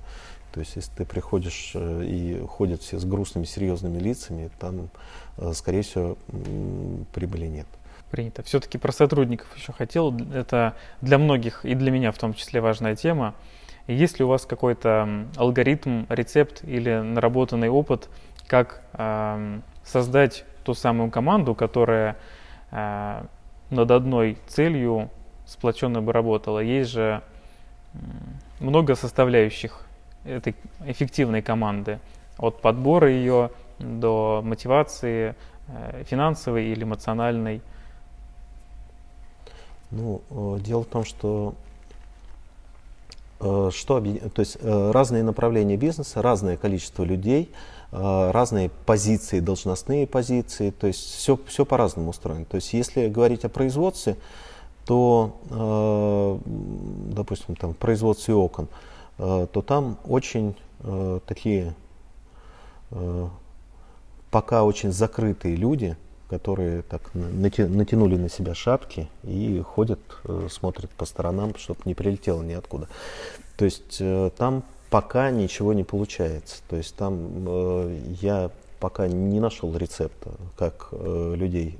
То 0.51 0.61
есть, 0.61 0.75
если 0.75 0.91
ты 0.91 1.05
приходишь 1.05 1.71
э, 1.75 2.03
и 2.05 2.43
ходят 2.47 2.81
все 2.81 2.97
с 2.97 3.05
грустными, 3.05 3.45
серьезными 3.45 3.99
лицами, 3.99 4.49
там, 4.59 4.89
э, 5.37 5.53
скорее 5.53 5.83
всего, 5.83 6.17
прибыли 7.13 7.45
нет. 7.45 7.67
Принято. 8.09 8.41
Все-таки 8.41 8.79
про 8.79 8.91
сотрудников 8.91 9.47
еще 9.55 9.71
хотел. 9.71 10.15
Это 10.33 10.75
для 11.01 11.19
многих 11.19 11.63
и 11.65 11.75
для 11.75 11.91
меня 11.91 12.11
в 12.11 12.17
том 12.17 12.33
числе 12.33 12.61
важная 12.61 12.95
тема. 12.95 13.35
Есть 13.85 14.17
ли 14.17 14.25
у 14.25 14.27
вас 14.27 14.47
какой-то 14.47 15.27
алгоритм, 15.35 16.05
рецепт 16.09 16.63
или 16.63 16.99
наработанный 16.99 17.69
опыт, 17.69 18.09
как 18.47 18.81
э, 18.93 19.59
создать 19.83 20.45
ту 20.63 20.73
самую 20.73 21.11
команду, 21.11 21.53
которая 21.53 22.17
э, 22.71 23.23
над 23.69 23.91
одной 23.91 24.37
целью 24.47 25.11
сплоченно 25.49 26.01
бы 26.01 26.13
работала. 26.13 26.59
Есть 26.59 26.91
же 26.91 27.21
много 28.59 28.95
составляющих 28.95 29.81
этой 30.23 30.55
эффективной 30.85 31.41
команды. 31.41 31.99
От 32.37 32.61
подбора 32.61 33.09
ее 33.09 33.49
до 33.79 34.41
мотивации 34.43 35.35
э, 35.67 36.03
финансовой 36.05 36.67
или 36.67 36.83
эмоциональной. 36.83 37.61
Ну, 39.91 40.21
э, 40.29 40.59
дело 40.59 40.83
в 40.83 40.87
том, 40.87 41.03
что 41.03 41.55
э, 43.39 43.71
что, 43.73 43.99
то 43.99 44.39
есть 44.39 44.57
разные 44.61 45.23
направления 45.23 45.77
бизнеса, 45.77 46.21
разное 46.21 46.57
количество 46.57 47.03
людей, 47.03 47.51
разные 47.91 48.69
позиции, 48.69 49.39
должностные 49.39 50.05
позиции, 50.05 50.69
то 50.69 50.85
есть 50.85 50.99
все, 50.99 51.39
все 51.47 51.65
по-разному 51.65 52.11
устроено. 52.11 52.45
То 52.45 52.57
есть 52.57 52.71
если 52.73 53.07
говорить 53.07 53.45
о 53.45 53.49
производстве, 53.49 54.15
то, 54.89 55.39
э, 55.51 56.39
допустим, 57.13 57.55
там, 57.55 57.73
в 57.75 57.77
производстве 57.77 58.33
окон, 58.33 58.67
э, 59.19 59.45
то 59.53 59.61
там 59.61 59.99
очень 60.03 60.55
э, 60.79 61.19
такие 61.27 61.75
пока 64.31 64.63
очень 64.63 64.91
закрытые 64.91 65.55
люди, 65.55 65.95
которые 66.27 66.81
так 66.81 67.13
натянули 67.13 68.15
на 68.17 68.29
себя 68.29 68.55
шапки 68.55 69.07
и 69.21 69.61
ходят, 69.61 69.99
смотрят 70.49 70.89
по 70.89 71.05
сторонам, 71.05 71.53
чтобы 71.55 71.81
не 71.85 71.93
прилетело 71.93 72.41
ниоткуда. 72.41 72.87
То 73.57 73.65
есть 73.65 74.01
там 74.37 74.63
пока 74.89 75.29
ничего 75.29 75.73
не 75.73 75.83
получается. 75.83 76.63
То 76.67 76.77
есть 76.77 76.95
там 76.95 78.07
я 78.21 78.49
пока 78.79 79.07
не 79.07 79.39
нашел 79.39 79.77
рецепта, 79.77 80.31
как 80.57 80.87
людей 80.91 81.77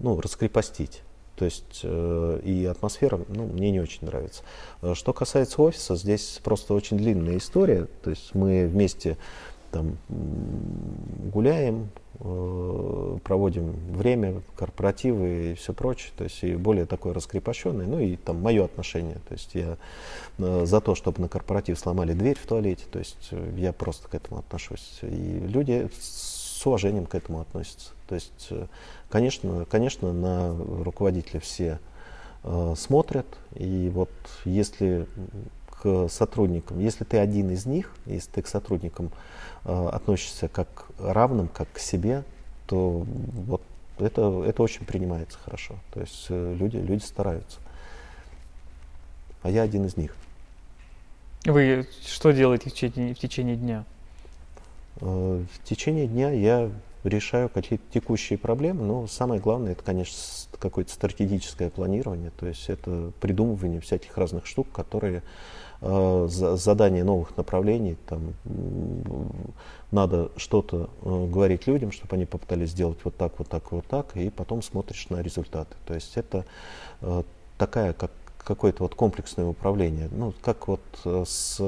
ну, 0.00 0.20
раскрепостить. 0.20 1.02
То 1.36 1.44
есть 1.44 1.80
э, 1.82 2.40
и 2.44 2.64
атмосфера 2.66 3.20
ну, 3.28 3.46
мне 3.46 3.70
не 3.70 3.80
очень 3.80 4.06
нравится. 4.06 4.42
Э, 4.82 4.94
что 4.94 5.12
касается 5.12 5.62
офиса, 5.62 5.96
здесь 5.96 6.40
просто 6.42 6.74
очень 6.74 6.98
длинная 6.98 7.38
история. 7.38 7.88
То 8.02 8.10
есть 8.10 8.34
мы 8.34 8.66
вместе 8.66 9.16
там 9.72 9.96
гуляем, 11.32 11.88
э, 12.20 13.18
проводим 13.24 13.72
время, 13.90 14.42
корпоративы 14.54 15.52
и 15.52 15.54
все 15.54 15.72
прочее. 15.72 16.12
То 16.16 16.24
есть 16.24 16.44
и 16.44 16.54
более 16.54 16.86
такой 16.86 17.12
раскрепощенный. 17.12 17.86
Ну 17.86 17.98
и 17.98 18.16
там 18.16 18.40
мое 18.40 18.64
отношение. 18.64 19.16
То 19.28 19.32
есть 19.32 19.54
я 19.54 19.78
э, 20.38 20.66
за 20.66 20.80
то, 20.80 20.94
чтобы 20.94 21.22
на 21.22 21.28
корпоратив 21.28 21.78
сломали 21.78 22.12
дверь 22.12 22.38
в 22.38 22.46
туалете. 22.46 22.84
То 22.90 22.98
есть 22.98 23.28
э, 23.30 23.54
я 23.56 23.72
просто 23.72 24.08
к 24.08 24.14
этому 24.14 24.40
отношусь. 24.40 24.98
И 25.02 25.42
люди 25.48 25.88
уважением 26.66 27.06
к 27.06 27.14
этому 27.14 27.40
относятся. 27.40 27.90
То 28.08 28.14
есть, 28.14 28.48
э, 28.50 28.66
конечно, 29.10 29.64
конечно 29.64 30.12
на 30.12 30.54
руководителя 30.84 31.40
все 31.40 31.78
э, 32.44 32.74
смотрят, 32.76 33.26
и 33.54 33.90
вот 33.92 34.10
если 34.44 35.06
к 35.82 36.08
сотрудникам, 36.08 36.78
если 36.78 37.04
ты 37.04 37.18
один 37.18 37.50
из 37.50 37.66
них, 37.66 37.92
если 38.06 38.30
ты 38.30 38.42
к 38.42 38.46
сотрудникам 38.46 39.10
э, 39.64 39.88
относишься 39.92 40.48
как 40.48 40.86
равным, 40.98 41.48
как 41.48 41.70
к 41.72 41.78
себе, 41.78 42.24
то 42.66 43.04
вот 43.46 43.62
это, 43.98 44.44
это 44.44 44.62
очень 44.62 44.84
принимается 44.84 45.38
хорошо. 45.38 45.74
То 45.92 46.00
есть 46.00 46.26
э, 46.28 46.56
люди, 46.58 46.76
люди 46.76 47.02
стараются. 47.02 47.58
А 49.42 49.50
я 49.50 49.62
один 49.62 49.84
из 49.86 49.96
них. 49.96 50.14
Вы 51.44 51.88
что 52.06 52.30
делаете 52.30 52.70
в 52.70 52.74
течение, 52.74 53.14
в 53.14 53.18
течение 53.18 53.56
дня? 53.56 53.84
Э, 55.00 55.44
в 55.52 55.64
течение 55.64 56.06
дня 56.06 56.30
я 56.30 56.70
решаю 57.04 57.48
какие-то 57.48 57.84
текущие 57.92 58.38
проблемы, 58.38 58.84
но 58.84 59.06
самое 59.06 59.40
главное 59.40 59.72
это, 59.72 59.82
конечно, 59.82 60.16
какое-то 60.58 60.92
стратегическое 60.92 61.68
планирование, 61.68 62.30
то 62.38 62.46
есть 62.46 62.68
это 62.68 63.10
придумывание 63.20 63.80
всяких 63.80 64.16
разных 64.16 64.46
штук, 64.46 64.68
которые 64.72 65.24
э, 65.80 66.28
задание 66.28 67.02
новых 67.02 67.36
направлений, 67.36 67.96
там 68.06 68.34
надо 69.90 70.30
что-то 70.36 70.90
э, 71.02 71.26
говорить 71.26 71.66
людям, 71.66 71.90
чтобы 71.90 72.14
они 72.14 72.24
попытались 72.24 72.70
сделать 72.70 72.98
вот 73.02 73.16
так, 73.16 73.36
вот 73.38 73.48
так, 73.48 73.72
вот 73.72 73.86
так, 73.86 74.16
и 74.16 74.30
потом 74.30 74.62
смотришь 74.62 75.08
на 75.08 75.22
результаты. 75.22 75.74
То 75.86 75.94
есть 75.94 76.16
это 76.16 76.44
такая, 77.58 77.92
как 77.94 78.12
какое-то 78.38 78.84
вот 78.84 78.94
комплексное 78.94 79.46
управление, 79.46 80.08
ну, 80.12 80.32
как 80.42 80.68
вот 80.68 80.80
с 81.04 81.60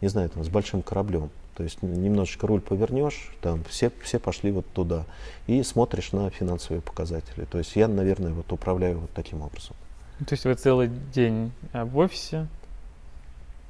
не 0.00 0.08
знаю, 0.08 0.28
там, 0.28 0.44
с 0.44 0.48
большим 0.48 0.82
кораблем. 0.82 1.30
То 1.58 1.64
есть 1.64 1.82
немножечко 1.82 2.46
руль 2.46 2.60
повернешь, 2.60 3.32
там 3.42 3.64
все, 3.64 3.90
все 4.00 4.20
пошли 4.20 4.52
вот 4.52 4.64
туда. 4.66 5.06
И 5.48 5.64
смотришь 5.64 6.12
на 6.12 6.30
финансовые 6.30 6.80
показатели. 6.80 7.46
То 7.46 7.58
есть 7.58 7.74
я, 7.74 7.88
наверное, 7.88 8.32
вот 8.32 8.52
управляю 8.52 9.00
вот 9.00 9.10
таким 9.10 9.42
образом. 9.42 9.74
То 10.20 10.34
есть 10.34 10.44
вы 10.44 10.54
целый 10.54 10.88
день 11.12 11.50
а, 11.72 11.84
в 11.84 11.98
офисе, 11.98 12.46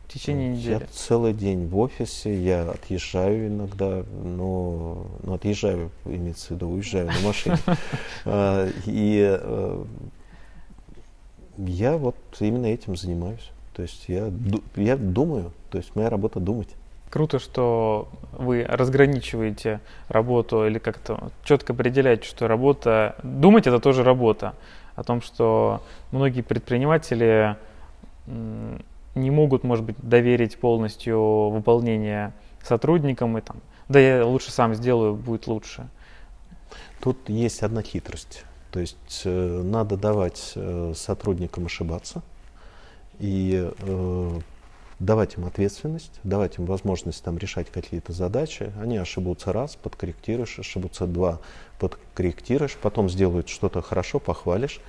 в 0.06 0.12
течение 0.12 0.50
недели? 0.50 0.80
Я 0.80 0.86
целый 0.92 1.32
день 1.32 1.66
в 1.66 1.78
офисе, 1.78 2.38
я 2.38 2.70
отъезжаю 2.70 3.48
иногда, 3.48 4.04
но 4.22 5.06
ну, 5.22 5.32
отъезжаю, 5.32 5.90
имеется 6.04 6.48
в 6.48 6.50
виду, 6.50 6.68
уезжаю 6.68 7.06
на 7.06 7.20
машине. 7.20 7.56
А, 8.26 8.68
и 8.84 9.38
э, 9.40 9.84
я 11.56 11.96
вот 11.96 12.16
именно 12.40 12.66
этим 12.66 12.98
занимаюсь. 12.98 13.48
То 13.72 13.80
есть 13.80 14.04
я, 14.08 14.30
я 14.76 14.98
думаю, 14.98 15.52
то 15.70 15.78
есть 15.78 15.96
моя 15.96 16.10
работа 16.10 16.38
думать. 16.38 16.68
Круто, 17.10 17.38
что 17.38 18.08
вы 18.32 18.64
разграничиваете 18.64 19.80
работу 20.08 20.66
или 20.66 20.78
как-то 20.78 21.30
четко 21.44 21.72
определяете, 21.72 22.28
что 22.28 22.48
работа... 22.48 23.16
Думать 23.22 23.66
это 23.66 23.80
тоже 23.80 24.04
работа. 24.04 24.54
О 24.94 25.04
том, 25.04 25.22
что 25.22 25.82
многие 26.10 26.42
предприниматели 26.42 27.56
не 28.26 29.30
могут, 29.30 29.64
может 29.64 29.84
быть, 29.84 29.96
доверить 30.02 30.58
полностью 30.58 31.48
выполнение 31.48 32.32
сотрудникам 32.62 33.38
и 33.38 33.40
там, 33.40 33.56
да 33.88 33.98
я 33.98 34.26
лучше 34.26 34.50
сам 34.50 34.74
сделаю, 34.74 35.14
будет 35.14 35.46
лучше. 35.46 35.88
Тут 37.00 37.28
есть 37.28 37.62
одна 37.62 37.82
хитрость. 37.82 38.44
То 38.70 38.80
есть 38.80 39.22
э, 39.24 39.62
надо 39.64 39.96
давать 39.96 40.52
э, 40.54 40.92
сотрудникам 40.94 41.66
ошибаться 41.66 42.22
и 43.18 43.70
э, 43.78 44.40
давать 45.00 45.36
им 45.36 45.44
ответственность, 45.44 46.20
давать 46.24 46.58
им 46.58 46.66
возможность 46.66 47.22
там 47.22 47.38
решать 47.38 47.70
какие-то 47.70 48.12
задачи. 48.12 48.72
Они 48.80 48.96
ошибутся 48.96 49.52
раз, 49.52 49.76
подкорректируешь, 49.76 50.58
ошибутся 50.58 51.06
два, 51.06 51.40
подкорректируешь, 51.78 52.76
потом 52.76 53.08
сделают 53.08 53.48
что-то 53.48 53.80
хорошо, 53.80 54.18
похвалишь. 54.18 54.80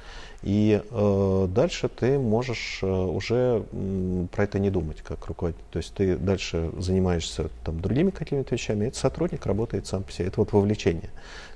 И 0.41 0.82
э, 0.89 1.47
дальше 1.49 1.89
ты 1.89 2.18
можешь 2.18 2.80
э, 2.82 2.88
уже 2.88 3.66
э, 3.72 4.26
про 4.32 4.45
это 4.45 4.57
не 4.57 4.70
думать 4.70 5.01
как 5.01 5.26
руководитель. 5.28 5.64
То 5.70 5.78
есть 5.78 5.93
ты 5.93 6.16
дальше 6.16 6.72
занимаешься 6.78 7.49
там, 7.64 7.82
другими 7.82 8.10
какими-то 8.10 8.55
вещами, 8.55 8.86
этот 8.86 8.99
сотрудник 8.99 9.45
работает 9.45 9.86
сам 9.86 10.03
по 10.03 10.12
себе. 10.12 10.28
Это 10.28 10.39
вот 10.39 10.53
вовлечение. 10.53 11.10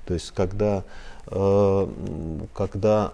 То 0.06 0.14
есть 0.14 0.32
когда, 0.32 0.84
э, 1.28 1.88
когда 2.54 3.14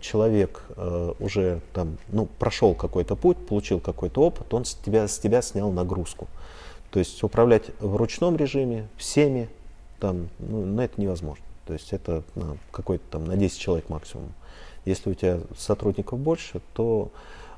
человек 0.00 0.62
э, 0.76 1.12
уже 1.18 1.60
там, 1.72 1.96
ну, 2.08 2.26
прошел 2.38 2.74
какой-то 2.74 3.16
путь, 3.16 3.36
получил 3.38 3.80
какой-то 3.80 4.22
опыт, 4.22 4.52
он 4.52 4.64
с 4.64 4.74
тебя, 4.74 5.06
с 5.06 5.18
тебя 5.18 5.42
снял 5.42 5.70
нагрузку. 5.70 6.28
То 6.90 6.98
есть 6.98 7.22
управлять 7.22 7.70
в 7.78 7.96
ручном 7.96 8.36
режиме 8.36 8.88
всеми, 8.96 9.48
там, 10.00 10.28
ну, 10.38 10.66
на 10.66 10.82
это 10.82 11.00
невозможно. 11.00 11.44
То 11.66 11.74
есть 11.74 11.92
это 11.92 12.24
ну, 12.34 12.56
какой-то 12.72 13.04
там 13.10 13.24
на 13.26 13.36
10 13.36 13.58
человек 13.58 13.88
максимум. 13.88 14.32
Если 14.84 15.10
у 15.10 15.14
тебя 15.14 15.40
сотрудников 15.56 16.18
больше, 16.18 16.60
то 16.74 17.10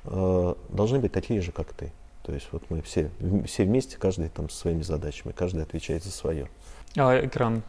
э, 0.04 0.54
должны 0.68 0.98
быть 0.98 1.12
такие 1.12 1.40
же, 1.40 1.52
как 1.52 1.72
ты. 1.72 1.92
То 2.24 2.32
есть 2.32 2.48
вот 2.52 2.62
мы 2.68 2.82
все, 2.82 3.10
все 3.46 3.64
вместе, 3.64 3.96
каждый 3.96 4.28
там 4.28 4.48
со 4.50 4.58
своими 4.58 4.82
задачами, 4.82 5.32
каждый 5.32 5.62
отвечает 5.62 6.04
за 6.04 6.10
свое. 6.10 6.48
А 6.96 7.24
экран, 7.24 7.62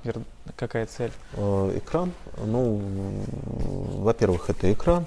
какая 0.57 0.86
цель? 0.86 1.11
Э, 1.34 1.78
экран, 1.78 2.11
ну, 2.38 2.82
во-первых, 4.01 4.49
это 4.49 4.71
экран, 4.74 5.05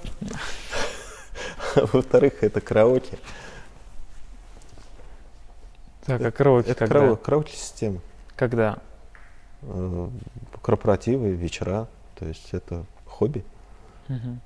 во-вторых, 1.75 2.43
это 2.43 2.59
караоке. 2.59 3.19
Так, 6.05 6.21
а 6.21 6.31
караоке 6.31 6.71
это 6.71 6.87
когда? 6.87 7.15
караоке-система. 7.15 7.99
Когда? 8.35 8.79
Э, 9.61 10.09
корпоративы, 10.63 11.31
вечера, 11.33 11.87
то 12.15 12.25
есть 12.25 12.49
это 12.53 12.85
хобби. 13.05 13.43
Угу. 14.09 14.39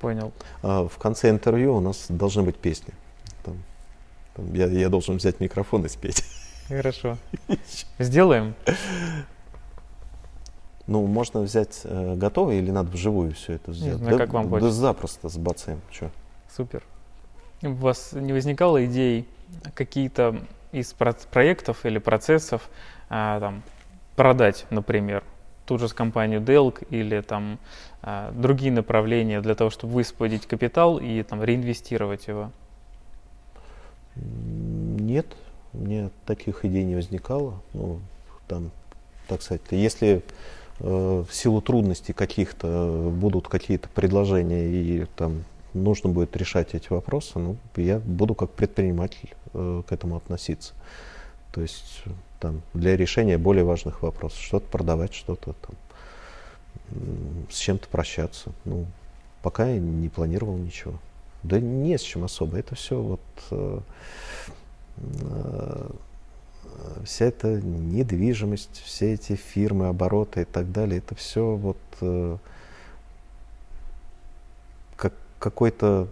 Понял. 0.00 0.32
А 0.62 0.88
в 0.88 0.98
конце 0.98 1.30
интервью 1.30 1.76
у 1.76 1.80
нас 1.80 2.06
должны 2.08 2.42
быть 2.42 2.56
песни. 2.56 2.94
Там, 3.44 3.62
там 4.34 4.52
я, 4.54 4.66
я 4.66 4.88
должен 4.88 5.18
взять 5.18 5.38
микрофон 5.40 5.84
и 5.86 5.88
спеть. 5.88 6.24
Хорошо. 6.68 7.16
Сделаем. 7.98 8.54
Ну, 10.86 11.06
можно 11.06 11.40
взять 11.40 11.82
э, 11.84 12.14
готовое 12.16 12.56
или 12.56 12.70
надо 12.70 12.90
вживую 12.90 13.34
все 13.34 13.54
это 13.54 13.72
сделать? 13.72 13.98
Не 14.00 14.04
знаю, 14.04 14.18
да, 14.18 14.24
как 14.24 14.32
вам 14.32 14.44
да 14.44 14.50
хочется. 14.50 14.72
запросто 14.72 15.28
сбацаем. 15.28 15.80
Что? 15.90 16.10
Супер. 16.54 16.82
У 17.62 17.72
вас 17.72 18.12
не 18.12 18.32
возникало 18.32 18.84
идей 18.86 19.28
какие-то 19.74 20.40
из 20.72 20.92
про- 20.92 21.12
проектов 21.30 21.84
или 21.84 21.98
процессов 21.98 22.70
а, 23.10 23.40
там, 23.40 23.62
продать, 24.16 24.66
например, 24.70 25.24
ту 25.66 25.78
же 25.78 25.88
с 25.88 25.92
компанию 25.92 26.40
Delk 26.40 26.86
или 26.88 27.20
там 27.20 27.58
а, 28.00 28.32
другие 28.32 28.72
направления 28.72 29.40
для 29.42 29.54
того, 29.54 29.68
чтобы 29.70 29.94
высвободить 29.94 30.46
капитал 30.46 30.98
и 30.98 31.22
там 31.22 31.42
реинвестировать 31.42 32.28
его? 32.28 32.50
Нет, 34.16 35.26
мне 35.78 36.10
таких 36.26 36.64
идей 36.64 36.84
не 36.84 36.94
возникало. 36.94 37.54
Ну, 37.72 38.00
там, 38.46 38.70
так 39.26 39.42
сказать, 39.42 39.62
если 39.70 40.22
э, 40.80 41.24
в 41.28 41.34
силу 41.34 41.60
трудностей 41.60 42.12
каких-то 42.12 43.10
будут 43.14 43.48
какие-то 43.48 43.88
предложения 43.88 44.66
и 44.68 45.06
там 45.16 45.44
нужно 45.74 46.10
будет 46.10 46.36
решать 46.36 46.74
эти 46.74 46.88
вопросы, 46.90 47.38
ну, 47.38 47.56
я 47.76 47.98
буду 47.98 48.34
как 48.34 48.50
предприниматель 48.50 49.34
э, 49.54 49.82
к 49.86 49.92
этому 49.92 50.16
относиться. 50.16 50.74
То 51.52 51.62
есть 51.62 52.02
там, 52.40 52.62
для 52.74 52.96
решения 52.96 53.38
более 53.38 53.64
важных 53.64 54.02
вопросов. 54.02 54.40
Что-то 54.40 54.68
продавать, 54.68 55.14
что-то 55.14 55.54
там, 55.54 55.76
с 57.50 57.56
чем-то 57.58 57.88
прощаться. 57.88 58.52
Ну, 58.64 58.86
пока 59.42 59.68
я 59.68 59.78
не 59.78 60.08
планировал 60.08 60.56
ничего. 60.56 60.94
Да 61.42 61.60
не 61.60 61.96
с 61.96 62.02
чем 62.02 62.24
особо. 62.24 62.58
Это 62.58 62.74
все 62.74 63.00
вот 63.00 63.20
э, 63.50 63.80
вся 67.04 67.26
эта 67.26 67.60
недвижимость, 67.60 68.82
все 68.84 69.14
эти 69.14 69.34
фирмы, 69.34 69.88
обороты 69.88 70.42
и 70.42 70.44
так 70.44 70.70
далее, 70.72 70.98
это 70.98 71.14
все 71.14 71.54
вот 71.54 71.76
э, 72.00 72.36
как 74.96 75.14
какой-то 75.38 76.08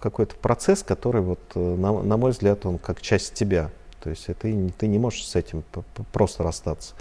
какой 0.00 0.26
процесс, 0.26 0.82
который 0.82 1.22
вот, 1.22 1.40
э, 1.54 1.58
на, 1.58 2.02
на 2.02 2.16
мой 2.16 2.32
взгляд, 2.32 2.66
он 2.66 2.78
как 2.78 3.00
часть 3.00 3.34
тебя. 3.34 3.70
То 4.00 4.10
есть 4.10 4.28
это, 4.28 4.48
ты 4.78 4.86
не 4.86 4.98
можешь 4.98 5.26
с 5.26 5.34
этим 5.34 5.64
просто 6.12 6.42
расстаться. 6.42 6.94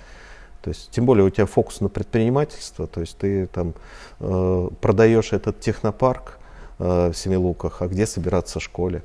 То 0.61 0.69
есть, 0.69 0.89
тем 0.91 1.05
более 1.05 1.23
у 1.23 1.29
тебя 1.29 1.45
фокус 1.45 1.79
на 1.79 1.87
предпринимательство, 1.87 2.87
то 2.87 2.99
есть 2.99 3.17
ты 3.17 3.45
там 3.47 3.73
э, 4.19 4.69
продаешь 4.81 5.31
этот 5.31 5.59
технопарк 5.59 6.39
э, 6.79 7.11
в 7.13 7.17
Семилуках, 7.17 7.81
а 7.81 7.87
где 7.87 8.05
собираться 8.05 8.59
в 8.59 8.63
школе. 8.63 9.03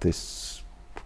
То 0.00 0.08
есть 0.08 0.43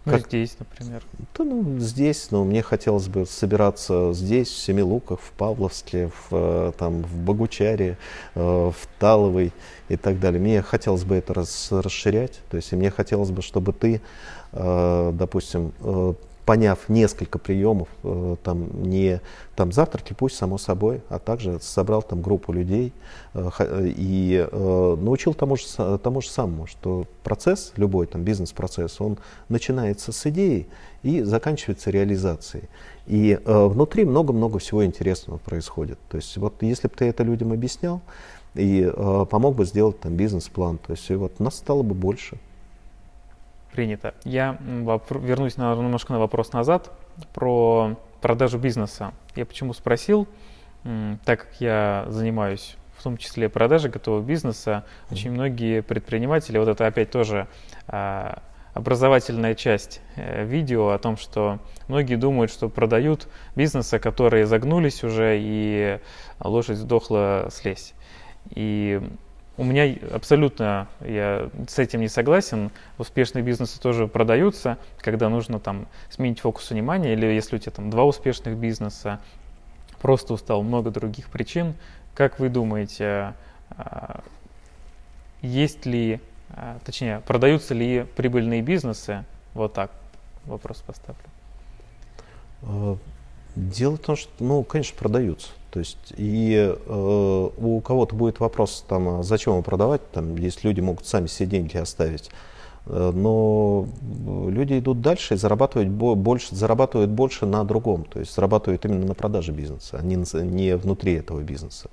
ну, 0.05 0.13
как? 0.13 0.27
здесь, 0.27 0.55
например. 0.59 1.03
Да, 1.37 1.43
ну, 1.43 1.79
здесь, 1.79 2.31
но 2.31 2.43
мне 2.43 2.61
хотелось 2.61 3.07
бы 3.07 3.25
собираться 3.25 4.13
здесь, 4.13 4.47
в 4.47 4.57
Семилуках, 4.57 5.19
в 5.19 5.31
Павловске, 5.31 6.07
в, 6.07 6.27
э, 6.31 6.71
там, 6.77 7.03
в 7.03 7.15
Богучаре, 7.15 7.97
э, 8.35 8.39
в 8.39 8.87
Таловой 8.97 9.51
и 9.89 9.97
так 9.97 10.19
далее. 10.19 10.39
Мне 10.39 10.61
хотелось 10.61 11.03
бы 11.03 11.15
это 11.15 11.33
рас, 11.33 11.67
расширять, 11.71 12.39
то 12.49 12.57
есть 12.57 12.71
мне 12.71 12.91
хотелось 12.91 13.31
бы, 13.31 13.41
чтобы 13.41 13.73
ты, 13.73 14.01
э, 14.53 15.11
допустим, 15.13 15.73
поняв 16.49 16.89
несколько 16.89 17.37
приемов, 17.37 17.89
э, 18.03 18.35
там 18.43 18.81
не 18.81 19.21
там 19.55 19.71
завтраки, 19.71 20.15
пусть 20.17 20.35
само 20.35 20.57
собой, 20.57 21.03
а 21.07 21.19
также 21.19 21.59
собрал 21.61 22.01
там 22.01 22.23
группу 22.23 22.51
людей 22.51 22.91
э, 23.35 23.51
и 23.85 24.47
э, 24.51 24.97
научил 24.99 25.35
тому 25.35 25.57
же, 25.57 25.65
тому 26.01 26.21
же 26.21 26.29
самому, 26.31 26.65
что 26.65 27.05
процесс, 27.23 27.73
любой 27.75 28.07
там 28.07 28.23
бизнес-процесс, 28.23 28.99
он 28.99 29.19
начинается 29.47 30.11
с 30.11 30.25
идеи 30.25 30.65
и 31.03 31.21
заканчивается 31.21 31.91
реализацией. 31.91 32.63
И 33.05 33.39
внутри 33.45 34.03
много-много 34.03 34.57
всего 34.57 34.83
интересного 34.83 35.37
происходит. 35.37 35.99
То 36.09 36.17
есть 36.17 36.35
вот 36.37 36.63
если 36.63 36.87
бы 36.87 36.95
ты 36.95 37.05
это 37.05 37.21
людям 37.21 37.53
объяснял 37.53 38.01
и 38.55 38.91
помог 39.29 39.55
бы 39.55 39.65
сделать 39.65 39.99
там 39.99 40.15
бизнес-план, 40.15 40.79
то 40.79 40.93
есть 40.93 41.11
и 41.11 41.13
вот 41.13 41.39
нас 41.39 41.57
стало 41.57 41.83
бы 41.83 41.93
больше. 41.93 42.39
Принято. 43.71 44.13
Я 44.23 44.57
вернусь 44.59 45.57
на, 45.57 45.75
немножко 45.75 46.13
на 46.13 46.19
вопрос 46.19 46.53
назад 46.53 46.91
про 47.33 47.95
продажу 48.21 48.57
бизнеса. 48.57 49.13
Я 49.35 49.45
почему 49.45 49.73
спросил, 49.73 50.27
так 51.25 51.41
как 51.41 51.61
я 51.61 52.05
занимаюсь 52.09 52.75
в 52.97 53.03
том 53.03 53.17
числе 53.17 53.47
продажей 53.47 53.89
готового 53.89 54.21
бизнеса, 54.21 54.83
mm-hmm. 54.83 55.13
очень 55.13 55.31
многие 55.31 55.81
предприниматели, 55.81 56.57
вот 56.57 56.67
это 56.67 56.85
опять 56.85 57.09
тоже 57.11 57.47
а, 57.87 58.41
образовательная 58.73 59.55
часть 59.55 60.01
э, 60.15 60.43
видео 60.45 60.89
о 60.89 60.99
том, 60.99 61.17
что 61.17 61.59
многие 61.87 62.15
думают, 62.15 62.51
что 62.51 62.69
продают 62.69 63.27
бизнесы, 63.55 63.99
которые 63.99 64.45
загнулись 64.45 65.03
уже 65.03 65.37
и 65.39 65.99
лошадь 66.43 66.77
сдохла 66.77 67.47
слезь. 67.51 67.93
И 68.49 69.01
у 69.59 69.65
меня 69.65 69.93
абсолютно, 70.13 70.87
я 71.01 71.49
с 71.67 71.77
этим 71.79 71.99
не 71.99 72.07
согласен. 72.07 72.71
Успешные 72.97 73.43
бизнесы 73.43 73.77
тоже 73.77 74.07
продаются, 74.07 74.77
когда 74.99 75.27
нужно 75.27 75.59
там 75.59 75.85
сменить 76.09 76.39
фокус 76.39 76.69
внимания, 76.69 77.11
или 77.11 77.25
если 77.25 77.57
у 77.57 77.59
тебя 77.59 77.73
там 77.73 77.89
два 77.89 78.05
успешных 78.05 78.55
бизнеса, 78.55 79.19
просто 80.01 80.33
устал, 80.33 80.63
много 80.63 80.91
других 80.91 81.29
причин. 81.29 81.73
Как 82.15 82.39
вы 82.39 82.47
думаете, 82.47 83.33
а, 83.71 84.21
есть 85.41 85.85
ли, 85.85 86.21
а, 86.51 86.79
точнее, 86.85 87.21
продаются 87.27 87.73
ли 87.73 88.05
прибыльные 88.15 88.61
бизнесы? 88.61 89.25
Вот 89.53 89.73
так 89.73 89.91
вопрос 90.45 90.81
поставлю. 90.87 91.21
А, 92.61 92.97
дело 93.57 93.97
в 93.97 93.99
том, 93.99 94.15
что, 94.15 94.31
ну, 94.39 94.63
конечно, 94.63 94.97
продаются. 94.97 95.49
То 95.71 95.79
есть, 95.79 96.13
и 96.17 96.75
э, 96.75 97.49
у 97.57 97.81
кого-то 97.81 98.15
будет 98.15 98.39
вопрос, 98.39 98.83
там, 98.87 99.19
а 99.19 99.23
зачем 99.23 99.53
его 99.53 99.61
продавать, 99.61 100.01
там, 100.11 100.35
если 100.35 100.67
люди 100.67 100.81
могут 100.81 101.05
сами 101.05 101.27
себе 101.27 101.47
деньги 101.47 101.77
оставить. 101.77 102.31
Э, 102.87 103.11
но 103.13 103.87
люди 104.47 104.79
идут 104.79 105.01
дальше 105.01 105.35
и 105.35 105.37
зарабатывают 105.37 105.89
больше, 105.89 106.55
зарабатывают 106.55 107.11
больше 107.11 107.45
на 107.45 107.63
другом, 107.63 108.03
то 108.05 108.19
есть 108.19 108.33
зарабатывают 108.33 108.83
именно 108.85 109.05
на 109.05 109.13
продаже 109.13 109.51
бизнеса, 109.51 109.97
а 109.99 110.03
не, 110.03 110.15
не 110.43 110.75
внутри 110.75 111.13
этого 111.13 111.41
бизнеса. 111.41 111.89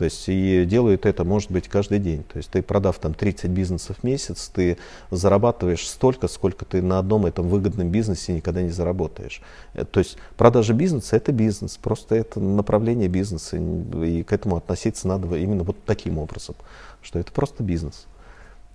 То 0.00 0.06
есть 0.06 0.24
и 0.28 0.64
делают 0.64 1.04
это, 1.04 1.24
может 1.24 1.50
быть, 1.50 1.68
каждый 1.68 1.98
день. 1.98 2.22
То 2.22 2.38
есть 2.38 2.50
ты 2.50 2.62
продав 2.62 2.98
там 2.98 3.12
30 3.12 3.50
бизнесов 3.50 3.98
в 3.98 4.02
месяц, 4.02 4.48
ты 4.48 4.78
зарабатываешь 5.10 5.86
столько, 5.86 6.26
сколько 6.26 6.64
ты 6.64 6.80
на 6.80 6.98
одном 6.98 7.26
этом 7.26 7.46
выгодном 7.48 7.90
бизнесе 7.90 8.32
никогда 8.32 8.62
не 8.62 8.70
заработаешь. 8.70 9.42
Э, 9.74 9.84
то 9.84 10.00
есть 10.00 10.16
продажа 10.38 10.72
бизнеса 10.72 11.16
это 11.16 11.32
бизнес, 11.32 11.76
просто 11.76 12.14
это 12.14 12.40
направление 12.40 13.08
бизнеса, 13.08 13.58
и 13.58 14.22
к 14.22 14.32
этому 14.32 14.56
относиться 14.56 15.06
надо 15.06 15.36
именно 15.36 15.64
вот 15.64 15.76
таким 15.84 16.16
образом, 16.16 16.54
что 17.02 17.18
это 17.18 17.30
просто 17.30 17.62
бизнес. 17.62 18.06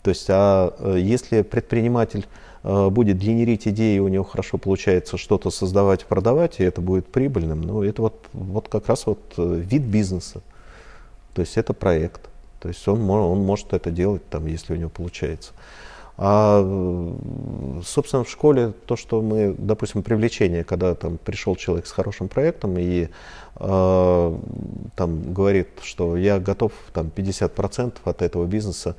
То 0.03 0.09
есть, 0.09 0.27
а 0.29 0.75
э, 0.77 0.99
если 0.99 1.41
предприниматель 1.41 2.27
э, 2.61 2.89
будет 2.89 3.17
генерить 3.17 3.67
идеи, 3.67 3.97
у 3.97 4.09
него 4.09 4.25
хорошо 4.25 4.59
получается 4.59 5.17
что-то 5.17 5.49
создавать, 5.49 6.05
продавать, 6.05 6.59
и 6.59 6.63
это 6.63 6.81
будет 6.81 7.07
прибыльным, 7.07 7.61
ну, 7.61 7.81
это 7.81 8.03
вот, 8.03 8.27
вот 8.31 8.67
как 8.67 8.87
раз 8.89 9.07
вот 9.07 9.33
вид 9.37 9.81
бизнеса. 9.81 10.43
То 11.35 11.41
есть 11.41 11.57
это 11.57 11.73
проект. 11.73 12.29
То 12.59 12.69
есть 12.69 12.87
он, 12.87 13.07
он 13.07 13.39
может 13.39 13.73
это 13.73 13.91
делать, 13.91 14.27
там, 14.29 14.47
если 14.47 14.73
у 14.73 14.75
него 14.77 14.89
получается. 14.89 15.51
А, 16.17 16.63
собственно, 17.85 18.23
в 18.23 18.29
школе 18.29 18.73
то, 18.85 18.95
что 18.95 19.21
мы, 19.21 19.53
допустим, 19.57 20.01
привлечение, 20.01 20.63
когда 20.63 20.95
там 20.95 21.17
пришел 21.17 21.57
человек 21.57 21.87
с 21.87 21.91
хорошим 21.91 22.29
проектом 22.29 22.77
и 22.77 23.09
э, 23.57 24.39
там 24.95 25.33
говорит, 25.33 25.67
что 25.83 26.15
я 26.15 26.39
готов 26.39 26.71
там 26.93 27.11
50% 27.13 27.95
от 28.05 28.21
этого 28.21 28.45
бизнеса 28.45 28.95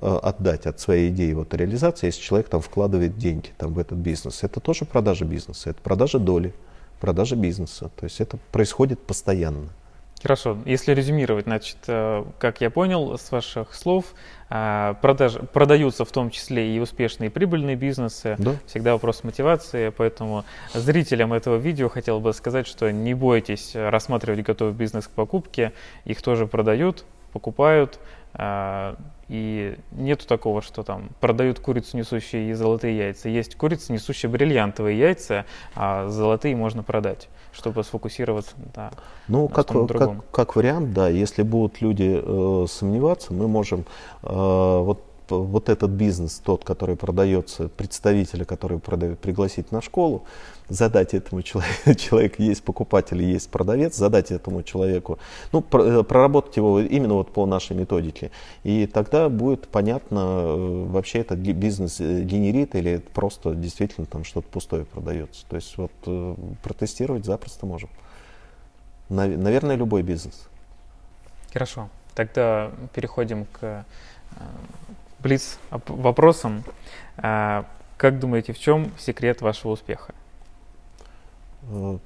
э, 0.00 0.18
отдать 0.22 0.66
от 0.66 0.78
своей 0.78 1.10
идеи 1.10 1.32
вот 1.32 1.52
реализации, 1.54 2.06
если 2.06 2.22
человек 2.22 2.48
там 2.48 2.60
вкладывает 2.60 3.18
деньги 3.18 3.48
там 3.58 3.74
в 3.74 3.78
этот 3.80 3.98
бизнес, 3.98 4.44
это 4.44 4.60
тоже 4.60 4.84
продажа 4.84 5.24
бизнеса, 5.24 5.70
это 5.70 5.80
продажа 5.82 6.20
доли, 6.20 6.54
продажа 7.00 7.34
бизнеса, 7.34 7.90
то 7.96 8.04
есть 8.04 8.20
это 8.20 8.38
происходит 8.52 9.00
постоянно. 9.00 9.70
Хорошо. 10.22 10.58
Если 10.66 10.92
резюмировать, 10.92 11.46
значит, 11.46 11.78
э, 11.86 12.24
как 12.38 12.60
я 12.60 12.68
понял 12.68 13.16
с 13.16 13.32
ваших 13.32 13.74
слов, 13.74 14.04
э, 14.50 14.94
продаж, 15.00 15.36
продаются 15.52 16.04
в 16.04 16.12
том 16.12 16.30
числе 16.30 16.76
и 16.76 16.78
успешные 16.78 17.28
и 17.28 17.30
прибыльные 17.30 17.76
бизнесы. 17.76 18.36
Да. 18.38 18.56
Всегда 18.66 18.92
вопрос 18.92 19.24
мотивации, 19.24 19.88
поэтому 19.88 20.44
зрителям 20.74 21.32
этого 21.32 21.56
видео 21.56 21.88
хотел 21.88 22.20
бы 22.20 22.34
сказать, 22.34 22.66
что 22.66 22.90
не 22.92 23.14
бойтесь 23.14 23.72
рассматривать 23.74 24.42
готовый 24.44 24.74
бизнес 24.74 25.08
к 25.08 25.10
покупке. 25.10 25.72
Их 26.04 26.20
тоже 26.20 26.46
продают, 26.46 27.04
покупают. 27.32 27.98
И 29.30 29.76
нету 29.92 30.26
такого, 30.26 30.60
что 30.60 30.82
там 30.82 31.10
продают 31.20 31.60
курицу, 31.60 31.96
несущие 31.96 32.52
золотые 32.56 32.98
яйца. 32.98 33.28
Есть 33.28 33.54
курица, 33.54 33.92
несущая 33.92 34.28
бриллиантовые 34.28 34.98
яйца, 34.98 35.46
а 35.76 36.08
золотые 36.08 36.56
можно 36.56 36.82
продать 36.82 37.28
чтобы 37.52 37.82
сфокусироваться 37.82 38.52
да, 38.74 38.92
ну, 39.26 39.48
на 39.48 39.54
как, 39.54 39.66
как, 39.66 40.30
как 40.30 40.54
вариант, 40.54 40.92
да, 40.92 41.08
если 41.08 41.42
будут 41.42 41.80
люди 41.80 42.20
э, 42.22 42.66
сомневаться, 42.68 43.32
мы 43.32 43.48
можем 43.48 43.86
э, 44.22 44.26
вот 44.28 45.02
вот 45.38 45.68
этот 45.68 45.90
бизнес, 45.90 46.40
тот, 46.44 46.64
который 46.64 46.96
продается, 46.96 47.68
представителя, 47.68 48.44
который 48.44 48.78
продает, 48.78 49.18
пригласить 49.18 49.72
на 49.72 49.80
школу, 49.80 50.24
задать 50.68 51.14
этому 51.14 51.42
человеку, 51.42 51.94
человек 51.98 52.38
есть 52.38 52.62
покупатель, 52.62 53.22
есть 53.22 53.50
продавец, 53.50 53.96
задать 53.96 54.30
этому 54.30 54.62
человеку, 54.62 55.18
ну, 55.52 55.64
э, 55.72 56.02
проработать 56.02 56.56
его 56.56 56.80
именно 56.80 57.14
вот 57.14 57.32
по 57.32 57.44
нашей 57.46 57.76
методике. 57.76 58.30
И 58.64 58.86
тогда 58.86 59.28
будет 59.28 59.68
понятно, 59.68 60.18
э, 60.18 60.84
вообще 60.88 61.18
этот 61.18 61.38
бизнес 61.38 62.00
э, 62.00 62.22
генерит 62.22 62.74
или 62.74 62.98
просто 62.98 63.54
действительно 63.54 64.06
там 64.06 64.24
что-то 64.24 64.48
пустое 64.48 64.84
продается. 64.84 65.44
То 65.48 65.56
есть 65.56 65.76
вот 65.76 65.90
протестировать 66.62 67.24
запросто 67.24 67.66
можем. 67.66 67.90
Наверное, 69.08 69.74
любой 69.74 70.02
бизнес. 70.02 70.48
Хорошо. 71.52 71.88
Тогда 72.14 72.70
переходим 72.94 73.46
к 73.46 73.84
блиц 75.22 75.58
вопросом. 75.70 76.64
А, 77.16 77.66
как 77.96 78.18
думаете, 78.18 78.52
в 78.52 78.58
чем 78.58 78.90
секрет 78.98 79.42
вашего 79.42 79.72
успеха? 79.72 80.14
Э, 81.70 81.98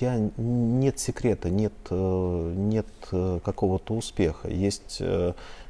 я 0.00 0.30
нет 0.36 0.98
секрета, 0.98 1.50
нет, 1.50 1.72
э, 1.90 2.52
нет 2.54 2.86
э, 3.12 3.40
какого-то 3.42 3.94
успеха. 3.94 4.48
Есть, 4.48 5.02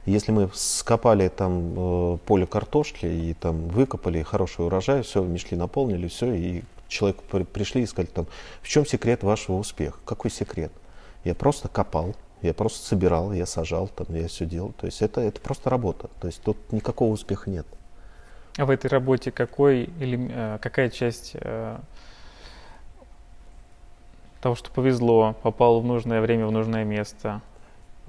если 0.06 0.32
мы 0.32 0.50
скопали 0.54 1.28
там 1.28 2.18
поле 2.26 2.46
картошки 2.46 3.06
и 3.06 3.34
там 3.34 3.68
выкопали 3.68 4.22
хороший 4.22 4.66
урожай, 4.66 5.02
все, 5.02 5.22
мешки 5.22 5.54
наполнили, 5.54 6.08
все, 6.08 6.32
и 6.32 6.62
человеку 6.88 7.22
пришли 7.44 7.82
и 7.82 7.86
сказали 7.86 8.10
там, 8.10 8.26
в 8.62 8.68
чем 8.68 8.86
секрет 8.86 9.22
вашего 9.22 9.56
успеха? 9.56 9.98
Какой 10.04 10.30
секрет? 10.30 10.72
Я 11.24 11.34
просто 11.34 11.68
копал, 11.68 12.14
я 12.42 12.54
просто 12.54 12.86
собирал, 12.86 13.32
я 13.32 13.46
сажал, 13.46 13.88
там, 13.88 14.06
я 14.14 14.28
все 14.28 14.46
делал. 14.46 14.72
То 14.78 14.86
есть 14.86 15.02
это, 15.02 15.20
это 15.20 15.40
просто 15.40 15.70
работа. 15.70 16.08
То 16.20 16.28
есть 16.28 16.42
тут 16.42 16.56
никакого 16.72 17.12
успеха 17.12 17.50
нет. 17.50 17.66
А 18.56 18.66
в 18.66 18.70
этой 18.70 18.88
работе 18.88 19.30
какой, 19.30 19.84
или, 20.00 20.30
э, 20.30 20.58
какая 20.60 20.90
часть 20.90 21.32
э, 21.34 21.78
того, 24.40 24.54
что 24.54 24.70
повезло, 24.70 25.36
попал 25.42 25.80
в 25.80 25.84
нужное 25.84 26.20
время, 26.20 26.46
в 26.46 26.52
нужное 26.52 26.84
место? 26.84 27.40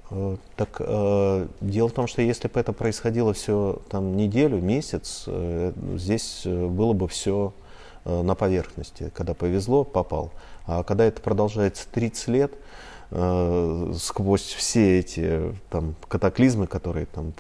Э, 0.10 0.38
так 0.56 0.78
э, 0.80 1.48
дело 1.62 1.90
в 1.90 1.92
том, 1.92 2.08
что 2.08 2.22
если 2.22 2.48
бы 2.48 2.60
это 2.60 2.74
происходило 2.74 3.34
все 3.34 3.82
там 3.90 4.16
неделю, 4.16 4.60
месяц, 4.60 5.26
э, 5.28 5.74
здесь 5.96 6.44
было 6.46 6.94
бы 6.94 7.08
все 7.08 7.54
э, 8.06 8.22
на 8.22 8.36
поверхности. 8.36 9.12
Когда 9.16 9.34
повезло, 9.34 9.84
попал. 9.84 10.32
А 10.66 10.84
когда 10.84 11.06
это 11.06 11.22
продолжается 11.22 11.88
30 11.92 12.28
лет, 12.28 12.54
э, 12.54 12.58
сквозь 13.12 14.44
все 14.44 15.00
эти 15.00 15.54
там, 15.72 15.96
катаклизмы, 16.08 16.68
которые 16.68 17.08
там 17.08 17.34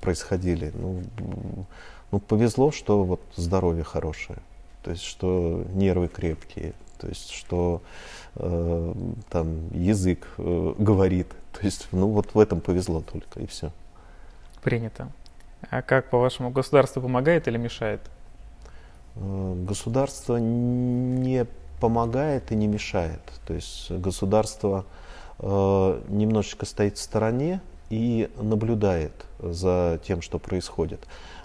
происходили, 0.00 0.72
ну, 0.74 1.02
ну, 2.10 2.18
повезло, 2.18 2.72
что 2.72 3.04
вот 3.04 3.20
здоровье 3.36 3.84
хорошее, 3.84 4.38
то 4.82 4.90
есть 4.90 5.02
что 5.02 5.64
нервы 5.74 6.08
крепкие, 6.08 6.72
то 6.98 7.08
есть 7.08 7.30
что 7.30 7.82
э, 8.36 8.94
там 9.30 9.68
язык 9.72 10.26
э, 10.38 10.74
говорит, 10.78 11.28
то 11.52 11.60
есть 11.62 11.88
ну 11.92 12.08
вот 12.08 12.34
в 12.34 12.38
этом 12.38 12.60
повезло 12.60 13.00
только 13.00 13.40
и 13.40 13.46
все. 13.46 13.70
Принято. 14.62 15.08
А 15.70 15.82
как, 15.82 16.10
по-вашему, 16.10 16.50
государство 16.50 17.00
помогает 17.00 17.46
или 17.48 17.56
мешает? 17.56 18.00
Э, 19.16 19.64
государство 19.66 20.36
не 20.36 21.46
помогает 21.80 22.50
и 22.52 22.56
не 22.56 22.66
мешает. 22.66 23.22
То 23.46 23.54
есть 23.54 23.90
государство 23.90 24.84
Э, 25.42 26.00
немножечко 26.08 26.66
стоит 26.66 26.98
в 26.98 27.00
стороне 27.00 27.62
и 27.88 28.28
наблюдает 28.36 29.12
за 29.38 29.98
тем, 30.06 30.20
что 30.20 30.38
происходит. 30.38 31.00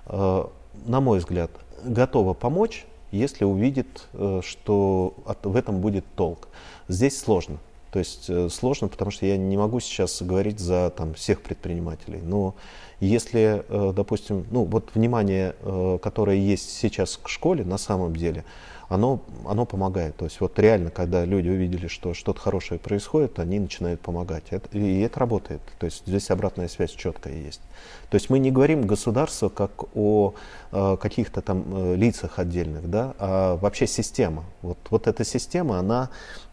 Э, 0.08 0.46
на 0.86 1.00
мой 1.00 1.20
взгляд, 1.20 1.50
готова 1.84 2.34
помочь, 2.34 2.86
если 3.12 3.46
увидит, 3.46 4.08
э, 4.14 4.42
что 4.44 5.14
в 5.44 5.56
этом 5.56 5.80
будет 5.80 6.06
толк. 6.16 6.50
Здесь 6.90 7.18
сложно. 7.18 7.58
То 7.92 8.00
есть 8.00 8.30
сложно, 8.52 8.90
потому 8.90 9.10
что 9.10 9.26
я 9.26 9.38
не 9.38 9.56
могу 9.56 9.80
сейчас 9.80 10.22
говорить 10.22 10.60
за 10.60 10.90
там, 10.90 11.14
всех 11.14 11.42
предпринимателей. 11.42 12.20
Но 12.22 12.54
если, 13.00 13.64
допустим, 13.70 14.46
ну 14.52 14.66
вот 14.66 14.90
внимание, 14.96 15.56
которое 16.04 16.36
есть 16.36 16.78
сейчас 16.78 17.16
к 17.16 17.30
школе 17.30 17.64
на 17.64 17.78
самом 17.78 18.14
деле, 18.14 18.44
оно, 18.90 19.22
оно 19.46 19.66
помогает. 19.66 20.16
То 20.16 20.26
есть 20.26 20.40
вот 20.40 20.58
реально, 20.60 20.92
когда 20.92 21.26
люди 21.26 21.50
увидели, 21.50 21.88
что 21.88 22.14
что-то 22.14 22.40
хорошее 22.40 22.80
происходит, 22.80 23.40
они 23.40 23.60
начинают 23.60 24.02
помогать. 24.02 24.44
Это, 24.52 24.78
и 24.78 25.00
это 25.00 25.20
работает. 25.20 25.62
То 25.80 25.86
есть 25.86 26.04
здесь 26.06 26.30
обратная 26.30 26.68
связь 26.68 26.92
четкая 26.92 27.34
есть. 27.34 27.62
То 28.10 28.16
есть 28.16 28.30
мы 28.30 28.40
не 28.40 28.52
говорим 28.52 28.86
государство 28.86 29.50
как 29.50 29.96
о 29.96 30.34
э, 30.72 30.98
каких-то 31.00 31.42
там 31.42 31.64
э, 31.68 31.96
лицах 31.96 32.40
отдельных, 32.40 32.90
да, 32.90 33.14
а 33.20 33.58
вообще 33.58 33.88
система. 33.88 34.44
Вот, 34.62 34.78
вот 34.90 35.08
эта 35.08 35.24
система, 35.24 35.80
она 35.80 36.10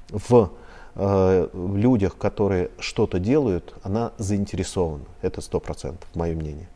в 0.09 0.51
э, 0.95 1.49
в 1.53 1.76
людях, 1.76 2.16
которые 2.16 2.70
что-то 2.78 3.18
делают, 3.18 3.74
она 3.83 4.12
заинтересована. 4.18 5.05
Это 5.20 5.41
сто 5.41 5.61
процентов, 5.61 6.09
мое 6.14 6.35
мнение. 6.35 6.68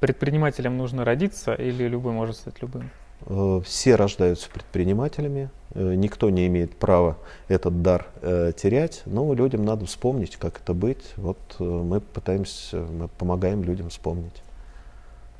Предпринимателям 0.00 0.76
нужно 0.76 1.04
родиться 1.04 1.54
или 1.54 1.84
любой 1.84 2.12
может 2.12 2.36
стать 2.36 2.60
любым? 2.60 2.90
Э, 3.26 3.60
все 3.64 3.94
рождаются 3.96 4.50
предпринимателями, 4.50 5.50
э, 5.74 5.94
никто 5.94 6.30
не 6.30 6.46
имеет 6.46 6.76
права 6.76 7.16
этот 7.48 7.82
дар 7.82 8.06
э, 8.20 8.52
терять, 8.56 9.02
но 9.06 9.32
людям 9.34 9.64
надо 9.64 9.86
вспомнить, 9.86 10.36
как 10.36 10.60
это 10.60 10.74
быть. 10.74 11.12
Вот 11.16 11.38
мы 11.58 12.00
пытаемся, 12.00 12.78
мы 12.78 13.08
помогаем 13.08 13.62
людям 13.62 13.90
вспомнить. 13.90 14.42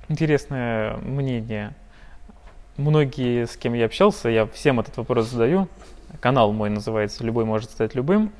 Интересное 0.08 0.96
мнение. 0.98 1.74
Многие, 2.76 3.46
с 3.46 3.56
кем 3.56 3.74
я 3.74 3.86
общался, 3.86 4.28
я 4.28 4.46
всем 4.46 4.80
этот 4.80 4.96
вопрос 4.96 5.28
задаю. 5.28 5.68
Канал 6.20 6.52
мой 6.52 6.70
называется 6.70 7.24
«Любой 7.24 7.44
может 7.44 7.70
стать 7.70 7.94
любым». 7.94 8.32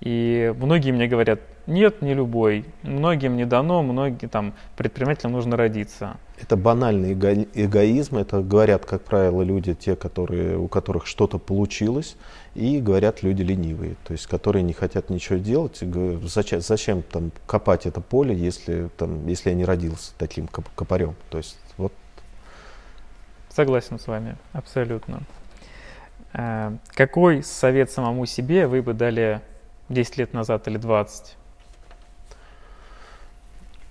И 0.00 0.54
многие 0.56 0.92
мне 0.92 1.08
говорят, 1.08 1.40
нет, 1.66 2.02
не 2.02 2.14
любой. 2.14 2.64
Многим 2.82 3.36
не 3.36 3.44
дано, 3.44 3.82
многие 3.82 4.26
там 4.26 4.54
предпринимателям 4.76 5.32
нужно 5.32 5.56
родиться. 5.56 6.16
Это 6.40 6.56
банальный 6.56 7.12
эго 7.12 7.46
эгоизм. 7.52 8.16
Это 8.16 8.40
говорят, 8.40 8.86
как 8.86 9.02
правило, 9.02 9.42
люди, 9.42 9.74
те, 9.74 9.96
которые, 9.96 10.56
у 10.56 10.68
которых 10.68 11.06
что-то 11.06 11.38
получилось, 11.38 12.16
и 12.54 12.80
говорят 12.80 13.22
люди 13.22 13.42
ленивые, 13.42 13.96
то 14.04 14.12
есть 14.12 14.26
которые 14.28 14.62
не 14.62 14.72
хотят 14.72 15.10
ничего 15.10 15.38
делать. 15.38 15.82
Зачем, 16.22 16.60
зачем 16.60 17.02
там 17.02 17.32
копать 17.46 17.86
это 17.86 18.00
поле, 18.00 18.34
если, 18.34 18.88
там, 18.96 19.26
если 19.26 19.50
я 19.50 19.56
не 19.56 19.64
родился 19.64 20.12
таким 20.16 20.46
коп 20.46 20.66
копарем? 20.74 21.16
То 21.28 21.38
есть 21.38 21.58
вот. 21.76 21.92
Согласен 23.50 23.98
с 23.98 24.06
вами, 24.06 24.36
абсолютно. 24.52 25.22
А, 26.32 26.74
какой 26.94 27.42
совет 27.42 27.90
самому 27.90 28.26
себе 28.26 28.66
вы 28.66 28.80
бы 28.80 28.94
дали 28.94 29.40
10 29.88 30.16
лет 30.16 30.32
назад 30.32 30.68
или 30.68 30.78
20? 30.78 31.36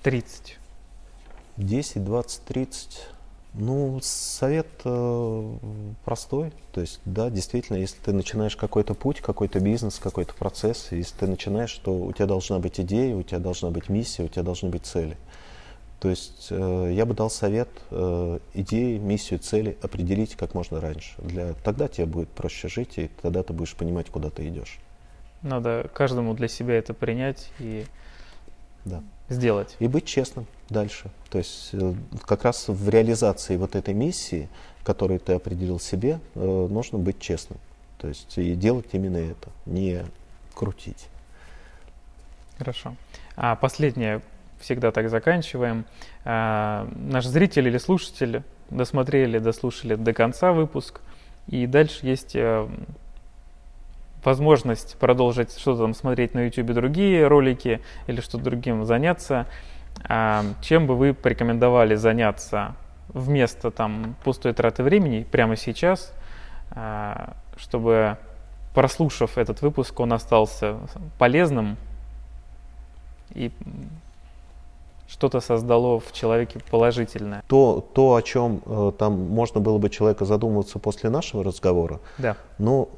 30. 0.04 0.58
10, 1.58 2.06
20, 2.06 2.44
30. 2.44 3.08
Ну, 3.54 4.00
совет 4.04 4.68
э, 4.86 5.56
простой. 6.06 6.54
То 6.72 6.82
есть, 6.82 7.00
да, 7.06 7.32
действительно, 7.32 7.78
если 7.78 7.98
ты 8.00 8.14
начинаешь 8.14 8.56
какой-то 8.56 8.94
путь, 8.94 9.22
какой-то 9.22 9.60
бизнес, 9.60 9.98
какой-то 9.98 10.36
процесс, 10.36 10.90
если 10.92 11.16
ты 11.18 11.28
начинаешь, 11.28 11.74
то 11.74 11.92
у 11.92 12.12
тебя 12.14 12.28
должна 12.28 12.60
быть 12.60 12.80
идея, 12.80 13.16
у 13.16 13.24
тебя 13.24 13.40
должна 13.40 13.72
быть 13.72 13.90
миссия, 13.90 14.24
у 14.24 14.28
тебя 14.28 14.44
должны 14.44 14.70
быть 14.70 14.86
цели. 14.86 15.18
То 16.00 16.10
есть 16.10 16.48
э, 16.52 16.92
я 16.94 17.08
бы 17.08 17.16
дал 17.16 17.32
совет 17.32 17.70
э, 17.90 18.40
идеи, 18.54 19.00
миссию, 19.00 19.40
цели 19.40 19.76
определить 19.82 20.36
как 20.36 20.54
можно 20.54 20.80
раньше. 20.80 21.16
Для, 21.18 21.54
тогда 21.64 21.88
тебе 21.88 22.06
будет 22.06 22.30
проще 22.30 22.68
жить, 22.68 23.00
и 23.00 23.10
тогда 23.24 23.42
ты 23.42 23.54
будешь 23.54 23.76
понимать, 23.76 24.08
куда 24.12 24.30
ты 24.30 24.48
идешь. 24.48 24.80
Надо 25.42 25.90
каждому 25.94 26.34
для 26.34 26.48
себя 26.48 26.76
это 26.76 26.94
принять 26.94 27.52
и 27.60 27.86
да. 28.86 29.04
сделать. 29.30 29.76
И 29.80 29.88
быть 29.88 30.06
честным 30.06 30.48
дальше. 30.70 31.10
То 31.30 31.38
есть 31.38 31.70
э, 31.74 31.94
как 32.26 32.44
раз 32.44 32.68
в 32.68 32.90
реализации 32.90 33.58
вот 33.58 33.76
этой 33.76 33.94
миссии, 33.94 34.50
которую 34.84 35.20
ты 35.20 35.34
определил 35.34 35.80
себе, 35.80 36.20
э, 36.36 36.68
нужно 36.70 36.98
быть 36.98 37.20
честным. 37.20 37.60
То 38.00 38.08
есть 38.08 38.38
и 38.38 38.56
делать 38.56 38.88
именно 38.94 39.18
это, 39.18 39.50
не 39.66 40.04
крутить. 40.54 41.08
Хорошо. 42.58 42.96
А 43.36 43.56
последнее, 43.56 44.22
всегда 44.60 44.92
так 44.92 45.10
заканчиваем. 45.10 45.86
А, 46.26 46.90
наш 46.96 47.26
зритель 47.26 47.68
или 47.68 47.78
слушатель 47.78 48.44
досмотрели, 48.70 49.40
дослушали 49.40 49.96
до 49.96 50.14
конца 50.14 50.52
выпуск, 50.52 51.02
и 51.48 51.66
дальше 51.68 52.06
есть 52.06 52.36
э, 52.36 52.68
возможность 54.24 54.98
продолжить 54.98 55.58
что-то 55.58 55.84
там 55.84 55.94
смотреть 55.94 56.34
на 56.34 56.46
YouTube 56.46 56.74
другие 56.74 57.28
ролики 57.28 57.82
или 58.08 58.22
что-то 58.22 58.44
другим 58.44 58.86
заняться, 58.86 59.46
а, 60.04 60.44
чем 60.62 60.88
бы 60.88 60.96
вы 60.96 61.14
порекомендовали 61.14 61.96
заняться 61.96 62.76
вместо 63.10 63.72
там 63.72 64.16
пустой 64.24 64.54
траты 64.54 64.84
времени 64.84 65.26
прямо 65.30 65.56
сейчас, 65.56 66.14
а, 66.72 67.34
чтобы 67.56 68.18
прослушав 68.74 69.38
этот 69.38 69.62
выпуск, 69.62 70.00
он 70.00 70.14
остался 70.14 70.78
полезным 71.18 71.78
и 73.34 73.52
что-то 75.08 75.40
создало 75.40 76.00
в 76.00 76.12
человеке 76.12 76.60
положительное. 76.70 77.44
То, 77.48 77.84
то 77.94 78.16
о 78.16 78.22
чем 78.22 78.62
э, 78.66 78.92
там 78.98 79.14
можно 79.14 79.62
было 79.62 79.78
бы 79.78 79.90
человека 79.90 80.26
задумываться 80.26 80.80
после 80.80 81.10
нашего 81.10 81.44
разговора, 81.44 82.00
да. 82.18 82.36
ну, 82.58 82.90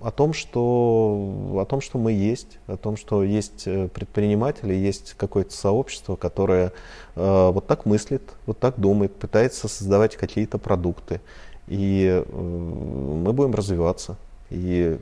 о 0.00 0.10
том, 0.10 0.32
что, 0.32 1.58
о 1.58 1.64
том, 1.64 1.80
что 1.80 1.98
мы 1.98 2.12
есть, 2.12 2.58
о 2.66 2.76
том, 2.76 2.96
что 2.96 3.24
есть 3.24 3.66
э, 3.66 3.88
предприниматели, 3.88 4.74
есть 4.74 5.14
какое-то 5.14 5.52
сообщество, 5.52 6.16
которое 6.16 6.72
э, 7.14 7.50
вот 7.50 7.66
так 7.66 7.86
мыслит, 7.86 8.22
вот 8.44 8.58
так 8.58 8.78
думает, 8.78 9.14
пытается 9.14 9.68
создавать 9.68 10.16
какие-то 10.16 10.58
продукты. 10.58 11.20
И 11.66 12.06
э, 12.06 12.32
мы 12.32 13.32
будем 13.32 13.54
развиваться. 13.54 14.16
И 14.50 14.98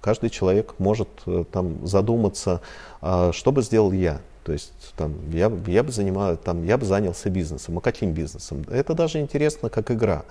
каждый 0.00 0.30
человек 0.30 0.74
может 0.78 1.08
э, 1.26 1.44
там 1.50 1.86
задуматься, 1.86 2.60
э, 3.02 3.32
что 3.34 3.52
бы 3.52 3.62
сделал 3.62 3.92
я. 3.92 4.20
То 4.44 4.52
есть 4.52 4.72
там, 4.96 5.14
я, 5.32 5.52
я, 5.66 5.82
бы 5.82 5.92
занимал, 5.92 6.36
там, 6.36 6.64
я 6.64 6.78
бы 6.78 6.86
занялся 6.86 7.28
бизнесом. 7.28 7.78
А 7.78 7.80
каким 7.80 8.12
бизнесом? 8.12 8.64
Это 8.70 8.94
даже 8.94 9.20
интересно 9.20 9.68
как 9.68 9.90
игра. 9.90 10.24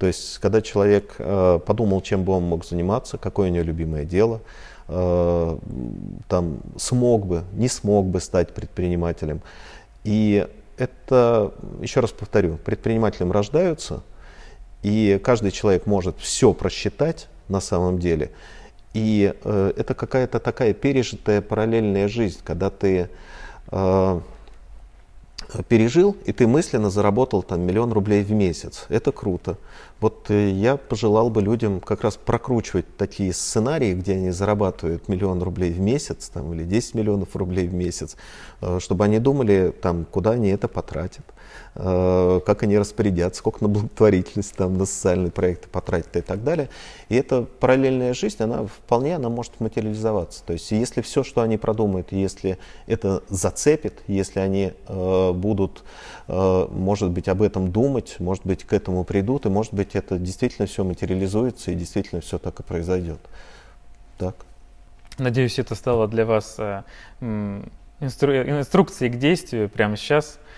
То 0.00 0.06
есть, 0.06 0.38
когда 0.38 0.62
человек 0.62 1.14
э, 1.18 1.60
подумал, 1.66 2.00
чем 2.00 2.24
бы 2.24 2.32
он 2.32 2.44
мог 2.44 2.64
заниматься, 2.64 3.18
какое 3.18 3.50
у 3.50 3.52
него 3.52 3.64
любимое 3.64 4.06
дело, 4.06 4.40
э, 4.88 5.58
там, 6.26 6.60
смог 6.78 7.26
бы, 7.26 7.44
не 7.52 7.68
смог 7.68 8.06
бы 8.06 8.18
стать 8.20 8.54
предпринимателем. 8.54 9.42
И 10.04 10.48
это, 10.78 11.52
еще 11.82 12.00
раз 12.00 12.12
повторю, 12.12 12.56
предпринимателем 12.56 13.30
рождаются, 13.30 14.02
и 14.82 15.20
каждый 15.22 15.50
человек 15.50 15.84
может 15.84 16.18
все 16.18 16.54
просчитать 16.54 17.28
на 17.48 17.60
самом 17.60 17.98
деле. 17.98 18.30
И 18.94 19.34
э, 19.44 19.72
это 19.76 19.92
какая-то 19.92 20.40
такая 20.40 20.72
пережитая 20.72 21.42
параллельная 21.42 22.08
жизнь, 22.08 22.38
когда 22.42 22.70
ты 22.70 23.10
э, 23.70 24.20
пережил, 25.68 26.16
и 26.24 26.32
ты 26.32 26.46
мысленно 26.46 26.90
заработал 26.90 27.42
там 27.42 27.60
миллион 27.62 27.92
рублей 27.92 28.22
в 28.22 28.30
месяц. 28.32 28.86
Это 28.88 29.12
круто. 29.12 29.58
Вот 30.00 30.30
э, 30.30 30.50
я 30.50 30.76
пожелал 30.76 31.28
бы 31.28 31.42
людям 31.42 31.80
как 31.80 32.02
раз 32.02 32.16
прокручивать 32.16 32.96
такие 32.96 33.34
сценарии, 33.34 33.92
где 33.92 34.14
они 34.14 34.30
зарабатывают 34.30 35.08
миллион 35.08 35.42
рублей 35.42 35.72
в 35.72 35.80
месяц 35.80 36.30
там, 36.30 36.54
или 36.54 36.64
10 36.64 36.94
миллионов 36.94 37.36
рублей 37.36 37.68
в 37.68 37.74
месяц, 37.74 38.16
э, 38.62 38.78
чтобы 38.80 39.04
они 39.04 39.18
думали, 39.18 39.74
там, 39.82 40.06
куда 40.10 40.32
они 40.32 40.48
это 40.48 40.68
потратят. 40.68 41.24
Э, 41.74 42.40
как 42.46 42.62
они 42.62 42.78
распорядятся, 42.78 43.40
сколько 43.40 43.62
на 43.62 43.68
благотворительность, 43.68 44.54
там, 44.56 44.78
на 44.78 44.86
социальные 44.86 45.32
проекты 45.32 45.68
потратят 45.68 46.16
и 46.16 46.22
так 46.22 46.42
далее. 46.44 46.70
И 47.10 47.16
эта 47.16 47.42
параллельная 47.42 48.14
жизнь, 48.14 48.42
она 48.42 48.64
вполне 48.66 49.16
она 49.16 49.28
может 49.28 49.60
материализоваться. 49.60 50.42
То 50.46 50.54
есть 50.54 50.70
если 50.70 51.02
все, 51.02 51.22
что 51.22 51.42
они 51.42 51.58
продумают, 51.58 52.12
если 52.12 52.56
это 52.86 53.22
зацепит, 53.28 54.00
если 54.06 54.40
они 54.40 54.72
будут, 54.88 55.84
может 56.28 57.10
быть, 57.10 57.28
об 57.28 57.42
этом 57.42 57.72
думать, 57.72 58.16
может 58.18 58.46
быть, 58.46 58.64
к 58.64 58.72
этому 58.72 59.04
придут, 59.04 59.46
и 59.46 59.48
может 59.48 59.74
быть, 59.74 59.89
это 59.94 60.18
действительно 60.18 60.66
все 60.66 60.84
материализуется, 60.84 61.70
и 61.70 61.74
действительно 61.74 62.20
все 62.20 62.38
так 62.38 62.60
и 62.60 62.62
произойдет. 62.62 63.20
Так. 64.18 64.34
Надеюсь, 65.18 65.58
это 65.58 65.74
стало 65.74 66.08
для 66.08 66.24
вас 66.24 66.56
э, 66.58 66.82
инстру... 68.00 68.32
инструкцией 68.34 69.12
к 69.12 69.18
действию 69.18 69.68
прямо 69.68 69.96
сейчас– 69.96 70.38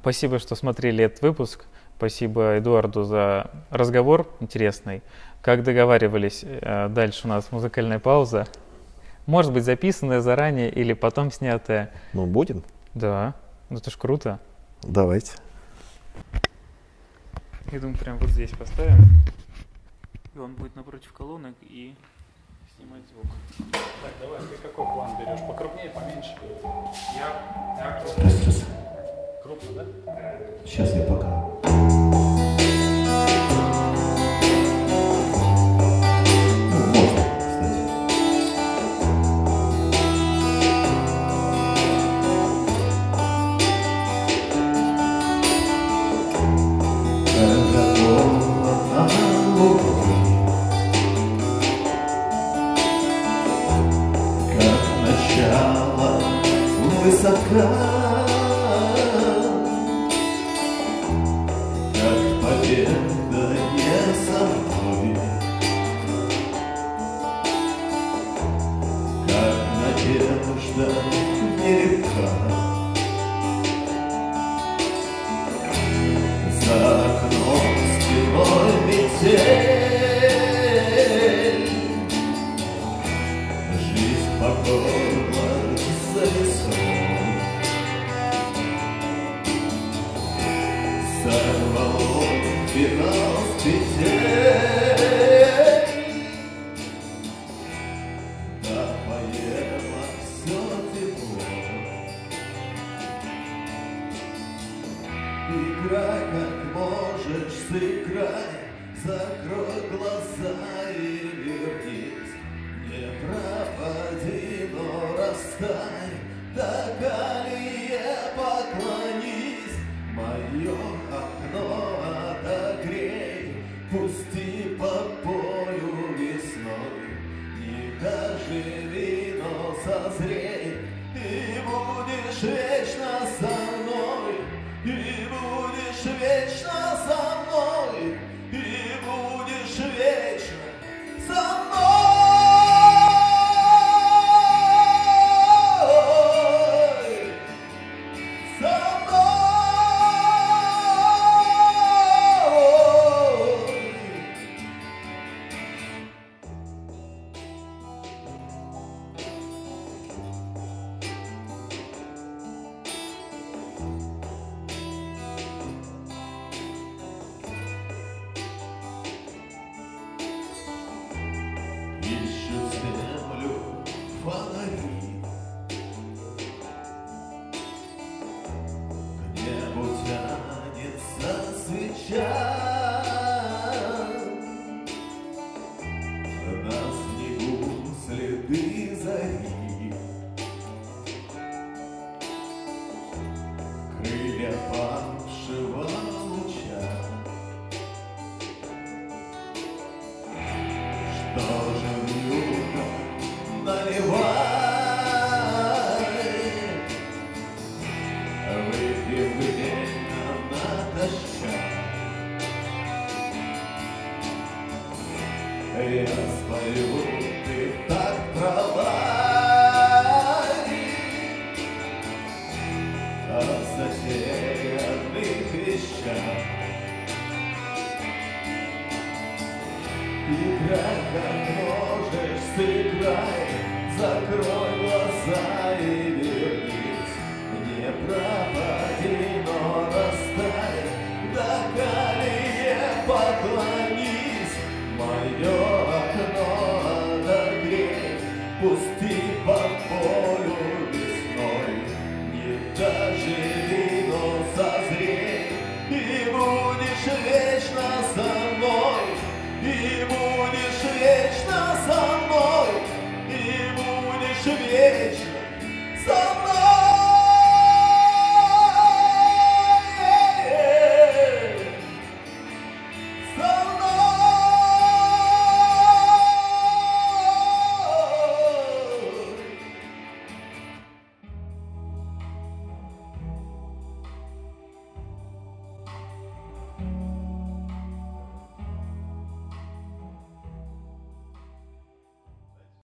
Спасибо, 0.00 0.38
что 0.38 0.54
смотрели 0.54 1.04
этот 1.04 1.22
выпуск. 1.22 1.64
Спасибо 1.96 2.58
Эдуарду 2.58 3.04
за 3.04 3.50
разговор 3.70 4.28
интересный. 4.40 5.02
Как 5.42 5.62
договаривались, 5.62 6.44
э, 6.44 6.88
дальше 6.88 7.26
у 7.26 7.28
нас 7.28 7.50
музыкальная 7.52 7.98
пауза. 7.98 8.46
Может 9.26 9.52
быть, 9.52 9.64
записанная 9.64 10.20
заранее 10.20 10.70
или 10.70 10.92
потом 10.92 11.30
снятая. 11.30 11.90
Ну, 12.12 12.26
будем? 12.26 12.62
Да. 12.94 13.34
Ну, 13.70 13.78
это 13.78 13.90
ж 13.90 13.96
круто. 13.96 14.38
Давайте. 14.82 15.32
Я 17.72 17.80
думаю, 17.80 17.96
прям 17.98 18.18
вот 18.18 18.30
здесь 18.30 18.50
поставим. 18.50 19.04
И 20.34 20.38
он 20.38 20.54
будет 20.54 20.74
напротив 20.76 21.12
колонок 21.12 21.54
и 21.62 21.94
снимать 22.76 23.02
звук. 23.12 23.26
Так, 23.72 24.12
давай, 24.20 24.40
ты 24.40 24.56
какой 24.62 24.84
план 24.84 25.10
берешь? 25.18 25.40
Покрупнее, 25.46 25.90
поменьше? 25.90 26.36
Я, 27.16 27.76
я 27.78 28.02
крупный. 28.02 28.32
Крупно, 29.42 29.84
да? 29.84 30.38
Сейчас 30.64 30.94
я 30.94 31.04
пока. 31.04 31.73
saklar 57.24 57.93